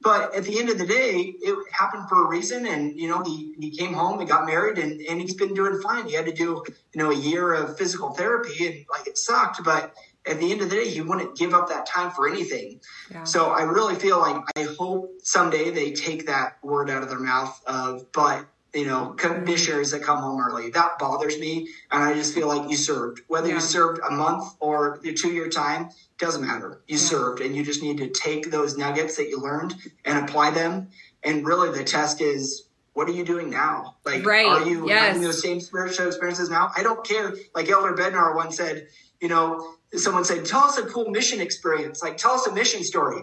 but 0.00 0.34
at 0.34 0.44
the 0.44 0.58
end 0.58 0.68
of 0.70 0.78
the 0.78 0.86
day, 0.86 1.34
it 1.40 1.58
happened 1.72 2.08
for 2.08 2.24
a 2.24 2.28
reason. 2.28 2.66
And, 2.66 2.98
you 2.98 3.08
know, 3.08 3.22
he, 3.24 3.54
he 3.58 3.70
came 3.70 3.92
home 3.92 4.20
and 4.20 4.28
got 4.28 4.46
married 4.46 4.78
and, 4.78 5.00
and 5.00 5.20
he's 5.20 5.34
been 5.34 5.54
doing 5.54 5.80
fine. 5.80 6.06
He 6.06 6.14
had 6.14 6.26
to 6.26 6.32
do, 6.32 6.62
you 6.94 7.02
know, 7.02 7.10
a 7.10 7.16
year 7.16 7.52
of 7.52 7.76
physical 7.76 8.10
therapy 8.10 8.66
and 8.66 8.84
like 8.90 9.08
it 9.08 9.18
sucked. 9.18 9.64
But 9.64 9.94
at 10.24 10.38
the 10.38 10.52
end 10.52 10.60
of 10.60 10.70
the 10.70 10.76
day, 10.76 10.88
he 10.88 11.00
wouldn't 11.00 11.36
give 11.36 11.52
up 11.52 11.68
that 11.68 11.86
time 11.86 12.12
for 12.12 12.28
anything. 12.28 12.80
Yeah. 13.10 13.24
So 13.24 13.50
I 13.50 13.62
really 13.62 13.96
feel 13.96 14.20
like 14.20 14.36
I 14.56 14.62
hope 14.78 15.10
someday 15.22 15.70
they 15.70 15.92
take 15.92 16.26
that 16.26 16.58
word 16.62 16.90
out 16.90 17.02
of 17.02 17.08
their 17.08 17.18
mouth 17.18 17.60
of, 17.66 18.12
but 18.12 18.46
you 18.74 18.86
know, 18.86 19.16
missionaries 19.44 19.90
that 19.92 20.02
come 20.02 20.18
home 20.18 20.40
early. 20.40 20.70
That 20.70 20.98
bothers 20.98 21.38
me. 21.38 21.68
And 21.90 22.02
I 22.02 22.14
just 22.14 22.34
feel 22.34 22.48
like 22.48 22.70
you 22.70 22.76
served. 22.76 23.22
Whether 23.28 23.48
yeah. 23.48 23.54
you 23.54 23.60
served 23.60 24.00
a 24.06 24.10
month 24.10 24.54
or 24.60 25.00
your 25.02 25.14
two 25.14 25.30
year 25.30 25.48
time, 25.48 25.90
doesn't 26.18 26.44
matter. 26.44 26.82
You 26.86 26.96
yeah. 26.96 27.02
served 27.02 27.40
and 27.40 27.56
you 27.56 27.64
just 27.64 27.82
need 27.82 27.98
to 27.98 28.08
take 28.08 28.50
those 28.50 28.76
nuggets 28.76 29.16
that 29.16 29.28
you 29.28 29.40
learned 29.40 29.74
and 30.04 30.18
apply 30.18 30.50
them. 30.50 30.88
And 31.22 31.46
really 31.46 31.76
the 31.76 31.84
test 31.84 32.20
is 32.20 32.68
what 32.92 33.08
are 33.08 33.12
you 33.12 33.24
doing 33.24 33.48
now? 33.48 33.94
Like, 34.04 34.26
right. 34.26 34.44
are 34.44 34.68
you 34.68 34.88
yes. 34.88 35.06
having 35.06 35.22
those 35.22 35.40
same 35.40 35.60
spiritual 35.60 36.08
experiences 36.08 36.50
now? 36.50 36.70
I 36.76 36.82
don't 36.82 37.06
care. 37.06 37.32
Like 37.54 37.70
Elder 37.70 37.94
Bednar 37.94 38.34
once 38.34 38.56
said, 38.56 38.88
you 39.20 39.28
know, 39.28 39.74
someone 39.94 40.24
said, 40.24 40.44
tell 40.44 40.62
us 40.62 40.78
a 40.78 40.84
cool 40.84 41.08
mission 41.08 41.40
experience. 41.40 42.02
Like, 42.02 42.16
tell 42.16 42.32
us 42.32 42.46
a 42.46 42.52
mission 42.52 42.82
story. 42.82 43.22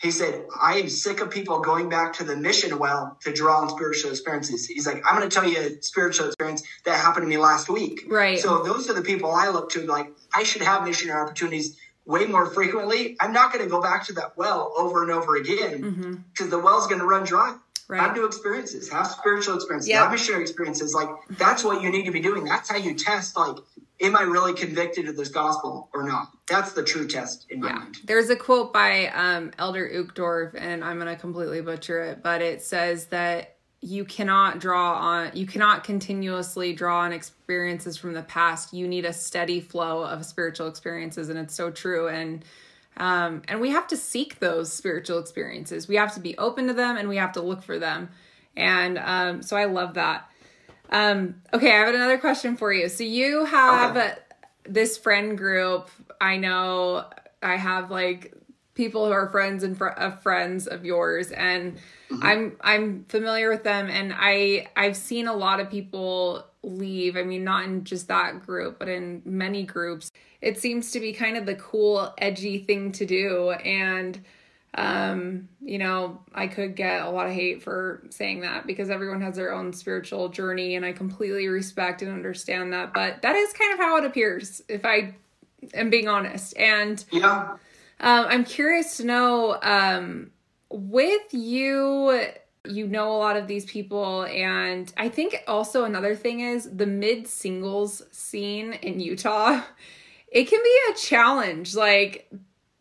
He 0.00 0.10
said, 0.10 0.44
I 0.60 0.78
am 0.78 0.88
sick 0.88 1.20
of 1.20 1.30
people 1.30 1.60
going 1.60 1.88
back 1.88 2.12
to 2.14 2.24
the 2.24 2.36
mission 2.36 2.78
well 2.78 3.16
to 3.22 3.32
draw 3.32 3.60
on 3.60 3.70
spiritual 3.70 4.10
experiences. 4.10 4.66
He's 4.66 4.86
like, 4.86 5.02
I'm 5.08 5.16
going 5.16 5.28
to 5.28 5.34
tell 5.34 5.48
you 5.48 5.58
a 5.58 5.82
spiritual 5.82 6.26
experience 6.26 6.62
that 6.84 6.96
happened 6.96 7.24
to 7.24 7.28
me 7.28 7.38
last 7.38 7.68
week. 7.68 8.04
Right. 8.08 8.38
So 8.38 8.62
those 8.62 8.90
are 8.90 8.92
the 8.94 9.02
people 9.02 9.30
I 9.30 9.48
look 9.48 9.70
to. 9.70 9.86
Like, 9.86 10.12
I 10.34 10.42
should 10.42 10.62
have 10.62 10.84
missionary 10.84 11.20
opportunities 11.20 11.78
way 12.04 12.26
more 12.26 12.46
frequently. 12.46 13.16
I'm 13.20 13.32
not 13.32 13.52
going 13.52 13.64
to 13.64 13.70
go 13.70 13.80
back 13.80 14.04
to 14.06 14.12
that 14.14 14.36
well 14.36 14.74
over 14.76 15.02
and 15.02 15.10
over 15.10 15.36
again 15.36 15.80
because 15.80 15.94
mm-hmm. 15.94 16.50
the 16.50 16.58
well's 16.58 16.86
going 16.86 17.00
to 17.00 17.06
run 17.06 17.24
dry. 17.24 17.56
Right. 17.86 18.00
Have 18.00 18.16
new 18.16 18.24
experiences, 18.24 18.90
have 18.90 19.06
spiritual 19.06 19.56
experiences, 19.56 19.88
yep. 19.88 20.02
have 20.02 20.12
missionary 20.12 20.42
experiences. 20.42 20.94
Like 20.94 21.08
that's 21.30 21.62
what 21.62 21.82
you 21.82 21.90
need 21.90 22.04
to 22.04 22.10
be 22.10 22.20
doing. 22.20 22.44
That's 22.44 22.70
how 22.70 22.76
you 22.76 22.94
test. 22.94 23.36
Like 23.36 23.56
am 24.00 24.16
I 24.16 24.22
really 24.22 24.54
convicted 24.54 25.08
of 25.08 25.16
this 25.16 25.28
gospel 25.28 25.88
or 25.92 26.02
not? 26.02 26.28
That's 26.46 26.72
the 26.72 26.82
true 26.82 27.06
test 27.06 27.46
in 27.50 27.60
my 27.60 27.68
yeah. 27.68 27.74
mind. 27.74 27.96
There's 28.04 28.30
a 28.30 28.36
quote 28.36 28.72
by 28.72 29.08
um, 29.08 29.52
Elder 29.58 29.88
Uchtdorf, 29.88 30.54
and 30.56 30.84
I'm 30.84 30.98
going 30.98 31.14
to 31.14 31.20
completely 31.20 31.60
butcher 31.60 32.02
it, 32.02 32.22
but 32.22 32.42
it 32.42 32.62
says 32.62 33.06
that 33.06 33.56
you 33.80 34.04
cannot 34.04 34.60
draw 34.60 34.94
on, 34.94 35.30
you 35.34 35.46
cannot 35.46 35.84
continuously 35.84 36.72
draw 36.72 37.00
on 37.00 37.12
experiences 37.12 37.96
from 37.96 38.14
the 38.14 38.22
past. 38.22 38.72
You 38.72 38.88
need 38.88 39.04
a 39.04 39.12
steady 39.12 39.60
flow 39.60 40.04
of 40.04 40.24
spiritual 40.24 40.68
experiences, 40.68 41.28
and 41.28 41.38
it's 41.38 41.54
so 41.54 41.70
true. 41.70 42.08
And 42.08 42.44
um, 42.96 43.42
and 43.48 43.60
we 43.60 43.70
have 43.70 43.86
to 43.88 43.96
seek 43.96 44.38
those 44.38 44.72
spiritual 44.72 45.18
experiences. 45.18 45.88
We 45.88 45.96
have 45.96 46.14
to 46.14 46.20
be 46.20 46.36
open 46.38 46.68
to 46.68 46.74
them, 46.74 46.96
and 46.96 47.08
we 47.08 47.16
have 47.16 47.32
to 47.32 47.42
look 47.42 47.62
for 47.62 47.78
them. 47.78 48.10
And 48.56 48.98
um, 48.98 49.42
so 49.42 49.56
I 49.56 49.64
love 49.64 49.94
that. 49.94 50.28
Um, 50.90 51.42
okay, 51.52 51.72
I 51.72 51.86
have 51.86 51.94
another 51.94 52.18
question 52.18 52.56
for 52.56 52.72
you. 52.72 52.88
So 52.88 53.04
you 53.04 53.44
have 53.46 53.96
okay. 53.96 54.14
this 54.64 54.96
friend 54.96 55.36
group. 55.36 55.90
I 56.20 56.36
know 56.36 57.06
I 57.42 57.56
have 57.56 57.90
like 57.90 58.34
people 58.74 59.06
who 59.06 59.12
are 59.12 59.28
friends 59.30 59.62
and 59.62 59.76
fr- 59.76 59.86
of 59.86 60.22
friends 60.22 60.66
of 60.66 60.84
yours, 60.84 61.30
and 61.32 61.74
mm-hmm. 62.10 62.20
I'm 62.22 62.56
I'm 62.60 63.04
familiar 63.08 63.48
with 63.48 63.64
them, 63.64 63.88
and 63.88 64.14
I 64.16 64.68
I've 64.76 64.96
seen 64.96 65.26
a 65.26 65.34
lot 65.34 65.60
of 65.60 65.70
people 65.70 66.44
leave. 66.62 67.16
I 67.16 67.22
mean, 67.22 67.44
not 67.44 67.64
in 67.64 67.84
just 67.84 68.08
that 68.08 68.44
group, 68.44 68.78
but 68.78 68.88
in 68.88 69.22
many 69.24 69.64
groups. 69.64 70.12
It 70.44 70.58
seems 70.58 70.90
to 70.90 71.00
be 71.00 71.14
kind 71.14 71.38
of 71.38 71.46
the 71.46 71.54
cool, 71.54 72.12
edgy 72.18 72.58
thing 72.58 72.92
to 72.92 73.06
do, 73.06 73.50
and 73.50 74.20
um 74.76 75.48
you 75.60 75.78
know 75.78 76.20
i 76.34 76.48
could 76.48 76.74
get 76.74 77.02
a 77.02 77.08
lot 77.08 77.26
of 77.26 77.32
hate 77.32 77.62
for 77.62 78.02
saying 78.10 78.40
that 78.40 78.66
because 78.66 78.90
everyone 78.90 79.20
has 79.20 79.36
their 79.36 79.52
own 79.52 79.72
spiritual 79.72 80.28
journey 80.28 80.74
and 80.74 80.84
i 80.84 80.92
completely 80.92 81.46
respect 81.46 82.02
and 82.02 82.10
understand 82.10 82.72
that. 82.72 82.92
But 82.92 83.22
that 83.22 83.36
is 83.36 83.52
kind 83.52 83.72
of 83.72 83.78
how 83.78 83.96
it 83.98 84.04
appears 84.04 84.62
if 84.68 84.84
i 84.84 85.14
am 85.74 85.90
being 85.90 86.08
honest. 86.08 86.56
And 86.56 87.04
yeah. 87.12 87.56
um, 88.00 88.26
i'm 88.28 88.44
curious 88.44 88.96
to 88.96 89.04
know 89.04 89.58
um 89.62 90.32
with 90.70 91.32
you 91.32 92.20
you 92.66 92.86
know 92.88 93.14
a 93.14 93.18
lot 93.18 93.36
of 93.36 93.46
these 93.46 93.66
people. 93.66 94.24
And 94.24 94.92
i 94.96 95.08
think 95.08 95.44
also 95.46 95.84
another 95.84 96.16
thing 96.16 96.40
is 96.40 96.68
the 96.76 96.86
mid 96.86 97.28
singles 97.28 98.02
scene 98.10 98.72
in 98.72 98.98
utah 98.98 99.62
it 100.34 100.48
can 100.48 100.60
be 100.62 100.78
a 100.90 100.94
challenge 100.94 101.74
like 101.74 102.28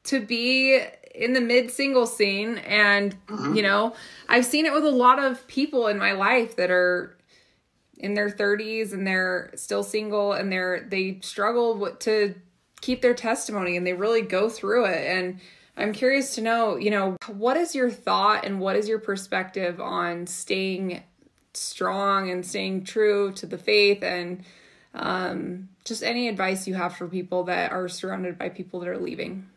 to 0.04 0.20
be 0.20 0.82
in 1.16 1.34
the 1.34 1.39
mid 1.39 1.72
single 1.72 2.08
scene 2.08 2.58
and 2.58 3.16
mm-hmm. 3.28 3.56
you 3.56 3.62
know 3.62 3.95
i've 4.28 4.45
seen 4.45 4.66
it 4.66 4.74
with 4.74 4.84
a 4.84 4.89
lot 4.89 5.20
of 5.20 5.47
people 5.47 5.88
in 5.88 5.97
my 5.97 6.12
life 6.12 6.58
that 6.58 6.72
are 6.72 7.18
in 7.97 8.16
their 8.16 8.30
30s 8.30 8.91
and 8.91 9.08
they're 9.08 9.51
still 9.56 9.84
single 9.84 10.34
and 10.34 10.51
they're 10.51 10.86
they 10.89 11.20
struggle 11.22 11.95
to 11.99 12.36
keep 12.82 13.01
their 13.01 13.14
testimony 13.14 13.78
and 13.78 13.88
they 13.88 13.93
really 13.93 14.22
go 14.22 14.49
through 14.49 14.86
it 14.86 15.08
and 15.08 15.39
i'm 15.78 15.93
curious 15.93 16.36
to 16.36 16.41
know 16.41 16.76
you 16.76 16.89
know 16.89 17.16
what 17.28 17.56
is 17.56 17.76
your 17.76 17.89
thought 17.89 18.43
and 18.43 18.60
what 18.60 18.76
is 18.76 18.89
your 18.89 18.99
perspective 18.99 19.80
on 19.80 20.26
staying 20.26 21.01
strong 21.54 22.32
and 22.32 22.43
staying 22.43 22.84
true 22.84 23.32
to 23.32 23.45
the 23.45 23.58
faith 23.58 24.04
and 24.04 24.43
um, 24.93 25.69
just 25.85 26.03
any 26.03 26.27
advice 26.27 26.67
you 26.67 26.75
have 26.75 26.95
for 26.95 27.07
people 27.07 27.43
that 27.45 27.71
are 27.71 27.87
surrounded 27.87 28.37
by 28.37 28.49
people 28.49 28.79
that 28.79 28.89
are 28.89 28.99
leaving 28.99 29.47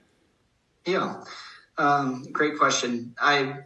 yeah 0.85 1.23
um, 1.79 2.25
great 2.33 2.59
question. 2.59 3.15
I 3.21 3.59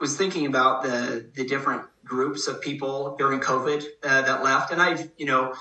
was 0.00 0.16
thinking 0.16 0.46
about 0.46 0.82
the 0.82 1.28
the 1.34 1.44
different 1.44 1.82
groups 2.04 2.48
of 2.48 2.60
people 2.60 3.16
during 3.18 3.40
COVID 3.40 3.84
uh, 4.02 4.22
that 4.22 4.42
left, 4.42 4.72
and 4.72 4.82
I've 4.82 5.10
you 5.16 5.26
know 5.26 5.54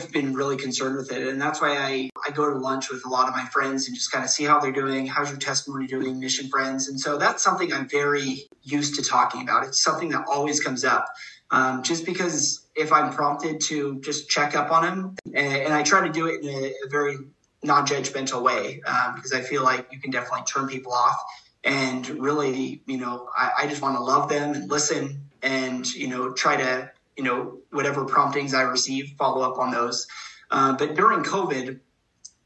I've 0.00 0.12
been 0.12 0.34
really 0.34 0.56
concerned 0.56 0.96
with 0.96 1.10
it, 1.10 1.26
and 1.26 1.40
that's 1.40 1.60
why 1.60 1.76
I 1.78 2.10
I 2.26 2.30
go 2.32 2.50
to 2.50 2.58
lunch 2.58 2.90
with 2.90 3.06
a 3.06 3.08
lot 3.08 3.28
of 3.28 3.34
my 3.34 3.46
friends 3.46 3.86
and 3.86 3.96
just 3.96 4.12
kind 4.12 4.24
of 4.24 4.30
see 4.30 4.44
how 4.44 4.58
they're 4.60 4.72
doing. 4.72 5.06
How's 5.06 5.30
your 5.30 5.38
testimony 5.38 5.86
doing, 5.86 6.20
mission 6.20 6.48
friends? 6.48 6.88
And 6.88 7.00
so 7.00 7.16
that's 7.16 7.42
something 7.42 7.72
I'm 7.72 7.88
very 7.88 8.46
used 8.62 8.96
to 8.96 9.02
talking 9.02 9.42
about. 9.42 9.64
It's 9.64 9.82
something 9.82 10.10
that 10.10 10.26
always 10.30 10.60
comes 10.60 10.84
up, 10.84 11.06
um, 11.50 11.82
just 11.82 12.04
because 12.04 12.66
if 12.74 12.92
I'm 12.92 13.12
prompted 13.12 13.60
to 13.62 14.00
just 14.00 14.28
check 14.28 14.54
up 14.54 14.70
on 14.70 14.82
them, 14.82 15.16
and, 15.26 15.56
and 15.56 15.74
I 15.74 15.82
try 15.82 16.06
to 16.06 16.12
do 16.12 16.26
it 16.26 16.42
in 16.42 16.48
a, 16.48 16.66
a 16.84 16.88
very 16.88 17.16
non-judgmental 17.62 18.42
way 18.42 18.82
um, 18.82 19.14
because 19.14 19.32
I 19.32 19.40
feel 19.40 19.62
like 19.62 19.88
you 19.90 19.98
can 19.98 20.10
definitely 20.10 20.44
turn 20.44 20.68
people 20.68 20.92
off 20.92 21.16
and 21.64 22.08
really, 22.08 22.80
you 22.86 22.96
know, 22.96 23.28
I, 23.36 23.50
I 23.60 23.66
just 23.66 23.82
want 23.82 23.96
to 23.96 24.02
love 24.02 24.28
them 24.28 24.54
and 24.54 24.70
listen 24.70 25.22
and, 25.42 25.86
you 25.94 26.06
know, 26.06 26.32
try 26.32 26.56
to, 26.56 26.90
you 27.16 27.24
know, 27.24 27.58
whatever 27.70 28.04
promptings 28.04 28.54
I 28.54 28.62
receive, 28.62 29.14
follow 29.18 29.42
up 29.42 29.58
on 29.58 29.72
those. 29.72 30.06
Uh, 30.50 30.76
but 30.76 30.94
during 30.94 31.24
COVID, 31.24 31.80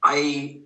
I 0.02 0.60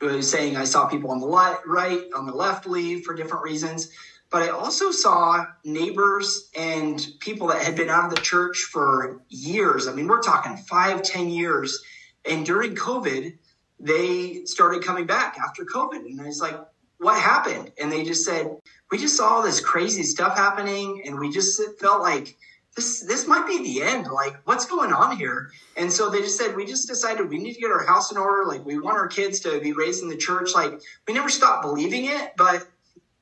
was 0.00 0.30
saying 0.30 0.56
I 0.56 0.62
saw 0.64 0.86
people 0.86 1.10
on 1.10 1.20
the 1.20 1.26
right, 1.26 2.04
on 2.14 2.24
the 2.26 2.32
left 2.32 2.66
leave 2.66 3.04
for 3.04 3.14
different 3.14 3.42
reasons. 3.42 3.90
But 4.30 4.42
I 4.42 4.48
also 4.48 4.90
saw 4.90 5.46
neighbors 5.64 6.50
and 6.56 7.06
people 7.20 7.46
that 7.48 7.62
had 7.62 7.76
been 7.76 7.88
out 7.88 8.04
of 8.04 8.10
the 8.14 8.20
church 8.20 8.68
for 8.70 9.22
years. 9.28 9.88
I 9.88 9.94
mean, 9.94 10.06
we're 10.06 10.20
talking 10.20 10.56
five, 10.56 11.02
ten 11.02 11.30
years. 11.30 11.82
And 12.26 12.44
during 12.44 12.74
COVID, 12.74 13.38
they 13.80 14.44
started 14.44 14.82
coming 14.84 15.06
back 15.06 15.38
after 15.38 15.64
COVID. 15.64 16.04
And 16.04 16.20
I 16.20 16.26
was 16.26 16.42
like, 16.42 16.58
what 16.98 17.18
happened? 17.20 17.72
And 17.80 17.90
they 17.90 18.04
just 18.04 18.24
said, 18.24 18.54
we 18.90 18.98
just 18.98 19.16
saw 19.16 19.36
all 19.36 19.42
this 19.42 19.60
crazy 19.60 20.02
stuff 20.02 20.36
happening. 20.36 21.02
And 21.06 21.18
we 21.18 21.30
just 21.30 21.60
felt 21.78 22.02
like 22.02 22.36
this, 22.76 23.00
this 23.00 23.26
might 23.26 23.46
be 23.46 23.62
the 23.62 23.82
end. 23.82 24.08
Like, 24.08 24.36
what's 24.44 24.66
going 24.66 24.92
on 24.92 25.16
here? 25.16 25.50
And 25.76 25.90
so 25.90 26.10
they 26.10 26.20
just 26.20 26.36
said, 26.36 26.54
we 26.54 26.66
just 26.66 26.86
decided 26.86 27.30
we 27.30 27.38
need 27.38 27.54
to 27.54 27.60
get 27.60 27.70
our 27.70 27.86
house 27.86 28.12
in 28.12 28.18
order. 28.18 28.44
Like, 28.46 28.64
we 28.66 28.78
want 28.78 28.98
our 28.98 29.08
kids 29.08 29.40
to 29.40 29.58
be 29.60 29.72
raised 29.72 30.02
in 30.02 30.10
the 30.10 30.16
church. 30.16 30.54
Like, 30.54 30.80
we 31.06 31.14
never 31.14 31.30
stopped 31.30 31.62
believing 31.62 32.06
it, 32.06 32.32
but 32.36 32.66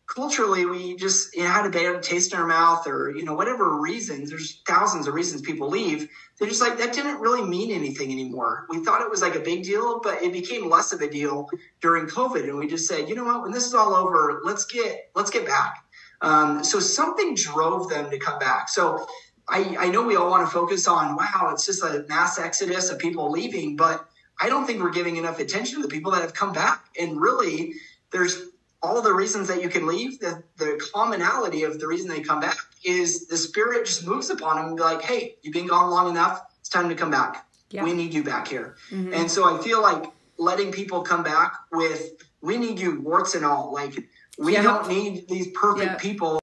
culturally 0.06 0.66
we 0.66 0.96
just 0.96 1.36
had 1.36 1.66
a 1.66 1.70
bad 1.70 2.02
taste 2.02 2.32
in 2.32 2.38
our 2.38 2.46
mouth 2.46 2.86
or 2.86 3.10
you 3.16 3.24
know 3.24 3.34
whatever 3.34 3.80
reasons 3.80 4.30
there's 4.30 4.62
thousands 4.66 5.06
of 5.06 5.14
reasons 5.14 5.42
people 5.42 5.68
leave 5.68 6.08
they're 6.38 6.48
just 6.48 6.60
like 6.60 6.78
that 6.78 6.92
didn't 6.92 7.20
really 7.20 7.42
mean 7.42 7.70
anything 7.70 8.12
anymore. 8.12 8.66
We 8.68 8.84
thought 8.84 9.00
it 9.00 9.10
was 9.10 9.22
like 9.22 9.34
a 9.34 9.40
big 9.40 9.62
deal 9.64 10.00
but 10.02 10.22
it 10.22 10.32
became 10.32 10.68
less 10.68 10.92
of 10.92 11.00
a 11.00 11.10
deal 11.10 11.48
during 11.80 12.06
covid 12.06 12.44
and 12.44 12.56
we 12.56 12.66
just 12.66 12.86
said 12.86 13.08
you 13.08 13.14
know 13.14 13.24
what? 13.24 13.42
When 13.42 13.52
this 13.52 13.66
is 13.66 13.74
all 13.74 13.94
over 13.94 14.40
let's 14.44 14.64
get 14.64 15.10
let's 15.14 15.30
get 15.30 15.46
back. 15.46 15.82
Um, 16.22 16.64
so 16.64 16.80
something 16.80 17.34
drove 17.34 17.88
them 17.88 18.10
to 18.10 18.18
come 18.18 18.38
back. 18.38 18.68
So 18.68 19.06
I, 19.48 19.76
I 19.78 19.88
know 19.88 20.02
we 20.02 20.16
all 20.16 20.30
want 20.30 20.46
to 20.46 20.52
focus 20.52 20.88
on 20.88 21.16
wow 21.16 21.50
it's 21.52 21.66
just 21.66 21.82
a 21.82 22.04
mass 22.08 22.38
exodus 22.38 22.90
of 22.90 22.98
people 22.98 23.30
leaving 23.30 23.76
but 23.76 24.04
i 24.40 24.48
don't 24.48 24.66
think 24.66 24.82
we're 24.82 24.90
giving 24.90 25.18
enough 25.18 25.38
attention 25.38 25.76
to 25.76 25.82
the 25.82 25.88
people 25.88 26.10
that 26.10 26.20
have 26.20 26.34
come 26.34 26.52
back 26.52 26.86
and 27.00 27.20
really 27.20 27.74
there's 28.10 28.45
all 28.86 28.96
of 28.96 29.02
the 29.02 29.12
reasons 29.12 29.48
that 29.48 29.60
you 29.60 29.68
can 29.68 29.84
leave, 29.84 30.20
the, 30.20 30.42
the 30.58 30.80
commonality 30.94 31.64
of 31.64 31.80
the 31.80 31.86
reason 31.88 32.08
they 32.08 32.20
come 32.20 32.38
back 32.38 32.56
is 32.84 33.26
the 33.26 33.36
spirit 33.36 33.84
just 33.84 34.06
moves 34.06 34.30
upon 34.30 34.56
them 34.56 34.66
and 34.66 34.76
be 34.76 34.82
like, 34.82 35.02
hey, 35.02 35.34
you've 35.42 35.52
been 35.52 35.66
gone 35.66 35.90
long 35.90 36.08
enough. 36.08 36.42
It's 36.60 36.68
time 36.68 36.88
to 36.88 36.94
come 36.94 37.10
back. 37.10 37.48
Yeah. 37.70 37.82
We 37.82 37.92
need 37.92 38.14
you 38.14 38.22
back 38.22 38.46
here. 38.46 38.76
Mm-hmm. 38.92 39.12
And 39.12 39.28
so 39.28 39.44
I 39.44 39.60
feel 39.60 39.82
like 39.82 40.04
letting 40.38 40.70
people 40.70 41.02
come 41.02 41.24
back 41.24 41.52
with, 41.72 42.12
we 42.42 42.56
need 42.58 42.78
you 42.78 43.00
warts 43.00 43.34
and 43.34 43.44
all. 43.44 43.72
Like, 43.72 44.08
we 44.38 44.52
yeah. 44.52 44.62
don't 44.62 44.88
need 44.88 45.26
these 45.28 45.48
perfect 45.48 45.92
yeah. 45.92 45.98
people 45.98 46.40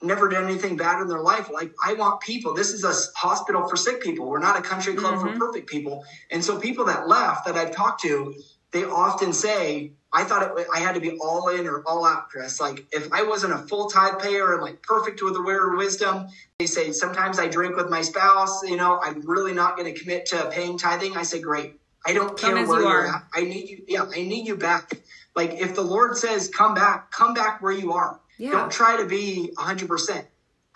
never 0.00 0.28
done 0.28 0.44
anything 0.44 0.76
bad 0.76 1.02
in 1.02 1.08
their 1.08 1.20
life. 1.20 1.50
Like 1.50 1.72
I 1.84 1.94
want 1.94 2.20
people. 2.20 2.54
This 2.54 2.72
is 2.72 2.84
a 2.84 2.94
hospital 3.18 3.68
for 3.68 3.76
sick 3.76 4.02
people. 4.02 4.26
We're 4.26 4.38
not 4.38 4.58
a 4.58 4.62
country 4.62 4.94
club 4.94 5.14
mm-hmm. 5.14 5.32
for 5.34 5.46
perfect 5.46 5.68
people. 5.68 6.04
And 6.30 6.44
so 6.44 6.58
people 6.58 6.84
that 6.86 7.08
left 7.08 7.46
that 7.46 7.56
I've 7.56 7.74
talked 7.74 8.02
to, 8.02 8.34
they 8.70 8.84
often 8.84 9.32
say, 9.32 9.92
I 10.14 10.24
thought 10.24 10.56
it, 10.58 10.66
I 10.72 10.78
had 10.78 10.94
to 10.94 11.00
be 11.00 11.18
all 11.18 11.48
in 11.48 11.66
or 11.66 11.82
all 11.86 12.04
out, 12.06 12.28
Chris. 12.30 12.60
Like 12.60 12.86
if 12.92 13.12
I 13.12 13.22
wasn't 13.24 13.52
a 13.52 13.58
full 13.58 13.88
tithe 13.90 14.20
payer 14.20 14.52
and 14.54 14.62
like 14.62 14.80
perfect 14.82 15.22
with 15.22 15.34
the 15.34 15.42
word 15.42 15.72
of 15.72 15.78
wisdom, 15.78 16.28
they 16.58 16.66
say 16.66 16.92
sometimes 16.92 17.38
I 17.38 17.48
drink 17.48 17.76
with 17.76 17.90
my 17.90 18.00
spouse. 18.02 18.62
You 18.62 18.76
know, 18.76 19.00
I'm 19.02 19.22
really 19.28 19.52
not 19.52 19.76
going 19.76 19.92
to 19.92 19.98
commit 20.00 20.26
to 20.26 20.48
paying 20.50 20.78
tithing. 20.78 21.16
I 21.16 21.24
say, 21.24 21.40
great. 21.40 21.74
I 22.06 22.12
don't 22.12 22.38
care 22.38 22.54
where 22.66 22.80
you 22.80 22.86
are. 22.86 23.06
at. 23.06 23.24
I 23.34 23.42
need 23.42 23.68
you. 23.68 23.84
Yeah, 23.88 24.04
I 24.04 24.22
need 24.22 24.46
you 24.46 24.56
back. 24.56 24.92
Like 25.34 25.54
if 25.54 25.74
the 25.74 25.82
Lord 25.82 26.16
says, 26.16 26.48
come 26.48 26.74
back, 26.74 27.10
come 27.10 27.34
back 27.34 27.60
where 27.60 27.72
you 27.72 27.92
are. 27.92 28.20
Yeah. 28.38 28.52
Don't 28.52 28.70
try 28.70 28.96
to 28.96 29.06
be 29.06 29.50
100%. 29.56 30.26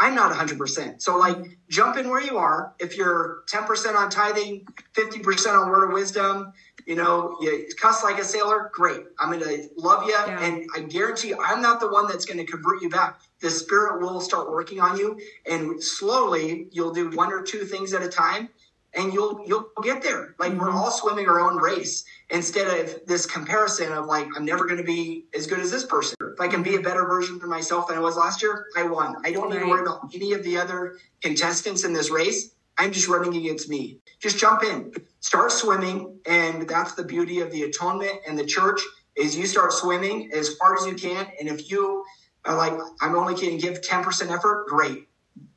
I'm 0.01 0.15
not 0.15 0.33
100%. 0.33 1.03
So, 1.03 1.19
like, 1.19 1.37
jump 1.69 1.97
in 1.97 2.09
where 2.09 2.21
you 2.23 2.39
are. 2.39 2.73
If 2.79 2.97
you're 2.97 3.39
10% 3.51 3.97
on 3.97 4.11
tithing, 4.11 4.65
50% 4.95 5.61
on 5.61 5.69
word 5.71 5.89
of 5.89 5.93
wisdom, 5.93 6.53
you 6.89 6.95
know, 6.95 7.37
you 7.43 7.67
cuss 7.79 8.03
like 8.03 8.19
a 8.19 8.25
sailor, 8.25 8.71
great. 8.73 9.03
I'm 9.19 9.31
going 9.31 9.45
to 9.45 9.69
love 9.77 10.05
you. 10.05 10.13
Yeah. 10.13 10.43
And 10.43 10.67
I 10.75 10.81
guarantee 10.81 11.29
you, 11.29 11.39
I'm 11.39 11.61
not 11.61 11.81
the 11.81 11.89
one 11.89 12.09
that's 12.09 12.25
going 12.25 12.39
to 12.39 12.51
convert 12.51 12.81
you 12.81 12.89
back. 12.89 13.21
The 13.41 13.51
Spirit 13.51 14.01
will 14.01 14.23
start 14.23 14.51
working 14.51 14.81
on 14.81 14.97
you. 14.97 15.21
And 15.45 15.83
slowly, 15.83 16.67
you'll 16.73 16.95
do 16.95 17.11
one 17.11 17.31
or 17.31 17.43
two 17.43 17.67
things 17.67 17.93
at 17.93 18.03
a 18.03 18.09
time 18.09 18.49
and 18.95 19.13
you'll 19.13 19.45
you'll 19.47 19.71
get 19.83 20.03
there. 20.03 20.35
Like 20.39 20.53
mm-hmm. 20.53 20.61
we're 20.61 20.71
all 20.71 20.91
swimming 20.91 21.29
our 21.29 21.41
own 21.41 21.59
race 21.59 22.05
instead 22.31 22.67
of 22.67 23.07
this 23.07 23.27
comparison 23.27 23.93
of 23.93 24.07
like 24.07 24.27
I'm 24.35 24.47
never 24.47 24.65
going 24.65 24.79
to 24.79 24.83
be 24.83 25.27
as 25.35 25.47
good 25.47 25.61
as 25.61 25.71
this 25.71 25.85
person. 25.85 26.17
If 26.21 26.41
I 26.41 26.49
can 26.49 26.63
be 26.63 26.77
a 26.77 26.81
better 26.81 27.05
version 27.05 27.37
of 27.37 27.43
myself 27.49 27.89
than 27.89 27.99
I 27.99 28.01
was 28.01 28.17
last 28.17 28.41
year, 28.41 28.67
I 28.79 28.85
won. 28.85 29.17
I 29.25 29.33
don't 29.33 29.51
need 29.51 29.59
to 29.59 29.67
worry 29.67 29.83
about 29.83 30.11
any 30.15 30.33
of 30.33 30.43
the 30.43 30.57
other 30.57 30.97
contestants 31.21 31.85
in 31.85 31.93
this 31.93 32.11
race. 32.11 32.55
I'm 32.79 32.93
just 32.93 33.09
running 33.09 33.37
against 33.37 33.69
me. 33.69 33.99
Just 34.21 34.39
jump 34.39 34.63
in, 34.63 34.93
start 35.21 35.53
swimming, 35.53 36.19
and 36.27 36.69
that's 36.69 36.95
the 36.95 37.05
beauty 37.05 37.41
of 37.41 37.51
the 37.51 37.63
atonement 37.63 38.21
and 38.27 38.39
the 38.39 38.47
church 38.47 38.81
is 39.17 39.37
you 39.37 39.47
start 39.47 39.73
swimming 39.73 40.31
as 40.33 40.57
hard 40.61 40.79
as 40.79 40.87
you 40.87 40.95
can, 40.95 41.27
and 41.41 41.49
if 41.49 41.71
you 41.71 42.05
are 42.45 42.57
like 42.57 42.73
I'm 43.01 43.17
only 43.17 43.35
going 43.35 43.59
give 43.59 43.81
10% 43.81 44.31
effort, 44.31 44.67
great 44.69 45.09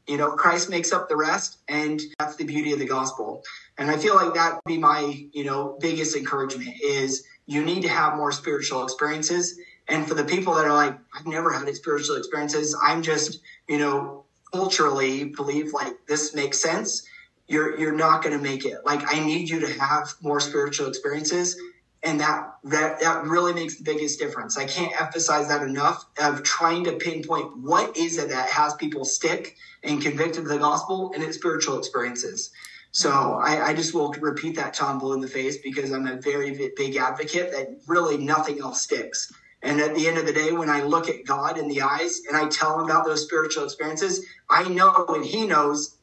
you 0.07 0.17
know, 0.17 0.31
Christ 0.31 0.69
makes 0.69 0.91
up 0.91 1.07
the 1.07 1.15
rest, 1.15 1.59
and 1.67 2.01
that's 2.19 2.35
the 2.35 2.43
beauty 2.43 2.73
of 2.73 2.79
the 2.79 2.85
gospel. 2.85 3.43
And 3.77 3.89
I 3.89 3.97
feel 3.97 4.15
like 4.15 4.33
that 4.33 4.55
would 4.55 4.69
be 4.69 4.77
my, 4.77 5.27
you 5.31 5.45
know, 5.45 5.77
biggest 5.79 6.15
encouragement 6.15 6.75
is 6.83 7.23
you 7.45 7.63
need 7.63 7.81
to 7.83 7.87
have 7.87 8.17
more 8.17 8.31
spiritual 8.31 8.83
experiences. 8.83 9.57
And 9.87 10.07
for 10.07 10.13
the 10.13 10.23
people 10.23 10.53
that 10.55 10.65
are 10.65 10.73
like, 10.73 10.97
I've 11.17 11.27
never 11.27 11.51
had 11.53 11.73
spiritual 11.75 12.17
experiences, 12.17 12.75
I'm 12.83 13.01
just, 13.01 13.39
you 13.69 13.77
know, 13.77 14.25
culturally 14.51 15.25
believe 15.25 15.71
like 15.71 15.93
this 16.07 16.35
makes 16.35 16.59
sense. 16.59 17.07
You're 17.51 17.77
you're 17.79 17.95
not 17.95 18.23
going 18.23 18.35
to 18.35 18.41
make 18.41 18.65
it. 18.65 18.79
Like 18.85 19.01
I 19.13 19.19
need 19.19 19.49
you 19.49 19.59
to 19.59 19.79
have 19.79 20.13
more 20.21 20.39
spiritual 20.39 20.87
experiences 20.87 21.57
and 22.03 22.19
that 22.19 22.55
that 22.63 22.99
that 22.99 23.25
really 23.25 23.53
makes 23.53 23.77
the 23.77 23.83
biggest 23.83 24.19
difference. 24.19 24.57
I 24.57 24.65
can't 24.65 24.99
emphasize 24.99 25.47
that 25.49 25.61
enough 25.61 26.05
of 26.19 26.43
trying 26.43 26.83
to 26.85 26.93
pinpoint 26.93 27.57
what 27.57 27.95
is 27.95 28.17
it 28.17 28.29
that 28.29 28.49
has 28.49 28.73
people 28.75 29.05
stick 29.05 29.55
and 29.83 30.01
convicted 30.01 30.43
of 30.43 30.49
the 30.49 30.57
gospel 30.57 31.11
and 31.13 31.23
its 31.23 31.37
spiritual 31.37 31.77
experiences. 31.77 32.51
So 32.91 33.39
I, 33.41 33.67
I 33.67 33.73
just 33.73 33.93
will 33.93 34.11
repeat 34.13 34.55
that 34.57 34.73
Tom 34.73 34.99
Blue 34.99 35.13
in 35.13 35.21
the 35.21 35.27
face 35.27 35.57
because 35.57 35.91
I'm 35.91 36.07
a 36.07 36.17
very 36.17 36.71
big 36.75 36.95
advocate 36.97 37.51
that 37.51 37.69
really 37.87 38.17
nothing 38.17 38.59
else 38.59 38.81
sticks. 38.81 39.31
And 39.63 39.79
at 39.79 39.95
the 39.95 40.07
end 40.07 40.17
of 40.17 40.25
the 40.25 40.33
day, 40.33 40.51
when 40.51 40.69
I 40.69 40.81
look 40.81 41.07
at 41.07 41.25
God 41.25 41.57
in 41.57 41.67
the 41.67 41.83
eyes 41.83 42.21
and 42.27 42.35
I 42.35 42.49
tell 42.49 42.79
him 42.79 42.85
about 42.85 43.05
those 43.05 43.23
spiritual 43.23 43.63
experiences, 43.63 44.25
I 44.49 44.67
know 44.67 45.05
and 45.09 45.23
he 45.23 45.45
knows 45.45 45.97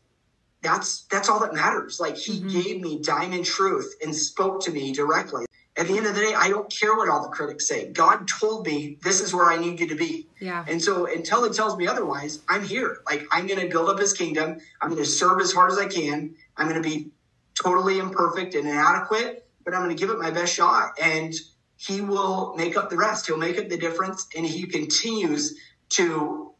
that's 0.62 1.02
that's 1.02 1.28
all 1.28 1.40
that 1.40 1.54
matters. 1.54 2.00
Like 2.00 2.16
he 2.16 2.40
mm-hmm. 2.40 2.48
gave 2.48 2.80
me 2.80 3.00
diamond 3.00 3.44
truth 3.44 3.94
and 4.02 4.14
spoke 4.14 4.62
to 4.64 4.70
me 4.70 4.92
directly 4.92 5.46
at 5.78 5.86
the 5.86 5.96
end 5.96 6.06
of 6.06 6.14
the 6.16 6.20
day, 6.20 6.34
I 6.34 6.48
don't 6.48 6.68
care 6.68 6.96
what 6.96 7.08
all 7.08 7.22
the 7.22 7.28
critics 7.28 7.68
say. 7.68 7.88
God 7.92 8.26
told 8.26 8.66
me 8.66 8.98
this 9.02 9.20
is 9.20 9.32
where 9.32 9.46
I 9.46 9.56
need 9.56 9.78
you 9.78 9.86
to 9.86 9.94
be. 9.94 10.26
Yeah. 10.40 10.64
And 10.66 10.82
so 10.82 11.06
until 11.06 11.44
it 11.44 11.54
tells 11.54 11.76
me 11.76 11.86
otherwise, 11.86 12.40
I'm 12.48 12.64
here. 12.64 12.98
Like 13.06 13.26
I'm 13.30 13.46
going 13.46 13.60
to 13.60 13.68
build 13.68 13.88
up 13.88 13.98
his 13.98 14.12
kingdom. 14.12 14.58
I'm 14.82 14.90
going 14.90 15.02
to 15.02 15.08
serve 15.08 15.40
as 15.40 15.52
hard 15.52 15.70
as 15.70 15.78
I 15.78 15.86
can. 15.86 16.34
I'm 16.56 16.68
going 16.68 16.82
to 16.82 16.88
be 16.88 17.10
totally 17.54 18.00
imperfect 18.00 18.56
and 18.56 18.66
inadequate, 18.66 19.48
but 19.64 19.72
I'm 19.72 19.84
going 19.84 19.96
to 19.96 20.00
give 20.00 20.10
it 20.10 20.18
my 20.18 20.32
best 20.32 20.52
shot. 20.52 20.98
And 21.00 21.32
he 21.76 22.00
will 22.00 22.56
make 22.56 22.76
up 22.76 22.90
the 22.90 22.96
rest. 22.96 23.28
He'll 23.28 23.36
make 23.36 23.56
up 23.56 23.68
the 23.68 23.78
difference. 23.78 24.26
And 24.36 24.44
he 24.44 24.66
continues 24.66 25.56
to 25.90 26.54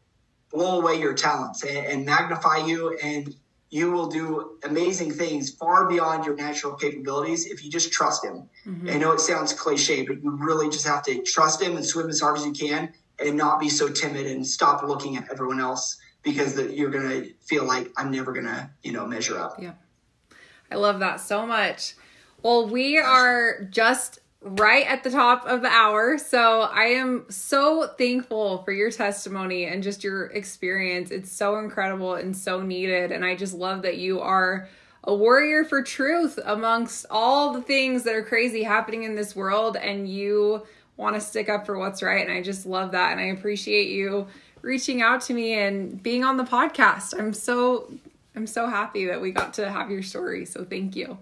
blow 0.49 0.79
away 0.79 0.97
your 0.97 1.13
talents 1.13 1.63
and, 1.63 1.85
and 1.85 2.05
magnify 2.05 2.65
you 2.65 2.97
and 3.03 3.35
you 3.69 3.91
will 3.91 4.07
do 4.07 4.57
amazing 4.63 5.11
things 5.11 5.51
far 5.51 5.87
beyond 5.87 6.25
your 6.25 6.35
natural 6.35 6.73
capabilities 6.73 7.45
if 7.45 7.63
you 7.63 7.69
just 7.69 7.91
trust 7.91 8.25
him. 8.25 8.49
Mm-hmm. 8.65 8.89
I 8.89 8.97
know 8.97 9.11
it 9.11 9.19
sounds 9.19 9.53
cliche, 9.53 10.03
but 10.03 10.23
you 10.23 10.31
really 10.31 10.69
just 10.69 10.87
have 10.87 11.03
to 11.03 11.21
trust 11.21 11.61
him 11.61 11.77
and 11.77 11.85
swim 11.85 12.09
as 12.09 12.19
hard 12.19 12.37
as 12.37 12.45
you 12.45 12.51
can 12.51 12.91
and 13.19 13.37
not 13.37 13.59
be 13.59 13.69
so 13.69 13.87
timid 13.89 14.25
and 14.25 14.45
stop 14.45 14.81
looking 14.81 15.17
at 15.17 15.29
everyone 15.31 15.59
else 15.59 15.99
because 16.23 16.55
the, 16.55 16.73
you're 16.73 16.89
going 16.89 17.09
to 17.09 17.33
feel 17.41 17.63
like 17.63 17.91
I'm 17.95 18.11
never 18.11 18.33
going 18.33 18.45
to, 18.45 18.69
you 18.81 18.91
know, 18.91 19.05
measure 19.05 19.39
up. 19.39 19.61
Yeah. 19.61 19.73
I 20.71 20.75
love 20.75 20.99
that 20.99 21.19
so 21.19 21.45
much. 21.45 21.95
Well, 22.41 22.67
we 22.67 22.97
are 22.97 23.63
just 23.69 24.19
right 24.41 24.85
at 24.87 25.03
the 25.03 25.11
top 25.11 25.45
of 25.45 25.61
the 25.61 25.67
hour. 25.67 26.17
So 26.17 26.61
I 26.61 26.85
am 26.85 27.25
so 27.29 27.87
thankful 27.97 28.63
for 28.63 28.71
your 28.71 28.89
testimony 28.89 29.65
and 29.65 29.83
just 29.83 30.03
your 30.03 30.27
experience. 30.27 31.11
It's 31.11 31.31
so 31.31 31.59
incredible 31.59 32.15
and 32.15 32.35
so 32.35 32.61
needed. 32.61 33.11
And 33.11 33.25
I 33.25 33.35
just 33.35 33.53
love 33.53 33.81
that 33.81 33.97
you 33.97 34.21
are 34.21 34.69
a 35.03 35.13
warrior 35.13 35.65
for 35.65 35.81
truth 35.81 36.39
amongst 36.45 37.05
all 37.09 37.53
the 37.53 37.61
things 37.61 38.03
that 38.03 38.15
are 38.15 38.23
crazy 38.23 38.63
happening 38.63 39.03
in 39.03 39.15
this 39.15 39.35
world. 39.35 39.75
And 39.75 40.07
you 40.07 40.65
want 40.95 41.15
to 41.15 41.21
stick 41.21 41.49
up 41.49 41.65
for 41.65 41.77
what's 41.77 42.01
right. 42.01 42.25
And 42.25 42.35
I 42.35 42.41
just 42.41 42.65
love 42.65 42.91
that. 42.91 43.11
And 43.11 43.19
I 43.19 43.25
appreciate 43.25 43.89
you 43.89 44.27
reaching 44.61 45.01
out 45.01 45.21
to 45.21 45.33
me 45.33 45.53
and 45.53 46.01
being 46.01 46.23
on 46.23 46.37
the 46.37 46.43
podcast. 46.43 47.17
I'm 47.17 47.33
so 47.33 47.91
I'm 48.35 48.47
so 48.47 48.67
happy 48.67 49.07
that 49.07 49.19
we 49.19 49.31
got 49.31 49.55
to 49.55 49.69
have 49.69 49.89
your 49.89 50.03
story. 50.03 50.45
So 50.45 50.63
thank 50.63 50.95
you. 50.95 51.17